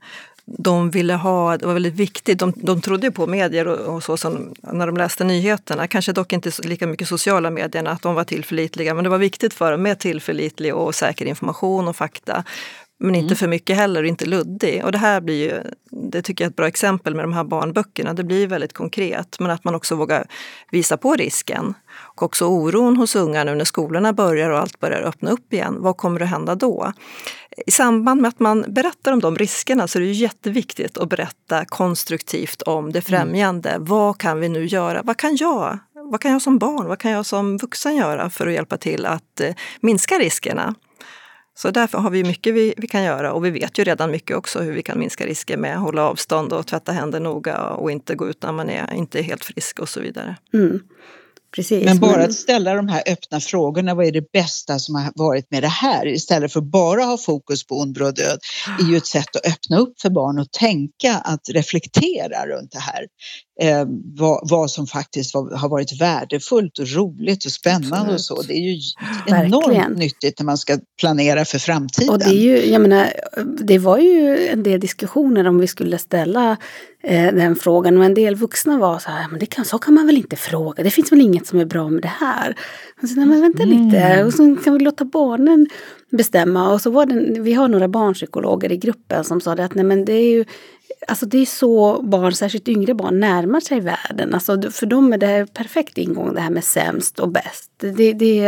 de 0.46 0.90
ville 0.90 1.14
ha, 1.14 1.58
det 1.58 1.66
var 1.66 1.74
väldigt 1.74 1.94
viktigt, 1.94 2.40
de, 2.40 2.54
de 2.56 2.82
trodde 2.82 3.12
på 3.12 3.28
medier 3.28 3.68
och, 3.68 3.96
och 3.96 4.04
så 4.04 4.18
som, 4.18 4.54
när 4.62 4.88
de 4.88 4.98
läste 4.98 5.24
nyheterna, 5.24 5.88
kanske 5.88 6.14
dock 6.14 6.34
inte 6.34 6.52
lika 6.64 6.88
mycket 6.88 7.08
sociala 7.08 7.50
medierna, 7.50 7.92
att 7.92 8.02
de 8.02 8.16
var 8.16 8.24
tillförlitliga, 8.24 8.94
men 8.94 9.04
det 9.04 9.10
var 9.10 9.18
viktigt 9.18 9.54
för 9.54 9.72
dem 9.72 9.82
med 9.82 10.00
tillförlitlig 10.00 10.76
och 10.76 10.96
säker 10.96 11.26
information 11.26 11.88
och 11.88 11.96
fakta. 11.96 12.44
Men 13.04 13.16
inte 13.16 13.26
mm. 13.26 13.36
för 13.36 13.48
mycket 13.48 13.76
heller, 13.76 14.04
inte 14.04 14.26
luddig. 14.26 14.86
Och 14.86 14.92
det 14.92 14.98
här 14.98 15.22
blir 15.22 15.44
ju, 15.44 15.64
det 16.12 16.22
tycker 16.22 16.44
jag 16.44 16.48
är 16.48 16.52
ett 16.52 16.56
bra 16.56 16.68
exempel 16.68 17.16
med 17.16 17.24
de 17.24 17.34
här 17.34 17.44
barnböckerna. 17.44 18.14
Det 18.14 18.24
blir 18.24 18.48
väldigt 18.48 18.74
konkret, 18.74 19.40
men 19.40 19.52
att 19.52 19.64
man 19.64 19.76
också 19.76 19.96
vågar 19.96 20.28
visa 20.72 20.98
på 20.98 21.16
risken. 21.16 21.74
Och 22.16 22.24
också 22.24 22.46
oron 22.46 22.98
hos 22.98 23.16
unga 23.16 23.44
nu 23.44 23.56
när 23.56 23.66
skolorna 23.66 24.14
börjar 24.14 24.50
och 24.50 24.60
allt 24.60 24.80
börjar 24.80 25.02
öppna 25.02 25.32
upp 25.32 25.54
igen. 25.54 25.76
Vad 25.80 25.98
kommer 25.98 26.22
att 26.22 26.30
hända 26.30 26.56
då? 26.56 26.94
I 27.68 27.72
samband 27.72 28.22
med 28.22 28.30
att 28.30 28.40
man 28.40 28.66
berättar 28.68 29.14
om 29.14 29.20
de 29.20 29.36
riskerna 29.36 29.88
så 29.88 30.00
är 30.00 30.02
det 30.02 30.12
jätteviktigt 30.12 30.98
att 30.98 31.10
berätta 31.10 31.66
konstruktivt 31.66 32.62
om 32.62 32.92
det 32.92 33.10
mm. 33.10 33.20
främjande. 33.20 33.70
Mm. 33.70 33.86
Vad 33.86 34.18
kan 34.18 34.40
vi 34.40 34.50
nu 34.50 34.66
göra? 34.66 35.02
Vad 35.04 35.18
kan 35.18 35.36
jag? 35.36 35.80
Vad 35.94 36.22
kan 36.22 36.32
jag 36.32 36.42
som 36.42 36.58
barn? 36.58 36.88
Vad 36.88 37.00
kan 37.00 37.12
jag 37.12 37.26
som 37.26 37.58
vuxen 37.58 37.96
göra 37.96 38.30
för 38.30 38.48
att 38.48 38.54
hjälpa 38.54 38.78
till 38.78 39.06
att 39.06 39.40
eh, 39.40 39.56
minska 39.82 40.16
riskerna? 40.16 40.76
Så 41.56 41.72
därför 41.72 41.98
har 41.98 42.10
vi 42.10 42.24
mycket 42.24 42.54
vi, 42.54 42.74
vi, 42.78 42.88
kan 42.88 43.04
göra 43.04 43.34
och 43.34 43.46
vi 43.46 43.50
vet 43.50 43.78
ju 43.78 43.84
redan 43.84 44.12
mycket 44.12 44.38
också 44.38 44.60
hur 44.60 44.74
vi 44.74 44.84
kan 44.84 45.00
minska 45.00 45.26
risker 45.26 45.58
med 45.58 45.76
att 45.76 45.82
hålla 45.82 46.04
avstånd 46.04 46.54
och 46.54 46.68
tvätta 46.68 46.92
händer 46.92 47.20
noga 47.20 47.60
och 47.62 47.92
inte 47.92 48.16
gå 48.16 48.30
ut 48.30 48.44
när 48.44 48.52
man 48.52 48.70
är 48.70 48.94
inte 48.94 49.20
är 49.20 49.24
helt 49.24 49.46
frisk 49.46 49.80
och 49.80 49.90
så 49.90 50.02
vidare. 50.02 50.36
Mm. 50.54 50.80
Precis, 51.56 51.86
men 51.86 52.00
bara 52.00 52.18
men... 52.18 52.26
att 52.26 52.34
ställa 52.34 52.74
de 52.74 52.88
här 52.88 53.04
öppna 53.08 53.40
frågorna, 53.40 53.96
vad 53.96 54.06
är 54.06 54.12
det 54.12 54.32
bästa 54.32 54.80
som 54.80 54.96
har 54.96 55.12
varit 55.16 55.52
med 55.52 55.64
det 55.64 55.68
här? 55.68 56.08
Istället 56.08 56.54
för 56.54 56.62
bara 56.62 57.04
ha 57.04 57.18
fokus 57.18 57.64
på 57.68 57.80
ond 57.80 58.02
och 58.02 58.14
död, 58.14 58.40
är 58.80 58.92
ju 58.92 58.98
ett 58.98 59.08
sätt 59.08 59.36
att 59.36 59.48
öppna 59.48 59.78
upp 59.78 60.02
för 60.02 60.10
barn 60.10 60.40
och 60.40 60.52
tänka, 60.52 61.16
att 61.16 61.50
reflektera 61.50 62.48
runt 62.48 62.72
det 62.72 62.80
här. 62.80 63.08
Eh, 63.62 63.86
vad, 64.18 64.50
vad, 64.50 64.72
som 64.72 64.88
faktiskt 64.88 65.34
var, 65.34 65.58
har 65.58 65.70
varit 65.70 66.02
värdefullt 66.02 66.80
och 66.80 66.88
roligt 66.88 67.46
och 67.46 67.52
spännande 67.52 67.98
Absolut. 67.98 68.14
och 68.14 68.22
så. 68.22 68.42
Det 68.42 68.54
är 68.54 68.74
ju 68.74 68.80
enormt 69.28 69.68
Verkligen. 69.68 69.92
nyttigt 69.92 70.40
när 70.40 70.46
man 70.46 70.58
ska 70.58 70.78
planera 71.00 71.46
för 71.46 71.60
framtiden. 71.60 72.10
Och 72.10 72.20
det, 72.20 72.26
är 72.26 72.42
ju, 72.42 72.66
jag 72.66 72.82
menar, 72.82 73.14
det 73.64 73.80
var 73.80 73.98
ju 73.98 74.48
en 74.48 74.64
del 74.64 74.80
diskussioner 74.80 75.48
om 75.48 75.58
vi 75.58 75.68
skulle 75.68 75.98
ställa 75.98 76.58
eh, 77.04 77.34
den 77.34 77.56
frågan 77.56 77.98
och 77.98 78.06
en 78.06 78.14
del 78.14 78.36
vuxna 78.36 78.78
var 78.78 79.00
så 79.00 79.12
här, 79.12 79.28
men 79.28 79.40
det 79.40 79.46
kan, 79.46 79.66
så 79.66 79.78
kan 79.78 79.94
man 79.94 80.06
väl 80.06 80.18
inte 80.18 80.36
fråga, 80.36 80.84
det 80.84 80.90
finns 80.90 81.12
väl 81.12 81.22
inget 81.22 81.48
som 81.48 81.60
är 81.60 81.66
bra 81.66 81.90
med 81.90 82.02
det 82.02 82.08
här. 82.08 82.56
Och 83.02 83.10
så, 83.10 83.16
nej, 83.16 83.26
men 83.26 83.42
vänta 83.42 83.64
mm. 83.64 83.86
lite, 83.86 84.24
och 84.24 84.34
så 84.34 84.58
kan 84.64 84.74
vi 84.74 84.80
låta 84.80 85.06
barnen 85.06 85.68
bestämma. 86.12 86.74
Och 86.74 86.82
så 86.82 86.90
var 86.90 87.06
det, 87.06 87.42
vi 87.42 87.54
har 87.54 87.68
några 87.68 87.88
barnpsykologer 87.88 88.72
i 88.72 88.78
gruppen 88.78 89.24
som 89.24 89.42
sa 89.42 89.56
det 89.56 89.66
att 89.66 89.76
nej 89.76 89.86
men 89.86 90.06
det 90.06 90.14
är 90.14 90.32
ju 90.32 90.46
Alltså 91.08 91.26
det 91.26 91.38
är 91.38 91.46
så 91.46 92.02
barn, 92.02 92.34
särskilt 92.34 92.68
yngre 92.68 92.94
barn, 92.94 93.20
närmar 93.20 93.60
sig 93.60 93.80
världen. 93.80 94.34
Alltså 94.34 94.62
för 94.72 94.86
dem 94.86 95.14
är 95.14 95.18
det 95.18 95.54
perfekt 95.54 95.98
ingång 95.98 96.34
det 96.34 96.42
här 96.42 96.50
med 96.50 96.64
sämst 96.64 97.20
och 97.20 97.30
bäst. 97.30 97.72
Det, 97.78 97.92
det, 97.92 98.14
det 98.14 98.48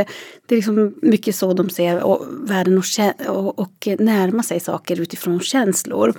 är 0.50 0.56
liksom 0.56 0.96
mycket 1.02 1.36
så 1.36 1.54
de 1.54 1.70
ser 1.70 2.04
och, 2.04 2.26
världen 2.30 2.78
och, 2.78 2.84
och, 3.28 3.60
och 3.60 3.88
närma 4.00 4.44
sig 4.44 4.60
saker 4.60 5.02
utifrån 5.02 5.40
känslor. 5.40 6.14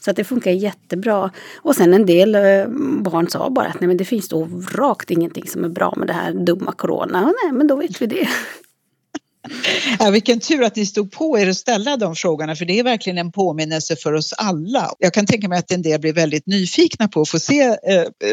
Så 0.00 0.10
att 0.10 0.16
det 0.16 0.24
funkar 0.24 0.50
jättebra. 0.50 1.30
Och 1.56 1.76
sen 1.76 1.94
en 1.94 2.06
del 2.06 2.34
eh, 2.34 2.68
barn 3.00 3.30
sa 3.30 3.50
bara 3.50 3.66
att 3.66 3.80
nej 3.80 3.88
men 3.88 3.96
det 3.96 4.04
finns 4.04 4.28
då 4.28 4.48
rakt 4.72 5.10
ingenting 5.10 5.46
som 5.46 5.64
är 5.64 5.68
bra 5.68 5.94
med 5.96 6.06
det 6.06 6.12
här 6.12 6.32
dumma 6.32 6.72
corona. 6.72 7.26
Och 7.26 7.34
nej 7.44 7.52
men 7.52 7.66
då 7.66 7.76
vet 7.76 8.02
vi 8.02 8.06
det. 8.06 8.28
Ja, 9.98 10.10
vilken 10.10 10.40
tur 10.40 10.62
att 10.62 10.76
ni 10.76 10.86
stod 10.86 11.12
på 11.12 11.38
er 11.38 11.48
att 11.48 11.56
ställa 11.56 11.96
de 11.96 12.14
frågorna 12.14 12.56
för 12.56 12.64
det 12.64 12.78
är 12.78 12.84
verkligen 12.84 13.18
en 13.18 13.32
påminnelse 13.32 13.96
för 13.96 14.12
oss 14.12 14.32
alla. 14.32 14.90
Jag 14.98 15.12
kan 15.12 15.26
tänka 15.26 15.48
mig 15.48 15.58
att 15.58 15.70
en 15.70 15.82
del 15.82 16.00
blir 16.00 16.12
väldigt 16.12 16.46
nyfikna 16.46 17.08
på 17.08 17.20
att 17.20 17.28
få 17.28 17.38
se 17.38 17.62
eh, 17.62 17.76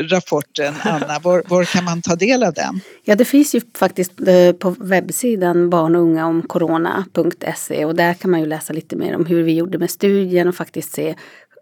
rapporten. 0.02 0.74
Anna, 0.84 1.20
var, 1.20 1.44
var, 1.48 1.64
kan 1.64 1.84
man 1.84 2.02
ta 2.02 2.16
del 2.16 2.44
av 2.44 2.54
den? 2.54 2.80
Ja, 3.04 3.16
det 3.16 3.26
finns 3.26 3.56
ju 3.56 3.62
faktiskt 3.78 4.12
eh, 4.28 4.52
på 4.52 4.76
webbsidan 4.80 5.70
barn 5.70 5.96
och 5.96 6.02
unga 6.02 6.26
om 6.26 6.42
corona.se 6.42 7.86
och 7.86 7.96
där 7.96 8.14
kan 8.14 8.32
man 8.32 8.40
ju 8.40 8.46
läsa 8.46 8.74
lite 8.74 8.96
mer 8.96 9.16
om 9.16 9.26
hur 9.26 9.44
vi 9.44 9.54
gjorde 9.54 9.78
med 9.78 9.90
studien 9.90 10.48
och 10.48 10.56
faktiskt 10.56 10.94
se 10.94 11.16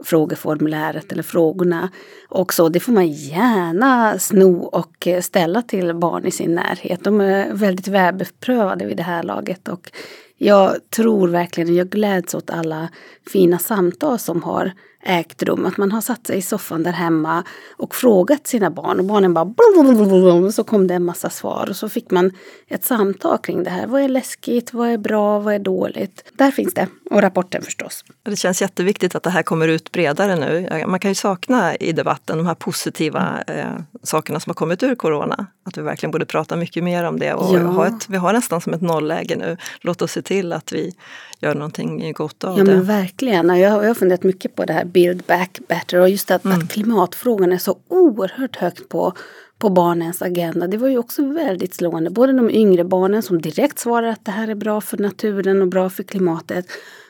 frågeformuläret 0.04 1.12
eller 1.12 1.24
frågorna. 1.24 1.90
Och 2.30 2.54
så, 2.54 2.70
det 2.70 2.80
får 2.80 2.92
man 2.94 3.08
gärna 3.08 4.20
sno 4.20 4.64
och 4.64 5.08
eh, 5.08 5.22
ställa 5.22 5.62
till 5.62 5.96
barn 5.96 6.26
i 6.26 6.32
sin 6.32 6.56
närhet. 6.56 7.04
De 7.04 7.22
är 7.22 7.54
väldigt 7.54 7.88
välbeprövade 7.88 8.86
vid 8.86 8.98
det 8.98 9.04
här 9.04 9.24
laget. 9.24 9.68
Och 9.68 9.92
jag 10.38 10.90
tror 10.90 11.28
verkligen, 11.28 11.76
jag 11.76 11.90
gläds 11.90 12.36
åt 12.36 12.50
alla 12.50 12.90
fina 13.32 13.60
samtal 13.60 14.20
som 14.20 14.44
har 14.44 14.72
ägt 15.06 15.44
rum. 15.44 15.66
Att 15.66 15.78
man 15.78 15.92
har 15.92 16.02
satt 16.02 16.28
sig 16.28 16.38
i 16.38 16.42
soffan 16.42 16.84
där 16.84 16.92
hemma 16.92 17.44
och 17.78 17.96
frågat 17.96 18.48
sina 18.48 18.70
barn 18.70 19.00
och 19.00 19.06
barnen 19.06 19.34
bara 19.34 20.52
så 20.52 20.64
kom 20.64 20.88
det 20.88 20.94
en 20.94 21.06
massa 21.06 21.30
svar 21.30 21.68
och 21.70 21.76
så 21.76 21.90
fick 21.90 22.12
man 22.12 22.32
ett 22.68 22.84
samtal 22.84 23.38
kring 23.38 23.64
det 23.64 23.70
här. 23.70 23.88
Vad 23.88 24.02
är 24.02 24.10
läskigt? 24.10 24.74
Vad 24.74 24.90
är 24.90 24.98
bra? 24.98 25.40
Vad 25.40 25.54
är 25.54 25.60
dåligt? 25.60 26.24
Där 26.34 26.52
finns 26.52 26.74
det. 26.74 26.88
Och 27.10 27.22
rapporten 27.22 27.62
förstås. 27.62 28.06
Det 28.24 28.36
känns 28.36 28.62
jätteviktigt 28.62 29.16
att 29.16 29.24
det 29.24 29.30
här 29.30 29.44
kommer 29.44 29.68
ut 29.68 29.92
bredare 29.92 30.36
nu. 30.36 30.86
Man 30.88 31.00
kan 31.00 31.12
ju 31.12 31.16
sakna 31.16 31.76
i 31.76 31.92
debatten 31.92 32.38
de 32.38 32.48
här 32.48 32.56
positiva 32.56 33.44
eh, 33.48 33.66
sakerna 34.04 34.40
som 34.40 34.50
har 34.50 34.56
kommit 34.56 34.84
ur 34.84 34.96
corona. 34.96 35.48
Att 35.64 35.78
vi 35.78 35.82
verkligen 35.82 36.12
borde 36.12 36.26
prata 36.26 36.56
mycket 36.56 36.84
mer 36.84 37.04
om 37.04 37.20
det. 37.20 37.34
Och 37.34 37.56
ja. 37.56 37.60
ha 37.60 37.88
ett, 37.88 38.10
vi 38.10 38.18
har 38.18 38.34
nästan 38.34 38.62
som 38.62 38.74
ett 38.74 38.82
nollläge 38.82 39.36
nu. 39.36 39.58
Låt 39.82 40.02
oss 40.02 40.12
se 40.12 40.22
till 40.22 40.54
att 40.54 40.72
vi 40.72 40.96
gör 41.44 41.56
någonting 41.56 42.14
gott 42.14 42.44
av 42.44 42.58
ja, 42.58 42.64
det. 42.64 42.72
Ja 42.72 42.78
men 42.78 42.86
verkligen. 42.86 43.50
Jag, 43.50 43.60
jag 43.60 43.88
har 43.88 43.94
funderat 43.94 44.24
mycket 44.24 44.56
på 44.56 44.66
det 44.66 44.74
här 44.74 44.86
Build 44.86 45.24
Back 45.28 45.60
Better 45.68 46.00
och 46.00 46.10
just 46.10 46.32
att, 46.32 46.46
mm. 46.46 46.58
att 46.58 46.72
klimatfrågan 46.72 47.52
är 47.52 47.58
så 47.58 47.78
oerhört 47.88 48.56
högt 48.56 48.90
på 48.90 49.14
på 49.64 49.70
barnens 49.70 50.22
agenda. 50.22 50.68
Det 50.68 50.78
var 50.78 50.88
ju 50.88 50.98
också 50.98 51.26
väldigt 51.26 51.74
slående. 51.74 52.10
Både 52.10 52.34
de 52.34 52.50
yngre 52.50 52.84
barnen 52.84 53.24
som 53.24 53.42
direkt 53.42 53.80
svarar 53.80 54.08
att 54.08 54.26
det 54.26 54.32
här 54.32 54.48
är 54.48 54.56
bra 54.56 54.82
för 54.82 54.98
naturen 54.98 55.62
och 55.62 55.68
bra 55.68 55.90
för 55.90 56.04
klimatet. 56.04 56.66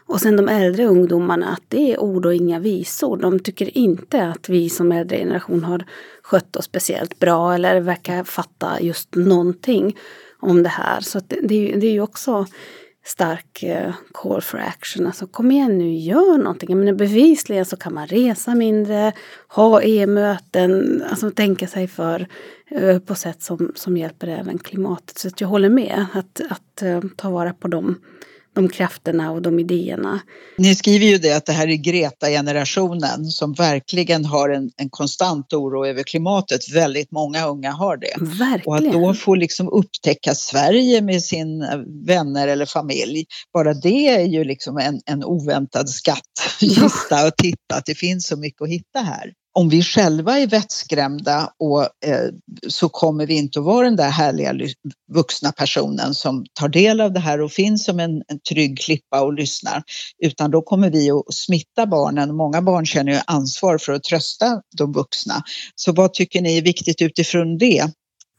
Och 0.05 0.21
sen 0.21 0.35
de 0.35 0.49
äldre 0.49 0.85
ungdomarna 0.85 1.47
att 1.47 1.63
det 1.67 1.93
är 1.93 1.99
ord 1.99 2.25
och 2.25 2.35
inga 2.35 2.59
visor. 2.59 3.17
De 3.17 3.39
tycker 3.39 3.77
inte 3.77 4.27
att 4.27 4.49
vi 4.49 4.69
som 4.69 4.91
äldre 4.91 5.17
generation 5.17 5.63
har 5.63 5.85
skött 6.23 6.55
oss 6.55 6.65
speciellt 6.65 7.19
bra 7.19 7.53
eller 7.53 7.79
verkar 7.79 8.23
fatta 8.23 8.81
just 8.81 9.15
någonting 9.15 9.97
om 10.39 10.63
det 10.63 10.69
här. 10.69 11.01
Så 11.01 11.19
det, 11.27 11.39
det, 11.75 11.87
är 11.87 11.91
ju 11.91 12.01
också 12.01 12.45
stark 13.03 13.63
eh, 13.63 13.93
call 14.13 14.41
for 14.41 14.57
action. 14.57 15.07
Alltså 15.07 15.27
kom 15.27 15.51
igen 15.51 15.77
nu, 15.77 15.93
gör 15.93 16.37
någonting. 16.37 16.79
Men 16.79 16.97
bevisligen 16.97 17.65
så 17.65 17.77
kan 17.77 17.93
man 17.93 18.07
resa 18.07 18.55
mindre, 18.55 19.13
ha 19.47 19.81
e-möten, 19.81 21.03
alltså 21.09 21.31
tänka 21.31 21.67
sig 21.67 21.87
för 21.87 22.27
eh, 22.67 22.99
på 22.99 23.15
sätt 23.15 23.41
som, 23.41 23.71
som 23.75 23.97
hjälper 23.97 24.27
även 24.27 24.57
klimatet. 24.57 25.17
Så 25.17 25.29
jag 25.37 25.47
håller 25.47 25.69
med 25.69 26.05
att, 26.13 26.41
att 26.49 26.81
eh, 26.81 27.01
ta 27.15 27.29
vara 27.29 27.53
på 27.53 27.67
dem 27.67 27.95
de 28.53 28.69
krafterna 28.69 29.31
och 29.31 29.41
de 29.41 29.59
idéerna. 29.59 30.19
Ni 30.57 30.75
skriver 30.75 31.05
ju 31.05 31.17
det 31.17 31.33
att 31.33 31.45
det 31.45 31.53
här 31.53 31.67
är 31.67 31.75
Greta-generationen 31.75 33.25
som 33.25 33.53
verkligen 33.53 34.25
har 34.25 34.49
en, 34.49 34.69
en 34.77 34.89
konstant 34.89 35.53
oro 35.53 35.85
över 35.85 36.03
klimatet. 36.03 36.73
Väldigt 36.73 37.11
många 37.11 37.45
unga 37.45 37.71
har 37.71 37.97
det. 37.97 38.13
Verkligen. 38.17 38.61
Och 38.65 38.75
att 38.75 38.93
då 38.93 39.13
få 39.13 39.35
liksom 39.35 39.69
upptäcka 39.69 40.35
Sverige 40.35 41.01
med 41.01 41.23
sin 41.23 41.65
vänner 42.05 42.47
eller 42.47 42.65
familj, 42.65 43.25
bara 43.53 43.73
det 43.73 44.07
är 44.07 44.25
ju 44.25 44.43
liksom 44.43 44.77
en, 44.77 45.01
en 45.05 45.23
oväntad 45.23 45.89
skattkista 45.89 47.05
ja. 47.09 47.27
att 47.27 47.37
titta 47.37 47.75
att 47.75 47.85
det 47.85 47.95
finns 47.95 48.27
så 48.27 48.37
mycket 48.37 48.61
att 48.61 48.69
hitta 48.69 48.99
här 48.99 49.33
om 49.53 49.69
vi 49.69 49.83
själva 49.83 50.39
är 50.39 50.47
vettskrämda 50.47 51.49
och, 51.59 51.81
eh, 51.81 52.29
så 52.67 52.89
kommer 52.89 53.25
vi 53.25 53.33
inte 53.33 53.59
att 53.59 53.65
vara 53.65 53.85
den 53.85 53.95
där 53.95 54.09
härliga 54.09 54.53
vuxna 55.11 55.51
personen 55.51 56.13
som 56.13 56.45
tar 56.53 56.67
del 56.67 57.01
av 57.01 57.13
det 57.13 57.19
här 57.19 57.41
och 57.41 57.51
finns 57.51 57.85
som 57.85 57.99
en, 57.99 58.23
en 58.27 58.39
trygg 58.49 58.79
klippa 58.79 59.21
och 59.21 59.33
lyssnar. 59.33 59.83
Utan 60.23 60.51
då 60.51 60.61
kommer 60.61 60.89
vi 60.89 61.11
att 61.11 61.33
smitta 61.33 61.85
barnen. 61.85 62.35
Många 62.35 62.61
barn 62.61 62.85
känner 62.85 63.11
ju 63.11 63.19
ansvar 63.27 63.77
för 63.77 63.93
att 63.93 64.03
trösta 64.03 64.61
de 64.77 64.91
vuxna. 64.93 65.43
Så 65.75 65.93
vad 65.93 66.13
tycker 66.13 66.41
ni 66.41 66.57
är 66.57 66.61
viktigt 66.61 67.01
utifrån 67.01 67.57
det? 67.57 67.91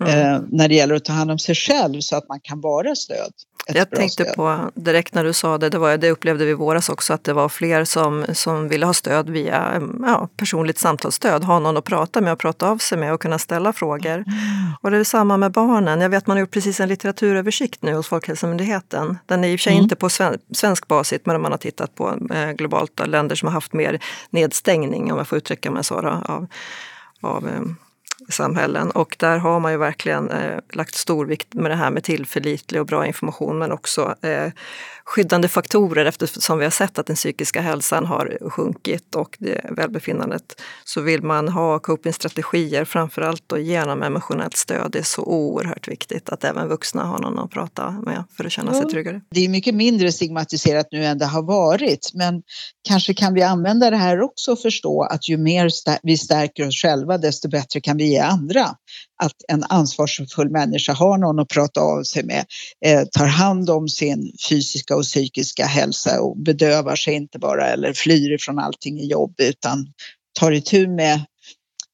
Mm. 0.04 0.34
Eh, 0.34 0.40
när 0.48 0.68
det 0.68 0.74
gäller 0.74 0.94
att 0.94 1.04
ta 1.04 1.12
hand 1.12 1.30
om 1.30 1.38
sig 1.38 1.54
själv 1.54 2.00
så 2.00 2.16
att 2.16 2.28
man 2.28 2.40
kan 2.40 2.60
vara 2.60 2.94
stöd. 2.94 3.32
Jag 3.66 3.90
tänkte 3.90 4.24
stöd. 4.24 4.34
på 4.34 4.70
direkt 4.74 5.14
när 5.14 5.24
du 5.24 5.32
sa 5.32 5.58
det, 5.58 5.68
det, 5.68 5.78
var, 5.78 5.96
det 5.96 6.10
upplevde 6.10 6.44
vi 6.44 6.50
i 6.50 6.54
våras 6.54 6.88
också, 6.88 7.12
att 7.12 7.24
det 7.24 7.32
var 7.32 7.48
fler 7.48 7.84
som, 7.84 8.26
som 8.32 8.68
ville 8.68 8.86
ha 8.86 8.94
stöd 8.94 9.30
via 9.30 9.82
ja, 10.02 10.28
personligt 10.36 10.78
samtalsstöd, 10.78 11.44
ha 11.44 11.58
någon 11.58 11.76
att 11.76 11.84
prata 11.84 12.20
med 12.20 12.32
och 12.32 12.38
prata 12.38 12.68
av 12.68 12.78
sig 12.78 12.98
med 12.98 13.12
och 13.14 13.20
kunna 13.20 13.38
ställa 13.38 13.72
frågor. 13.72 14.14
Mm. 14.14 14.26
Och 14.80 14.90
det 14.90 14.96
är 14.96 15.04
samma 15.04 15.36
med 15.36 15.52
barnen. 15.52 16.00
Jag 16.00 16.08
vet 16.08 16.26
man 16.26 16.36
har 16.36 16.40
gjort 16.40 16.50
precis 16.50 16.80
en 16.80 16.88
litteraturöversikt 16.88 17.82
nu 17.82 17.94
hos 17.94 18.08
Folkhälsomyndigheten. 18.08 19.18
Den 19.26 19.44
är 19.44 19.48
i 19.48 19.56
och 19.56 19.60
för 19.60 19.62
sig 19.62 19.72
mm. 19.72 19.82
inte 19.82 19.96
på 19.96 20.08
sven, 20.08 20.38
svensk 20.52 20.88
basis, 20.88 21.20
men 21.24 21.40
man 21.40 21.52
har 21.52 21.58
tittat 21.58 21.94
på 21.94 22.18
eh, 22.34 22.50
globalt 22.50 23.06
länder 23.06 23.36
som 23.36 23.46
har 23.46 23.52
haft 23.52 23.72
mer 23.72 24.02
nedstängning, 24.30 25.12
om 25.12 25.18
jag 25.18 25.28
får 25.28 25.38
uttrycka 25.38 25.70
mig 25.70 25.84
så, 25.84 26.00
då, 26.00 26.08
av, 26.08 26.46
av 27.20 27.48
samhällen. 28.28 28.90
Och 28.90 29.16
där 29.18 29.38
har 29.38 29.60
man 29.60 29.72
ju 29.72 29.78
verkligen 29.78 30.30
eh, 30.30 30.58
lagt 30.72 30.94
stor 30.94 31.26
vikt 31.26 31.54
med 31.54 31.70
det 31.70 31.74
här 31.74 31.90
med 31.90 32.04
tillförlitlig 32.04 32.80
och 32.80 32.86
bra 32.86 33.06
information 33.06 33.58
men 33.58 33.72
också 33.72 34.14
eh, 34.22 34.52
skyddande 35.04 35.48
faktorer 35.48 36.04
eftersom 36.04 36.58
vi 36.58 36.64
har 36.64 36.70
sett 36.70 36.98
att 36.98 37.06
den 37.06 37.16
psykiska 37.16 37.60
hälsan 37.60 38.06
har 38.06 38.50
sjunkit 38.50 39.14
och 39.14 39.36
det 39.38 39.60
välbefinnandet. 39.70 40.60
Så 40.84 41.00
vill 41.00 41.22
man 41.22 41.48
ha 41.48 41.78
copingstrategier, 41.78 42.84
framförallt 42.84 43.42
då 43.46 43.58
genom 43.58 44.02
emotionellt 44.02 44.56
stöd, 44.56 44.90
det 44.92 44.98
är 44.98 45.02
så 45.02 45.22
oerhört 45.22 45.88
viktigt 45.88 46.28
att 46.28 46.44
även 46.44 46.68
vuxna 46.68 47.04
har 47.04 47.18
någon 47.18 47.38
att 47.38 47.50
prata 47.50 47.90
med 47.90 48.24
för 48.36 48.44
att 48.44 48.52
känna 48.52 48.74
sig 48.74 48.90
tryggare. 48.90 49.20
Det 49.30 49.44
är 49.44 49.48
mycket 49.48 49.74
mindre 49.74 50.12
stigmatiserat 50.12 50.86
nu 50.90 51.04
än 51.04 51.18
det 51.18 51.26
har 51.26 51.42
varit, 51.42 52.10
men 52.14 52.42
kanske 52.88 53.14
kan 53.14 53.34
vi 53.34 53.42
använda 53.42 53.90
det 53.90 53.96
här 53.96 54.20
också 54.20 54.52
och 54.52 54.58
förstå 54.58 55.02
att 55.02 55.28
ju 55.28 55.36
mer 55.36 55.70
vi 56.02 56.16
stärker 56.16 56.68
oss 56.68 56.82
själva, 56.82 57.18
desto 57.18 57.48
bättre 57.48 57.80
kan 57.80 57.96
vi 57.96 58.04
ge 58.04 58.18
andra. 58.18 58.66
Att 59.22 59.36
en 59.48 59.64
ansvarsfull 59.64 60.50
människa 60.50 60.92
har 60.92 61.18
någon 61.18 61.38
att 61.38 61.48
prata 61.48 61.80
av 61.80 62.02
sig 62.02 62.24
med, 62.24 62.44
eh, 62.84 63.04
tar 63.04 63.26
hand 63.26 63.70
om 63.70 63.88
sin 63.88 64.32
fysiska 64.48 64.96
och 64.96 65.02
psykiska 65.02 65.66
hälsa 65.66 66.20
och 66.20 66.38
bedövar 66.38 66.96
sig 66.96 67.14
inte 67.14 67.38
bara 67.38 67.66
eller 67.66 67.92
flyr 67.92 68.34
ifrån 68.34 68.58
allting 68.58 69.00
i 69.00 69.06
jobb 69.06 69.34
utan 69.38 69.86
tar 70.40 70.52
itu 70.52 70.88
med, 70.88 71.20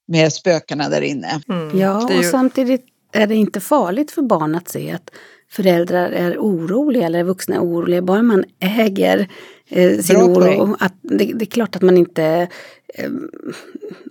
med 0.09 0.33
spökena 0.33 0.89
där 0.89 1.03
inne. 1.03 1.41
Mm. 1.49 1.79
Ja, 1.79 2.19
och 2.19 2.25
samtidigt 2.25 2.85
är 3.13 3.27
det 3.27 3.35
inte 3.35 3.61
farligt 3.61 4.11
för 4.11 4.23
barn 4.23 4.55
att 4.55 4.69
se 4.69 4.93
att 4.93 5.11
föräldrar 5.51 6.11
är 6.11 6.37
oroliga 6.39 7.07
eller 7.07 7.25
vuxna 7.25 7.55
är 7.55 7.61
oroliga. 7.61 8.03
Bara 8.03 8.23
man 8.23 8.45
äger 8.61 9.29
eh, 9.69 9.99
sin 9.99 10.17
Bra 10.17 10.27
oro. 10.27 10.77
Att 10.81 10.95
det, 11.03 11.33
det, 11.35 11.45
är 11.45 11.47
klart 11.47 11.77
att 11.77 11.83
man 11.83 11.97
inte 11.97 12.49
eh, 12.95 13.11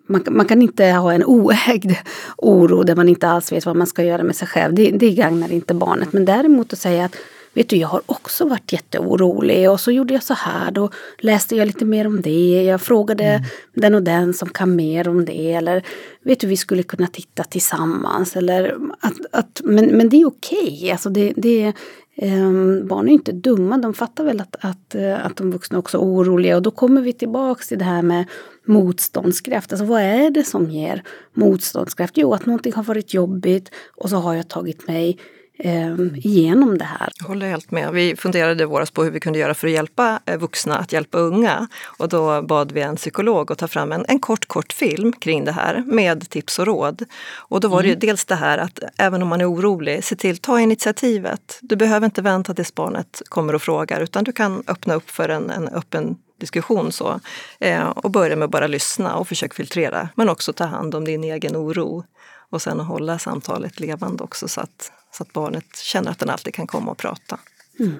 man, 0.07 0.23
man, 0.29 0.45
kan 0.45 0.61
inte 0.61 0.85
ha 0.85 1.13
en 1.13 1.23
oägd 1.23 1.95
oro 2.37 2.83
där 2.83 2.95
man 2.95 3.09
inte 3.09 3.27
alls 3.27 3.51
vet 3.51 3.65
vad 3.65 3.75
man 3.75 3.87
ska 3.87 4.03
göra 4.03 4.23
med 4.23 4.35
sig 4.35 4.47
själv. 4.47 4.73
Det, 4.73 4.91
det 4.91 5.11
gagnar 5.11 5.51
inte 5.51 5.73
barnet. 5.73 6.13
Men 6.13 6.25
däremot 6.25 6.73
att 6.73 6.79
säga 6.79 7.05
att 7.05 7.15
vet 7.53 7.69
du, 7.69 7.75
jag 7.75 7.87
har 7.87 8.01
också 8.05 8.45
varit 8.45 8.73
jätteorolig 8.73 9.69
och 9.69 9.79
så 9.79 9.91
gjorde 9.91 10.13
jag 10.13 10.23
så 10.23 10.33
här, 10.33 10.71
då 10.71 10.89
läste 11.17 11.55
jag 11.55 11.65
lite 11.65 11.85
mer 11.85 12.07
om 12.07 12.21
det, 12.21 12.63
jag 12.63 12.81
frågade 12.81 13.23
mm. 13.23 13.43
den 13.73 13.95
och 13.95 14.03
den 14.03 14.33
som 14.33 14.49
kan 14.49 14.75
mer 14.75 15.07
om 15.07 15.25
det, 15.25 15.53
eller 15.53 15.83
vet 16.21 16.39
du, 16.39 16.47
vi 16.47 16.57
skulle 16.57 16.83
kunna 16.83 17.07
titta 17.07 17.43
tillsammans, 17.43 18.35
eller 18.35 18.77
att, 18.99 19.17
att 19.31 19.61
men, 19.63 19.85
men 19.85 20.09
det 20.09 20.21
är 20.21 20.27
okej, 20.27 20.73
okay. 20.77 20.91
alltså 20.91 21.09
det, 21.09 21.33
det 21.35 21.73
Um, 22.21 22.87
barn 22.87 23.09
är 23.09 23.13
inte 23.13 23.31
dumma, 23.31 23.77
de 23.77 23.93
fattar 23.93 24.23
väl 24.23 24.41
att, 24.41 24.55
att, 24.59 24.95
eh, 24.95 25.25
att 25.25 25.35
de 25.35 25.51
vuxna 25.51 25.79
också 25.79 25.97
är 25.97 26.01
oroliga. 26.01 26.55
Och 26.55 26.61
då 26.61 26.71
kommer 26.71 27.01
vi 27.01 27.13
tillbaks 27.13 27.67
till 27.67 27.79
det 27.79 27.85
här 27.85 28.01
med 28.01 28.25
motståndskraft. 28.65 29.73
Alltså 29.73 29.85
vad 29.85 30.01
är 30.01 30.29
det 30.29 30.43
som 30.43 30.69
ger 30.69 31.03
motståndskraft? 31.33 32.17
Jo, 32.17 32.33
att 32.33 32.45
någonting 32.45 32.73
har 32.73 32.83
varit 32.83 33.13
jobbigt 33.13 33.71
och 33.95 34.09
så 34.09 34.15
har 34.15 34.33
jag 34.33 34.47
tagit 34.47 34.87
mig 34.87 35.17
eh, 35.59 35.93
igenom 36.15 36.77
det 36.77 36.85
här. 36.85 37.09
Jag 37.19 37.27
håller 37.27 37.49
helt 37.49 37.71
med. 37.71 37.93
Vi 37.93 38.15
funderade 38.15 38.63
i 38.63 38.65
våras 38.65 38.91
på 38.91 39.03
hur 39.03 39.11
vi 39.11 39.19
kunde 39.19 39.39
göra 39.39 39.53
för 39.53 39.67
att 39.67 39.73
hjälpa 39.73 40.19
eh, 40.25 40.37
vuxna 40.37 40.77
att 40.77 40.93
hjälpa 40.93 41.17
unga. 41.17 41.67
Och 41.83 42.09
då 42.09 42.41
bad 42.41 42.71
vi 42.71 42.81
en 42.81 42.95
psykolog 42.95 43.51
att 43.51 43.57
ta 43.57 43.67
fram 43.67 43.91
en, 43.91 44.05
en 44.07 44.19
kort, 44.19 44.47
kort 44.47 44.73
film 44.73 45.13
kring 45.13 45.45
det 45.45 45.51
här 45.51 45.83
med 45.87 46.29
tips 46.29 46.59
och 46.59 46.65
råd. 46.65 47.05
Och 47.35 47.59
då 47.59 47.67
var 47.67 47.83
det 47.83 47.89
mm. 47.89 47.99
dels 47.99 48.25
det 48.25 48.35
här 48.35 48.57
att 48.57 48.79
även 48.97 49.21
om 49.21 49.27
man 49.27 49.41
är 49.41 49.51
orolig, 49.51 50.03
se 50.03 50.15
till 50.15 50.37
ta 50.37 50.59
initiativet. 50.59 51.59
Du 51.61 51.75
behöver 51.75 52.05
inte 52.05 52.21
vänta 52.21 52.53
tills 52.53 52.75
barnet 52.75 53.21
kommer 53.29 53.55
och 53.55 53.61
frågar 53.61 54.01
utan 54.01 54.23
du 54.23 54.31
kan 54.31 54.63
öppna 54.67 54.93
upp 54.93 55.09
för 55.09 55.29
en, 55.29 55.49
en 55.49 55.67
öppen 55.67 56.17
diskussion 56.39 56.91
så. 56.91 57.19
Eh, 57.59 57.89
och 57.89 58.11
börja 58.11 58.35
med 58.35 58.45
att 58.45 58.51
bara 58.51 58.67
lyssna 58.67 59.15
och 59.15 59.27
försöka 59.27 59.53
filtrera. 59.53 60.09
Men 60.15 60.29
också 60.29 60.53
ta 60.53 60.65
hand 60.65 60.95
om 60.95 61.05
din 61.05 61.23
egen 61.23 61.57
oro. 61.57 62.03
Och 62.51 62.61
sen 62.61 62.79
hålla 62.79 63.19
samtalet 63.19 63.79
levande 63.79 64.23
också 64.23 64.47
så 64.47 64.61
att 64.61 64.91
så 65.19 65.23
att 65.23 65.33
barnet 65.33 65.77
känner 65.77 66.11
att 66.11 66.19
den 66.19 66.29
alltid 66.29 66.53
kan 66.53 66.67
komma 66.67 66.91
och 66.91 66.97
prata. 66.97 67.39
Mm. 67.79 67.99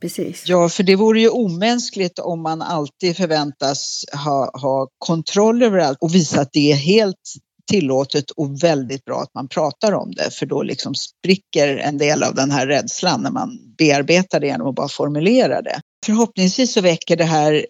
Precis. 0.00 0.44
Ja, 0.46 0.68
för 0.68 0.82
det 0.82 0.96
vore 0.96 1.20
ju 1.20 1.28
omänskligt 1.28 2.18
om 2.18 2.42
man 2.42 2.62
alltid 2.62 3.16
förväntas 3.16 4.04
ha, 4.24 4.50
ha 4.60 4.88
kontroll 4.98 5.62
över 5.62 5.78
allt 5.78 5.98
och 6.00 6.14
visa 6.14 6.40
att 6.40 6.52
det 6.52 6.72
är 6.72 6.76
helt 6.76 7.32
tillåtet 7.70 8.30
och 8.30 8.62
väldigt 8.62 9.04
bra 9.04 9.20
att 9.20 9.34
man 9.34 9.48
pratar 9.48 9.92
om 9.92 10.10
det 10.14 10.30
för 10.34 10.46
då 10.46 10.62
liksom 10.62 10.94
spricker 10.94 11.76
en 11.76 11.98
del 11.98 12.22
av 12.22 12.34
den 12.34 12.50
här 12.50 12.66
rädslan 12.66 13.22
när 13.22 13.30
man 13.30 13.58
bearbetar 13.78 14.40
det 14.40 14.46
genom 14.46 14.68
att 14.68 14.74
bara 14.74 14.88
formulera 14.88 15.62
det. 15.62 15.80
Förhoppningsvis 16.06 16.72
så 16.72 16.80
väcker 16.80 17.16
det 17.16 17.24
här 17.24 17.66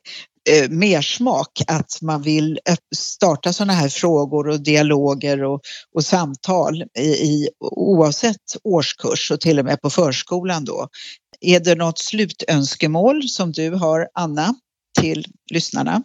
eh, 0.51 0.71
mersmak 0.71 1.63
att 1.67 1.99
man 2.03 2.23
vill 2.23 2.59
starta 2.97 3.53
sådana 3.53 3.73
här 3.73 3.89
frågor 3.89 4.49
och 4.49 4.61
dialoger 4.61 5.45
och, 5.45 5.61
och 5.95 6.05
samtal 6.05 6.83
i, 6.99 7.03
i, 7.03 7.49
oavsett 7.71 8.57
årskurs 8.65 9.31
och 9.31 9.41
till 9.41 9.59
och 9.59 9.65
med 9.65 9.81
på 9.81 9.91
förskolan 9.91 10.65
då. 10.65 10.89
Är 11.41 11.61
det 11.61 11.75
något 11.75 11.99
slutönskemål 11.99 13.29
som 13.29 13.53
du 13.53 13.71
har, 13.71 14.09
Anna, 14.15 14.55
till 15.01 15.25
lyssnarna? 15.53 16.03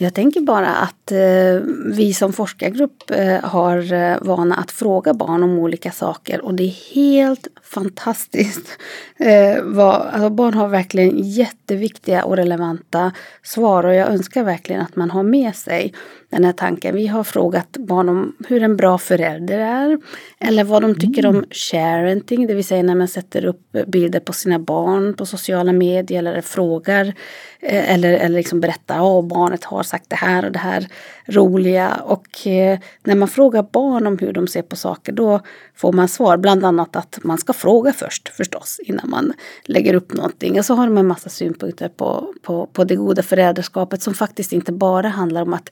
Jag 0.00 0.14
tänker 0.14 0.40
bara 0.40 0.68
att 0.68 1.12
eh, 1.12 1.60
vi 1.86 2.12
som 2.14 2.32
forskargrupp 2.32 3.10
eh, 3.10 3.40
har 3.42 3.92
eh, 3.92 4.16
vana 4.20 4.54
att 4.54 4.70
fråga 4.70 5.14
barn 5.14 5.42
om 5.42 5.58
olika 5.58 5.90
saker 5.90 6.40
och 6.44 6.54
det 6.54 6.64
är 6.64 6.94
helt 6.94 7.46
fantastiskt. 7.62 8.68
Eh, 9.20 9.62
vad, 9.62 9.94
alltså 9.94 10.30
barn 10.30 10.54
har 10.54 10.68
verkligen 10.68 11.18
jätteviktiga 11.18 12.24
och 12.24 12.36
relevanta 12.36 13.12
svar 13.42 13.84
och 13.84 13.94
jag 13.94 14.08
önskar 14.08 14.44
verkligen 14.44 14.82
att 14.82 14.96
man 14.96 15.10
har 15.10 15.22
med 15.22 15.56
sig 15.56 15.94
den 16.30 16.44
här 16.44 16.52
tanken. 16.52 16.94
Vi 16.94 17.06
har 17.06 17.24
frågat 17.24 17.76
barn 17.76 18.08
om 18.08 18.36
hur 18.48 18.62
en 18.62 18.76
bra 18.76 18.98
förälder 18.98 19.58
är 19.58 19.98
eller 20.40 20.64
vad 20.64 20.82
de 20.82 20.94
tycker 20.94 21.24
mm. 21.24 21.36
om 21.36 21.44
sharenting, 21.50 22.46
det 22.46 22.54
vill 22.54 22.64
säga 22.64 22.82
när 22.82 22.94
man 22.94 23.08
sätter 23.08 23.44
upp 23.44 23.76
bilder 23.86 24.20
på 24.20 24.32
sina 24.32 24.58
barn 24.58 25.14
på 25.14 25.26
sociala 25.26 25.72
medier 25.72 26.18
eller 26.18 26.40
frågar 26.40 27.14
eller, 27.60 28.12
eller 28.12 28.36
liksom 28.36 28.60
berättar 28.60 29.18
att 29.18 29.24
barnet 29.24 29.64
har 29.64 29.82
sagt 29.82 30.10
det 30.10 30.16
här 30.16 30.44
och 30.44 30.52
det 30.52 30.58
här 30.58 30.88
roliga. 31.26 31.94
Och 32.04 32.46
eh, 32.46 32.78
när 33.04 33.14
man 33.14 33.28
frågar 33.28 33.62
barn 33.62 34.06
om 34.06 34.18
hur 34.18 34.32
de 34.32 34.46
ser 34.46 34.62
på 34.62 34.76
saker 34.76 35.12
då 35.12 35.40
får 35.74 35.92
man 35.92 36.08
svar. 36.08 36.36
Bland 36.36 36.64
annat 36.64 36.96
att 36.96 37.18
man 37.22 37.38
ska 37.38 37.52
fråga 37.52 37.92
först 37.92 38.28
förstås 38.28 38.80
innan 38.84 39.10
man 39.10 39.32
lägger 39.64 39.94
upp 39.94 40.12
någonting. 40.12 40.58
Och 40.58 40.64
så 40.64 40.74
har 40.74 40.86
de 40.86 40.98
en 40.98 41.06
massa 41.06 41.28
synpunkter 41.28 41.88
på, 41.88 42.34
på, 42.42 42.66
på 42.66 42.84
det 42.84 42.96
goda 42.96 43.22
föräldraskapet 43.22 44.02
som 44.02 44.14
faktiskt 44.14 44.52
inte 44.52 44.72
bara 44.72 45.08
handlar 45.08 45.42
om 45.42 45.54
att, 45.54 45.70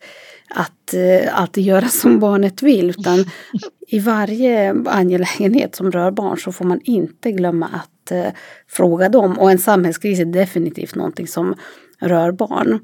att 0.54 0.94
eh, 0.94 1.40
alltid 1.40 1.64
göra 1.64 1.88
som 1.88 2.18
barnet 2.18 2.62
vill. 2.62 2.90
Utan 2.90 3.24
i 3.88 3.98
varje 3.98 4.74
angelägenhet 4.86 5.74
som 5.74 5.92
rör 5.92 6.10
barn 6.10 6.38
så 6.38 6.52
får 6.52 6.64
man 6.64 6.80
inte 6.84 7.32
glömma 7.32 7.66
att 7.66 7.90
eh, 8.12 8.32
fråga 8.68 9.08
dem. 9.08 9.38
Och 9.38 9.50
en 9.50 9.58
samhällskris 9.58 10.20
är 10.20 10.24
definitivt 10.24 10.94
någonting 10.94 11.26
som 11.26 11.54
rör 11.98 12.32
barn. 12.32 12.80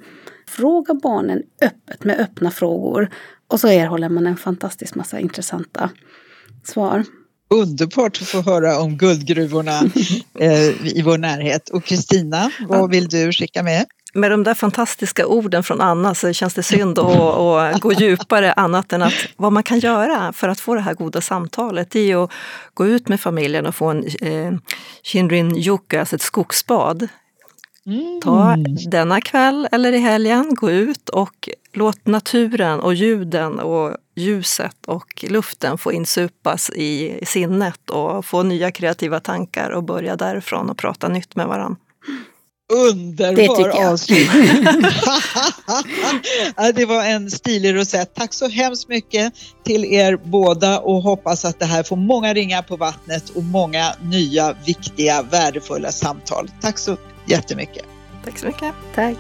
Fråga 0.48 0.94
barnen 0.94 1.42
öppet 1.62 2.04
med 2.04 2.20
öppna 2.20 2.50
frågor 2.50 3.10
och 3.48 3.60
så 3.60 3.68
erhåller 3.68 4.08
man 4.08 4.26
en 4.26 4.36
fantastisk 4.36 4.94
massa 4.94 5.20
intressanta 5.20 5.90
svar. 6.64 7.04
Underbart 7.50 8.22
att 8.22 8.28
få 8.28 8.40
höra 8.40 8.78
om 8.78 8.96
guldgruvorna 8.96 9.80
eh, 10.38 10.96
i 10.96 11.02
vår 11.04 11.18
närhet. 11.18 11.68
Och 11.68 11.84
Kristina, 11.84 12.50
vad 12.68 12.90
vill 12.90 13.08
du 13.08 13.32
skicka 13.32 13.62
med? 13.62 13.86
Med 14.14 14.30
de 14.30 14.44
där 14.44 14.54
fantastiska 14.54 15.26
orden 15.26 15.62
från 15.62 15.80
Anna 15.80 16.14
så 16.14 16.32
känns 16.32 16.54
det 16.54 16.62
synd 16.62 16.98
att, 16.98 17.74
att 17.74 17.80
gå 17.80 17.92
djupare 17.92 18.52
annat 18.52 18.92
än 18.92 19.02
att 19.02 19.14
vad 19.36 19.52
man 19.52 19.62
kan 19.62 19.78
göra 19.78 20.32
för 20.32 20.48
att 20.48 20.60
få 20.60 20.74
det 20.74 20.80
här 20.80 20.94
goda 20.94 21.20
samtalet 21.20 21.96
är 21.96 22.24
att 22.24 22.30
gå 22.74 22.86
ut 22.86 23.08
med 23.08 23.20
familjen 23.20 23.66
och 23.66 23.74
få 23.74 23.86
en 23.86 24.04
eh, 24.20 24.52
Shinrin 25.02 25.56
Yuka, 25.56 26.00
alltså 26.00 26.16
ett 26.16 26.22
skogsbad 26.22 27.08
Ta 28.22 28.52
mm. 28.52 28.76
denna 28.90 29.20
kväll 29.20 29.68
eller 29.72 29.92
i 29.92 29.98
helgen, 29.98 30.54
gå 30.54 30.70
ut 30.70 31.08
och 31.08 31.48
låt 31.72 32.06
naturen 32.06 32.80
och 32.80 32.94
ljuden 32.94 33.58
och 33.58 33.96
ljuset 34.14 34.86
och 34.86 35.24
luften 35.28 35.78
få 35.78 35.92
insupas 35.92 36.70
i 36.70 37.20
sinnet 37.26 37.90
och 37.90 38.24
få 38.24 38.42
nya 38.42 38.70
kreativa 38.70 39.20
tankar 39.20 39.70
och 39.70 39.84
börja 39.84 40.16
därifrån 40.16 40.70
och 40.70 40.78
prata 40.78 41.08
nytt 41.08 41.36
med 41.36 41.46
varandra. 41.46 41.76
Underbar 42.72 43.68
avslutning! 43.68 44.64
det 46.74 46.84
var 46.84 47.04
en 47.04 47.30
stilig 47.30 47.74
rosett. 47.74 48.14
Tack 48.14 48.34
så 48.34 48.48
hemskt 48.48 48.88
mycket 48.88 49.34
till 49.64 49.84
er 49.84 50.16
båda 50.16 50.78
och 50.78 51.02
hoppas 51.02 51.44
att 51.44 51.58
det 51.58 51.66
här 51.66 51.82
får 51.82 51.96
många 51.96 52.34
ringar 52.34 52.62
på 52.62 52.76
vattnet 52.76 53.30
och 53.30 53.42
många 53.42 53.94
nya, 54.02 54.56
viktiga, 54.66 55.22
värdefulla 55.22 55.92
samtal. 55.92 56.50
Tack 56.60 56.78
så 56.78 56.96
jättemycket. 57.26 57.84
Tack 58.24 58.38
så 58.38 58.46
mycket. 58.46 58.74
Tack. 58.94 59.18